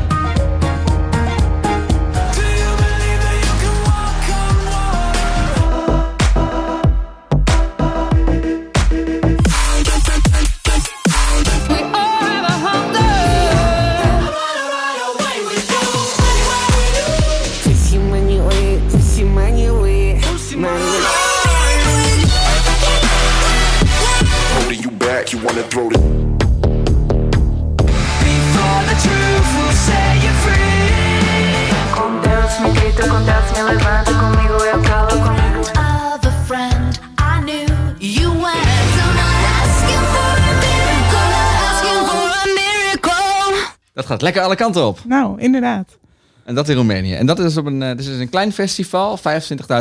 [43.95, 45.01] Dat gaat lekker alle kanten op.
[45.07, 45.99] Nou, inderdaad.
[46.45, 47.15] En dat in Roemenië.
[47.15, 49.19] En dat is op een, dit is een klein festival,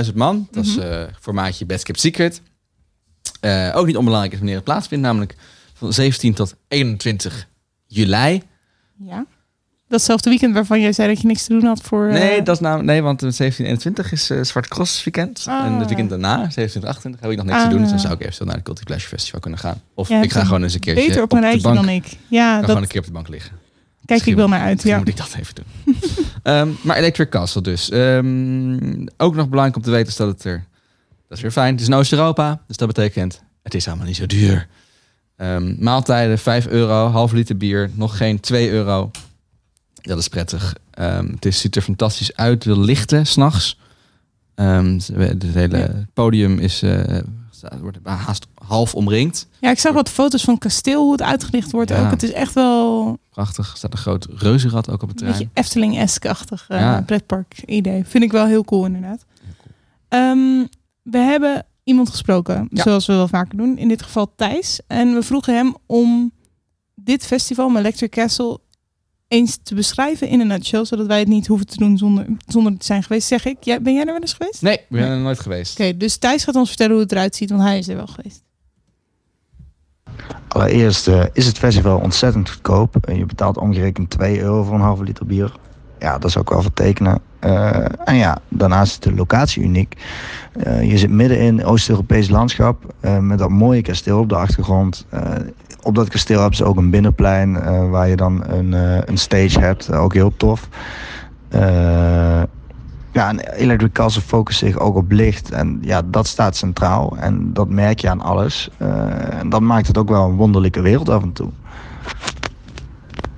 [0.05, 0.47] 25.000 man.
[0.51, 2.41] Dat is eh formaatje Best Kept Secret.
[3.39, 5.35] Eh, ook niet onbelangrijk is wanneer het plaatsvindt, namelijk
[5.73, 7.47] van 17 tot 21
[7.87, 8.41] juli.
[8.97, 9.25] Ja.
[9.87, 12.07] Datzelfde weekend waarvan jij zei dat je niks te doen had voor...
[12.07, 15.45] Nee, dat is nou, nee, want 17 en 21 is Zwarte Cross weekend.
[15.47, 15.65] Ah.
[15.65, 17.81] En het weekend daarna, 27 28, heb ik nog niks te doen.
[17.81, 19.81] Dus dan zou ik eventueel naar de Culti Pleasure Festival kunnen gaan.
[19.93, 21.75] Of Ja, ik ga gewoon eens een keertje Beter op een rijtje bank.
[21.75, 22.05] dan ik.
[22.27, 23.51] Ja, ga dat gewoon een keer op de bank liggen.
[24.05, 24.83] Kijk ik wel naar uit.
[24.83, 24.97] Ja.
[24.97, 25.95] moet ik dat even doen.
[26.43, 27.89] Ehm, maar Electric Castle dus.
[27.89, 30.65] Ehm, ook nog belangrijk om te weten is dat het er...
[31.27, 31.71] Dat is weer fijn.
[31.71, 32.61] Het is in Oost-Europa.
[32.67, 34.67] Dus dat betekent, het is allemaal niet zo duur.
[35.37, 37.07] Ehm, maaltijden 5 euro.
[37.07, 37.89] Half liter bier.
[37.93, 39.11] Nog geen 2 euro.
[40.01, 40.75] Dat is prettig.
[40.91, 42.61] Het is, ziet er fantastisch uit.
[42.61, 43.79] De lichten s'nachts.
[44.55, 47.19] Het hele podium is, eh,
[47.67, 49.47] staat- wordt haast half omringd.
[49.59, 52.03] ja, ik zag wat foto's van het kasteel, hoe het uitgelicht wordt Ja.
[52.05, 52.11] ook.
[52.11, 53.71] Het is echt wel Prachtig.
[53.71, 55.37] Er staat een groot reuzenrad ook op het een terrein.
[55.37, 57.01] beetje Efteling-esque-achtig eh, Ja.
[57.01, 58.05] pretpark idee.
[58.05, 59.25] Vind ik wel heel cool inderdaad.
[60.07, 60.65] Ehm,
[61.01, 62.83] we hebben iemand gesproken, Ja.
[62.83, 63.77] zoals we wel vaker doen.
[63.77, 64.79] In dit geval Thijs.
[64.87, 66.31] En we vroegen hem om
[66.95, 68.59] dit festival, Electric Castle,
[69.33, 70.85] eens te beschrijven in een nutshell.
[70.85, 73.27] Zodat wij het niet hoeven te doen zonder, zonder te zijn geweest.
[73.27, 74.61] Zeg ik, jij, ben jij er wel eens geweest?
[74.61, 75.79] Nee, ik ben er nooit geweest.
[75.79, 78.07] Oké, dus Thijs gaat ons vertellen hoe het eruit ziet, want hij is er wel
[78.07, 78.43] geweest.
[80.47, 82.95] Allereerst eh, is het festival ontzettend goedkoop.
[82.95, 85.51] Eh, je betaalt omgerekend 2 euro voor een halve liter bier.
[85.99, 87.21] Ja, dat is ook wel vertekenen.
[87.39, 89.95] Eh en ja, daarnaast is de locatie uniek.
[90.53, 95.05] Eh, je zit midden in Oost-Europees landschap eh, met dat mooie kasteel op de achtergrond.
[95.83, 99.17] Op dat kasteel hebben ze ook een binnenplein eh, waar je dan een, eh, een
[99.17, 99.89] stage hebt.
[99.89, 100.67] Eh, ook heel tof.
[101.49, 102.41] Eh,
[103.11, 105.51] ja, en Electric Castle focust zich ook op licht.
[105.51, 107.17] En ja, dat staat centraal.
[107.17, 108.69] En dat merk je aan alles.
[108.77, 111.49] Eh, en dat maakt het ook wel een wonderlijke wereld af en toe.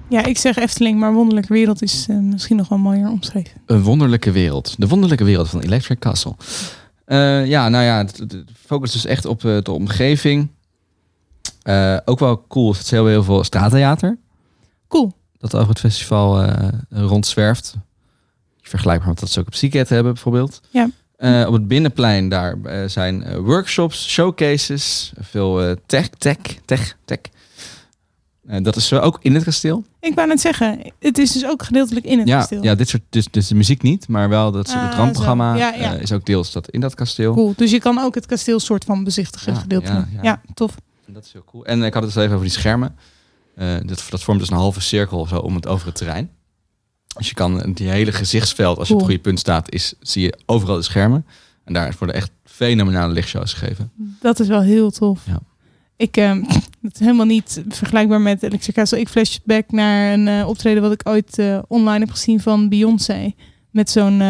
[0.09, 3.51] Ja, ik zeg Efteling, maar Wonderlijke Wereld is misschien nog wel mooier omschreven.
[3.65, 4.75] Een wonderlijke wereld.
[4.77, 6.35] De wonderlijke wereld van Electric Castle.
[7.05, 10.47] Eh, ja, nou ja, het, het- het focust dus echt op eh, de omgeving.
[11.65, 14.17] Eh, ook wel cool is dat ze heel, veel straattheater.
[14.87, 15.13] Cool.
[15.37, 17.75] Dat over het festival eh, rondzwerft.
[18.61, 20.61] Vergelijkbaar met dat ze ook op Seagate hebben bijvoorbeeld.
[20.69, 20.89] Ja.
[21.17, 22.57] Eh, op het binnenplein daar
[22.87, 27.19] zijn workshops, showcases, veel tech, tech, tech, tech.
[28.61, 29.83] Dat is ook in het kasteel.
[29.99, 32.63] Ik wou net zeggen, het is dus ook gedeeltelijk in het ja, kasteel.
[32.63, 35.59] ja, dit soort, dus, dus de muziek niet, maar wel dat Ah, het randprogramma zo.
[35.59, 35.91] Ja, ja.
[35.93, 37.33] is ook deels dat in dat kasteel.
[37.33, 37.53] Cool.
[37.55, 40.07] Dus je kan ook het kasteel soort van bezichtigen gedeeltelijk.
[40.21, 40.41] ja.
[40.53, 40.75] tof.
[41.15, 41.65] Dat is heel cool.
[41.65, 42.95] En ik had het dus even over die schermen.
[43.55, 46.29] Eh, dat, dat vormt dus een halve cirkel zo om het over het terrein.
[47.17, 50.21] Dus je kan die hele gezichtsveld, als je op het goede punt staat, is, zie
[50.23, 51.25] je overal de schermen.
[51.63, 53.91] En daar worden echt fenomenale lichtshows gegeven.
[54.19, 55.21] Dat is wel heel tof.
[55.25, 55.39] Ja.
[55.95, 56.43] Ik, ehm
[56.81, 58.99] het is helemaal niet vergelijkbaar met Electric Castle.
[58.99, 63.33] Ik flashback naar een eh, optreden wat ik ooit eh, online heb gezien van Beyoncé.
[63.71, 64.21] Met zo'n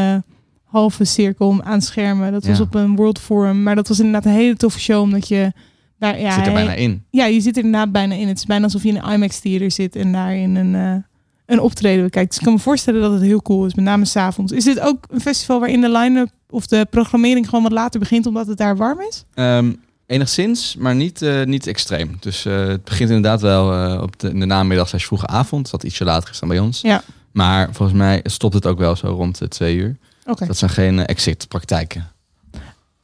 [0.63, 2.31] halve cirkel aan schermen.
[2.31, 3.63] Dat was op een World Forum.
[3.63, 5.01] Maar dat was inderdaad een hele toffe show.
[5.01, 5.51] Omdat je
[5.99, 6.19] daar...
[6.19, 7.03] Ja, Zit er bijna in.
[7.09, 8.27] Ja, je zit er inderdaad bijna in.
[8.27, 11.03] Het is bijna alsof je in een IMAX theater zit en daar in een, eh,
[11.45, 12.29] een optreden bekijkt.
[12.29, 13.75] Dus ik kan me voorstellen dat het heel cool is.
[13.75, 14.51] Met name s'avonds.
[14.51, 18.25] Is dit ook een festival waarin de line-up of de programmering gewoon wat later begint
[18.25, 19.23] omdat het daar warm is?
[19.33, 19.73] Ehm,
[20.05, 22.17] enigszins, maar niet, eh, niet extreem.
[22.19, 25.71] Dus eh, het begint inderdaad wel op de, in de namiddag slash vroege avond.
[25.71, 26.81] Dat iets later is dan bij ons.
[26.81, 27.03] Ja.
[27.31, 29.97] Maar volgens mij stopt het ook wel zo rond de twee uur.
[30.25, 30.45] Oké.
[30.45, 32.07] Dat zijn geen exit praktijken.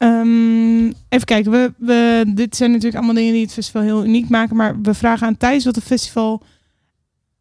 [0.02, 1.52] Ehm, even kijken.
[1.52, 4.56] We, we, dit zijn natuurlijk allemaal dingen die het festival heel uniek maken.
[4.56, 6.42] Maar we vragen aan Thijs wat het festival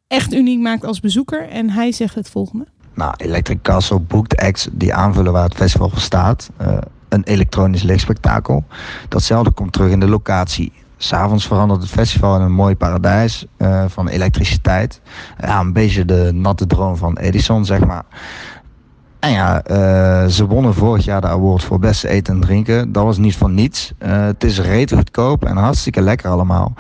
[0.07, 1.49] echt uniek maakt als bezoeker.
[1.49, 2.67] En hij zegt het volgende.
[2.95, 6.51] Nou, Electric Castle boekt acts die aanvullen waar het festival voor staat.
[6.57, 8.65] Eh, een elektronisch lichtspektakel.
[9.09, 10.73] Datzelfde komt terug in de locatie.
[10.97, 15.01] S'avonds verandert het festival in een mooi paradijs eh, van elektriciteit.
[15.41, 18.05] Ja, een beetje de natte droom van Edison, zeg maar.
[19.21, 22.93] Ja, eh, ze wonnen vorig jaar de award voor beste eten en drinken.
[22.93, 23.93] Dat was niet van niets.
[23.99, 26.75] Eh, het is rete goedkoop en hartstikke lekker allemaal.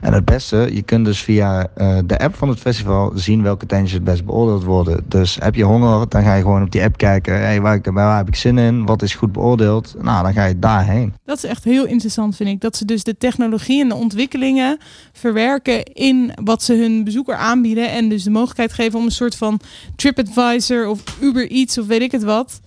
[0.00, 3.66] En het beste, je kunt dus via eh, de app van het festival zien welke
[3.66, 5.04] tentjes het best beoordeeld worden.
[5.08, 7.40] Dus heb je honger, dan ga je gewoon op die app kijken.
[7.40, 8.86] Hey, waar, waar heb ik zin in?
[8.86, 9.94] Wat is goed beoordeeld?
[10.00, 11.14] Nou, dan ga je daarheen.
[11.24, 12.60] Dat is echt heel interessant, vind ik.
[12.60, 14.78] Dat ze dus de technologie en de ontwikkelingen
[15.12, 17.90] verwerken in wat ze hun bezoeker aanbieden.
[17.90, 19.60] En dus de mogelijkheid geven om een soort van
[19.96, 22.60] TripAdvisor of Uber Eats of weet ik het wat.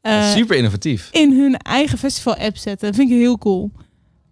[0.00, 1.08] eh, Super innovatief.
[1.12, 2.86] in hun eigen festival-app zetten.
[2.88, 3.70] Dat vind ik heel cool.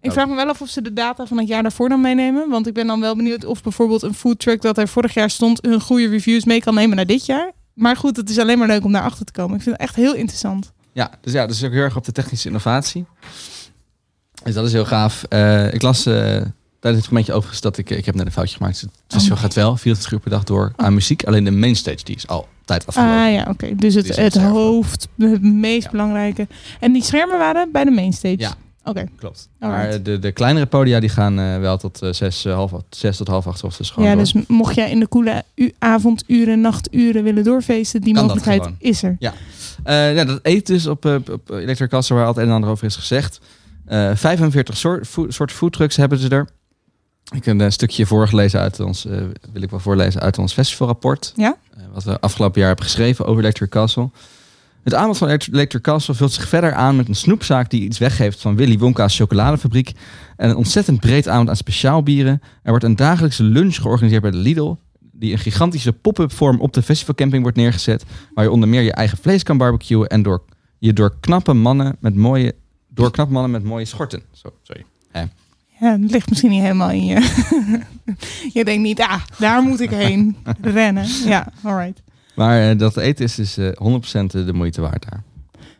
[0.01, 2.49] Ik vraag me wel af of ze de data van het jaar daarvoor dan meenemen.
[2.49, 5.29] Want ik ben dan wel benieuwd of bijvoorbeeld een food truck dat er vorig jaar
[5.29, 5.61] stond...
[5.61, 7.51] hun goede reviews mee kan nemen naar dit jaar.
[7.73, 9.55] Maar goed, het is alleen maar leuk om daar achter te komen.
[9.55, 10.71] Ik vind het echt heel interessant.
[10.93, 13.05] Ja, dus ja, dus ook heel erg op de technische innovatie.
[14.43, 15.23] Dus dat is heel gaaf.
[15.23, 16.41] Eh, ik las eh,
[16.81, 18.81] tijdens het momentje overigens dat ik, ik heb net een foutje gemaakt.
[18.81, 19.43] Het festival Oh.
[19.43, 21.23] gaat wel 24 uur per dag door aan muziek.
[21.23, 23.15] Alleen de mainstage die is altijd afgelopen.
[23.15, 23.75] Ah ja, oké.
[23.75, 26.47] Dus het, het hoofd, het meest belangrijke.
[26.79, 28.35] En die schermen waren bij de mainstage?
[28.39, 28.53] Ja.
[28.83, 29.05] Oké.
[29.17, 29.49] Klopt.
[29.59, 29.89] Alright.
[29.89, 33.17] Maar de, de kleinere podia die gaan eh, wel tot eh, zes, eh, half, zes
[33.17, 33.63] tot half acht.
[33.63, 34.23] Of gewoon Ja, door.
[34.23, 35.43] dus mocht jij in de koele
[35.79, 39.15] avonduren, nachturen willen doorfeesten, die Kan mogelijkheid is er.
[39.19, 39.33] Ja.
[39.83, 42.69] Eh, ja, dat eet dus op, eh, op Electric Castle waar altijd een en ander
[42.71, 43.39] over is gezegd.
[43.85, 46.49] Eh 45 soort, food, foodtrucks hebben ze er.
[47.31, 49.17] Ik heb een stukje voorgelezen uit ons, eh,
[49.53, 51.33] wil ik wel voorlezen uit ons festivalrapport.
[51.35, 51.57] Ja?
[51.77, 54.09] Eh, wat we afgelopen jaar hebben geschreven over Electric Castle.
[54.83, 57.97] Het aanbod van Elect- Electric Castle vult zich verder aan met een snoepzaak die iets
[57.97, 59.91] weggeeft van Willy Wonka's chocoladefabriek.
[60.37, 62.41] En een ontzettend breed aanbod aan speciaalbieren.
[62.63, 64.75] Er wordt een dagelijkse lunch georganiseerd bij de Lidl.
[65.11, 68.03] Die een gigantische pop-up vorm op de festivalcamping wordt neergezet.
[68.33, 70.07] Waar je onder meer je eigen vlees kan barbecuen.
[70.07, 70.41] En door,
[70.79, 72.55] je door knappe mannen met mooie,
[72.89, 74.21] door knappe mannen met mooie schorten.
[74.31, 74.85] Zo, sorry.
[75.81, 77.19] Ja, het ligt misschien niet helemaal in je.
[78.57, 81.05] je denkt niet, ah, daar moet ik heen rennen.
[81.25, 82.01] Ja, alright.
[82.35, 85.23] Maar eh, dat eten is dus eh 100% de moeite waard daar.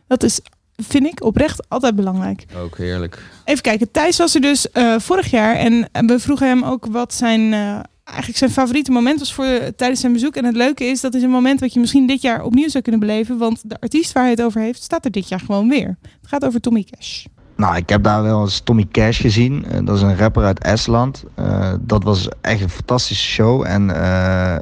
[0.06, 0.40] Dat is,
[0.76, 2.44] vind ik, oprecht altijd belangrijk.
[2.56, 3.22] Ook heerlijk.
[3.44, 7.14] Even kijken, Thijs was er dus eh, vorig jaar en we vroegen hem ook wat
[7.14, 9.46] zijn, eh, eigenlijk zijn favoriete moment was voor,
[9.76, 10.36] tijdens zijn bezoek.
[10.36, 12.82] En het leuke is, dat is een moment wat je misschien dit jaar opnieuw zou
[12.82, 15.68] kunnen beleven, want de artiest waar hij het over heeft, staat er dit jaar gewoon
[15.68, 15.96] weer.
[16.02, 17.24] Het gaat over Tommy Cash.
[17.62, 19.64] Nou, ik heb daar wel eens Tommy Cash gezien.
[19.64, 21.24] Eh, dat is een rapper uit Estland.
[21.34, 23.64] Eh, dat was echt een fantastische show.
[23.66, 24.56] En eh,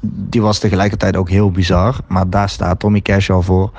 [0.00, 1.96] die was tegelijkertijd ook heel bizar.
[2.06, 3.70] Maar daar staat Tommy Cash al voor.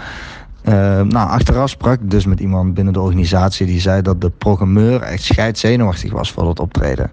[0.64, 5.02] Nou, achteraf sprak ik dus met iemand binnen de organisatie die zei dat de programmeur
[5.02, 7.12] echt scheidzenuwachtig was voor dat optreden.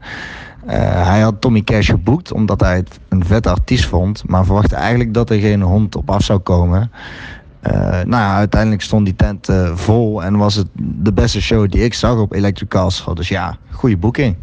[0.67, 5.15] Hij had Tommy Cash geboekt omdat hij het een vette artiest vond, maar verwachtte eigenlijk
[5.15, 6.91] dat er geen hond op af zou komen.
[7.63, 11.71] Eh, nou ja, uiteindelijk stond die tent eh, vol en was het de beste show
[11.71, 13.15] die ik zag op Electric Castle.
[13.15, 14.37] Dus ja, goede boeking.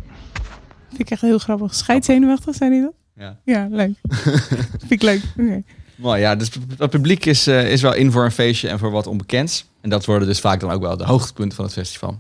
[0.87, 1.75] Vind ik echt heel grappig.
[1.75, 2.93] Scheidzenuwachtig, zei hij dat?
[3.15, 3.37] Ja.
[3.45, 3.93] Ja, leuk.
[4.79, 5.21] Vind ik leuk.
[5.37, 5.63] Oké.
[5.95, 6.35] Mooi, ja.
[6.35, 9.65] Dus het publiek is, eh, is wel in voor een feestje en voor wat onbekends.
[9.81, 12.19] En dat worden dus vaak dan ook wel de hoogtepunten van het festival.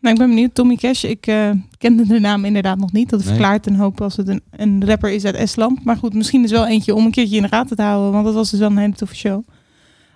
[0.00, 0.54] Nou, ik ben benieuwd.
[0.54, 3.10] Tommy Cash, ik eh, kende de naam inderdaad nog niet.
[3.10, 3.28] Dat Nee.
[3.28, 5.84] verklaart een hoop als het een, een rapper is uit Estland.
[5.84, 8.12] Maar goed, misschien is wel eentje om een keertje in de gaten te houden.
[8.12, 9.44] Want dat was dus wel een hele toffe show.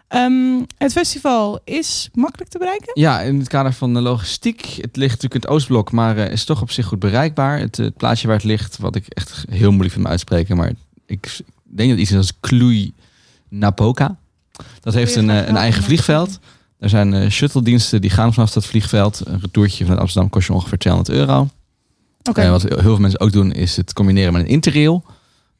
[0.09, 2.91] Ehm, het festival is makkelijk te bereiken.
[2.95, 4.61] Ja, in het kader van de logistiek.
[4.61, 7.59] Het ligt natuurlijk in het Oostblok, maar eh, is toch op zich goed bereikbaar.
[7.59, 10.57] Het, eh, het plaatsje waar het ligt, wat ik echt heel moeilijk vind me uitspreken.
[10.57, 10.73] Maar
[11.07, 12.93] ik denk dat iets is als Cluj
[13.49, 14.17] Napoca.
[14.81, 16.39] Dat heeft een, eh, een eigen vliegveld.
[16.79, 19.23] Er zijn eh shuttle-diensten die gaan vanaf dat vliegveld.
[19.25, 21.49] Een retourtje vanuit Amsterdam kost je ongeveer 200 euro.
[22.23, 22.41] Oké.
[22.41, 25.05] Eh, wat heel veel mensen ook doen, is het combineren met een interrail.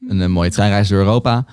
[0.07, 1.45] Een, eh, mooie treinreis door Europa.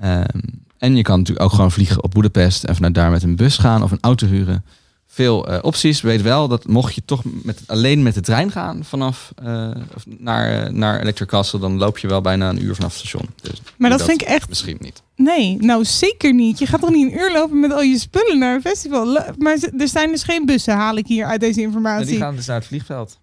[0.00, 0.38] Ehm,
[0.80, 3.56] en je kan natuurlijk ook gewoon vliegen op Boedapest en vanuit daar met een bus
[3.58, 4.64] gaan of een auto huren.
[5.06, 6.00] Veel eh, opties.
[6.00, 9.70] Weet wel dat mocht je toch met, alleen met de trein gaan vanaf eh,
[10.04, 13.28] naar, eh, naar Electric Castle, dan loop je wel bijna een uur vanaf het station.
[13.42, 15.02] Dus Maar dat vind ik echt- Misschien niet.
[15.16, 16.58] Nee, nou zeker niet.
[16.58, 19.06] Je gaat toch niet een uur lopen met al je spullen naar een festival?
[19.38, 22.06] Maar er zijn dus geen bussen, haal ik hier uit deze En informatie.
[22.06, 23.18] die gaan dus naar het vliegveld.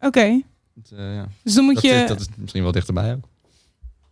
[0.00, 0.42] Oké, eh,
[1.14, 1.26] ja.
[1.42, 3.24] Dus dan moet dat je- Is, dat is misschien wel dichterbij ook.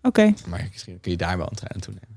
[0.03, 0.35] oké.
[0.49, 2.14] Maar misschien kun je daar wel een trein naartoe nemen.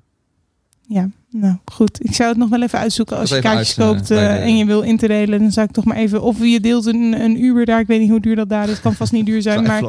[0.87, 2.05] Ja, nou goed.
[2.05, 3.17] Ik zou het nog wel even uitzoeken.
[3.17, 5.85] Als je kaartjes uit, koopt eh, de- en je wil interrailen, dan zou ik toch
[5.85, 6.21] maar even...
[6.21, 7.79] Of je deelt een, een Uber daar.
[7.79, 8.81] Ik weet niet hoe duur dat daar is.
[8.81, 9.63] Kan vast niet duur zijn.
[9.67, 9.83] Maar,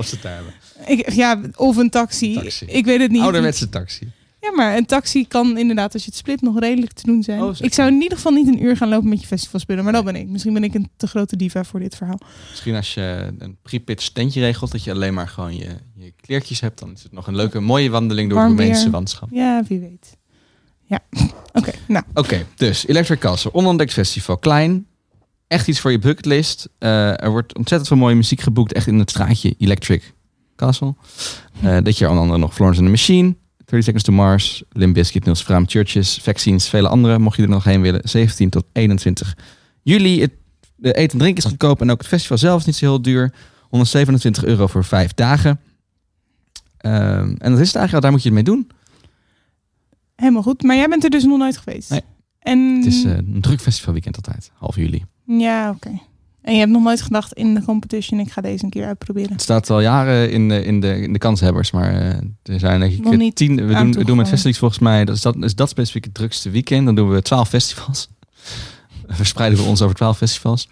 [0.86, 2.40] ik, ja, of een taxi.
[2.66, 3.22] Ik weet het niet.
[3.22, 4.12] Ouderwetse taxi.
[4.40, 7.42] Ja, maar een taxi kan inderdaad, als je het split, nog redelijk te doen zijn.
[7.42, 9.84] Oh, ik zou in ieder geval niet een uur gaan lopen met je festivalspullen.
[9.84, 10.28] Maar dat ben ik.
[10.28, 12.18] Misschien ben ik een te grote diva voor dit verhaal.
[12.50, 16.60] Misschien als je een pre-pitch tentje regelt, dat je alleen maar gewoon je, je kleertjes
[16.60, 18.92] hebt, dan is het nog een leuke, mooie wandeling door Warm het Roemeense weer.
[18.92, 19.28] landschap.
[19.32, 20.16] Ja, wie weet.
[20.88, 21.00] Ja,
[21.58, 21.70] oké.
[21.86, 24.86] nou, Oké, dus Electric Castle, onontdekt festival, klein,
[25.46, 26.68] echt iets voor je bucketlist.
[26.78, 30.14] Eh, er wordt ontzettend veel mooie muziek geboekt, echt in het straatje Electric
[30.56, 30.94] Castle.
[31.62, 34.94] Eh dit jaar onder andere nog Florence and the Machine, 30 Seconds to Mars, Limp
[34.94, 37.18] Bizkit, Niels Fraam, Churches, Vaccines, vele andere.
[37.18, 39.36] Mocht je er nog heen willen, 17 tot 21
[39.82, 40.20] juli.
[40.20, 40.32] Het,
[40.76, 43.02] de eten en drinken is goedkoop en ook het festival zelf is niet zo heel
[43.02, 43.32] duur.
[43.68, 45.60] 127 euro voor vijf dagen.
[46.78, 48.70] Ehm, en dat is het eigenlijk al, daar moet je het mee doen.
[50.20, 50.62] Helemaal goed.
[50.62, 51.90] Maar jij bent er dus nog nooit geweest.
[51.90, 52.00] Nee.
[52.38, 55.04] En, Het is eh, een druk festivalweekend altijd, half juli.
[55.26, 56.00] Ja, oké.
[56.42, 59.32] En je hebt nog nooit gedacht in de competition, ik ga deze een keer uitproberen.
[59.32, 62.08] Het staat al jaren in de, in de, in de kanshebbers, maar eh,
[62.42, 63.66] er zijn denk ik niet tien.
[63.66, 66.14] We doen, we doen met festivals volgens mij, dat is dat, is dat specifiek het
[66.14, 66.84] drukste weekend.
[66.86, 68.08] Dan doen we twaalf festivals.
[69.08, 70.68] Verspreiden we ons over twaalf festivals.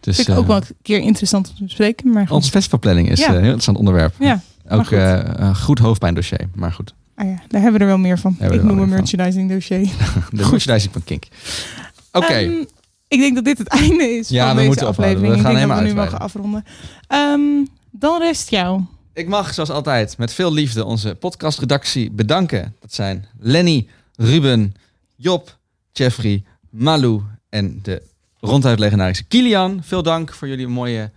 [0.00, 2.10] Dus Vind ik eh, ook wel een keer interessant om te bespreken.
[2.12, 2.36] Maar goed.
[2.36, 3.26] onze festivalplanning is Ja.
[3.28, 4.14] een heel interessant onderwerp.
[4.18, 4.98] Ja, Ook goed.
[4.98, 6.94] eh, een goed hoofdpijndossier, maar goed.
[7.18, 8.36] Ah ja, daar hebben we er wel meer van.
[8.40, 8.88] Ik noem een van.
[8.88, 9.78] merchandising dossier.
[10.30, 11.24] De merchandising van Kink.
[12.12, 12.52] Oké, Ehm,
[13.08, 15.34] ik denk dat dit het einde is Ja, van we deze moeten aflevering.
[15.34, 16.64] We gaan ik denk dat we helemaal nu mogen afronden.
[17.06, 17.40] Ehm,
[17.90, 18.82] dan rest jou.
[19.12, 22.74] Ik mag zoals altijd met veel liefde onze podcastredactie bedanken.
[22.80, 24.74] Dat zijn Lenny, Ruben,
[25.16, 25.58] Job,
[25.92, 28.02] Jeffrey, Malou en de
[28.40, 29.80] ronduit legendarische Kilian.
[29.84, 31.10] Veel dank voor jullie mooie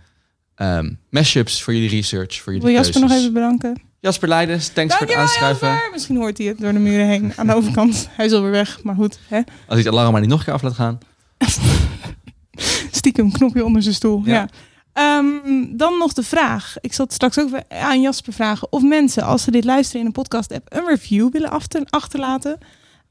[0.54, 3.90] ehm mashups, voor jullie research, voor jullie Wil Jasper nog even bedanken?
[4.02, 5.68] Jasper Leidens, thanks voor het aanschuiven.
[5.68, 5.90] Jasper.
[5.92, 8.08] Misschien hoort hij het door de muren heen aan de overkant.
[8.16, 9.18] Hij is alweer weg, maar goed.
[9.28, 9.36] Hè?
[9.36, 10.98] Als hij het alarm maar niet nog een keer af laat gaan.
[12.90, 14.22] Stiekem knopje onder zijn stoel.
[14.24, 14.32] Ja.
[14.32, 14.48] Ja.
[14.92, 16.74] Ehm, dan nog de vraag.
[16.80, 18.72] Ik zal straks ook aan Jasper vragen.
[18.72, 22.58] Of mensen, als ze dit luisteren in een podcast app, een review willen achter- achterlaten.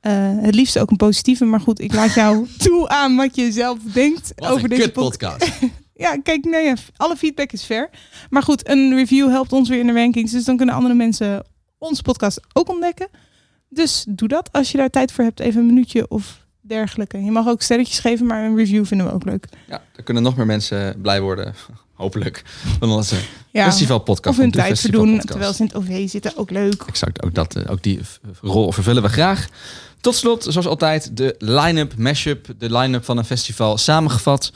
[0.01, 1.45] Eh, het liefst ook een positieve.
[1.45, 5.49] Maar goed, ik laat jou toe aan wat je zelf denkt Wat over deze podcast.
[6.01, 7.89] Ja, kijk, nee, ja, alle feedback is fair.
[8.29, 10.31] Maar goed, een review helpt ons weer in de rankings.
[10.31, 11.43] Dus dan kunnen andere mensen
[11.77, 13.07] onze podcast ook ontdekken.
[13.69, 15.39] Dus doe dat als je daar tijd voor hebt.
[15.39, 17.23] Even een minuutje of dergelijke.
[17.23, 19.45] Je mag ook sterretjes geven, maar een review vinden we ook leuk.
[19.67, 21.53] Ja, er kunnen nog meer mensen blij worden.
[21.93, 22.43] Hopelijk.
[22.79, 23.15] Van onze
[23.51, 24.37] Ja, festivalpodcast.
[24.37, 26.37] Of hun tijd verdoen terwijl ze in het OV zitten.
[26.37, 26.83] Ook leuk.
[26.87, 27.99] Exact, ook, dat, eh, ook die
[28.41, 29.47] rol vervullen we graag.
[29.99, 34.51] Tot slot, zoals altijd, de line-up, mashup, de line-up van een festival samengevat.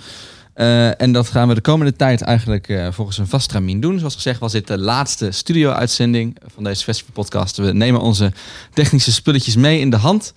[0.55, 3.97] Eh, en dat gaan we de komende tijd eigenlijk eh, volgens een vast tramien doen.
[3.99, 7.57] Zoals gezegd was dit de laatste studio-uitzending van deze festivalpodcast.
[7.57, 8.31] We nemen onze
[8.73, 10.33] technische spulletjes mee in de hand.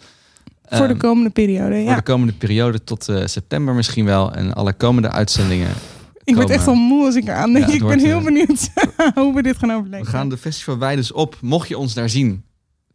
[0.68, 1.74] Voor de Ehm, komende periode.
[1.74, 1.94] voor Ja.
[1.94, 4.32] de komende periode tot eh, september misschien wel.
[4.34, 5.70] En alle komende uitzendingen.
[6.24, 7.66] Ik word echt al moe als ik eraan denk.
[7.66, 8.70] Ja, ik ben heel benieuwd
[9.14, 10.04] hoe we dit gaan overleven.
[10.04, 11.36] We gaan de festivalwijdes op.
[11.40, 12.44] Mocht je ons daar zien,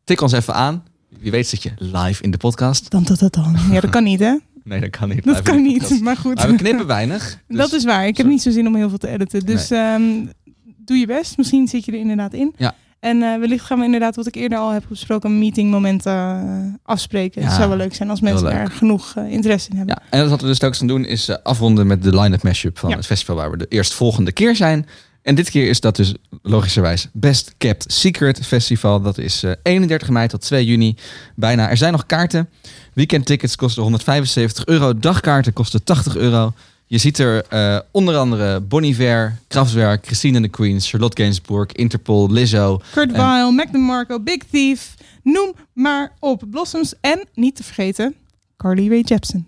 [0.03, 0.83] tik ons even aan.
[1.19, 2.89] Wie weet zit je live in de podcast.
[2.91, 3.55] Dan, dan, dan, dan.
[3.71, 4.35] Ja, dat kan niet, hè?
[4.63, 5.23] Nee, dat kan niet.
[5.23, 6.01] Dat kan niet, podcast.
[6.01, 6.35] maar goed.
[6.35, 7.37] Maar we knippen weinig.
[7.47, 8.07] dus- dat is waar.
[8.07, 9.45] Ik heb niet zo zin om heel veel te editen.
[9.45, 10.01] Dus ehm,
[10.77, 11.37] doe je best.
[11.37, 12.53] Misschien zit je er inderdaad in.
[12.57, 12.75] Ja.
[12.99, 16.79] En eh, wellicht gaan we inderdaad, wat ik eerder al heb besproken, een meetingmomenten eh,
[16.83, 17.41] afspreken.
[17.41, 19.99] Ja, Het zou wel leuk zijn als mensen daar genoeg eh, interesse in hebben.
[20.09, 22.89] Ja, en wat we dus telkens gaan doen is afronden met de line-up mashup van
[22.89, 22.95] Ja.
[22.95, 24.85] het festival waar we de eerstvolgende keer zijn.
[25.23, 29.01] En dit keer is dat dus logischerwijs Best Kept Secret Festival.
[29.01, 30.95] Dat is eh, 31 mei tot 2 juni.
[31.35, 31.69] Bijna.
[31.69, 32.49] Er zijn nog kaarten.
[32.93, 34.99] Weekendtickets kosten 175 euro.
[34.99, 36.53] Dagkaarten kosten 80 euro.
[36.87, 41.71] Je ziet er eh, onder andere Bon Iver, Kraftwerk, Christine and the Queens, Charlotte Gainsbourg,
[41.71, 42.81] Interpol, Lizzo.
[42.91, 44.93] Kurt En- Weill, Mac DeMarco, Big Thief.
[45.23, 46.43] Noem maar op.
[46.51, 48.15] Blossoms en, niet te vergeten,
[48.57, 49.47] Carly Rae Jepsen.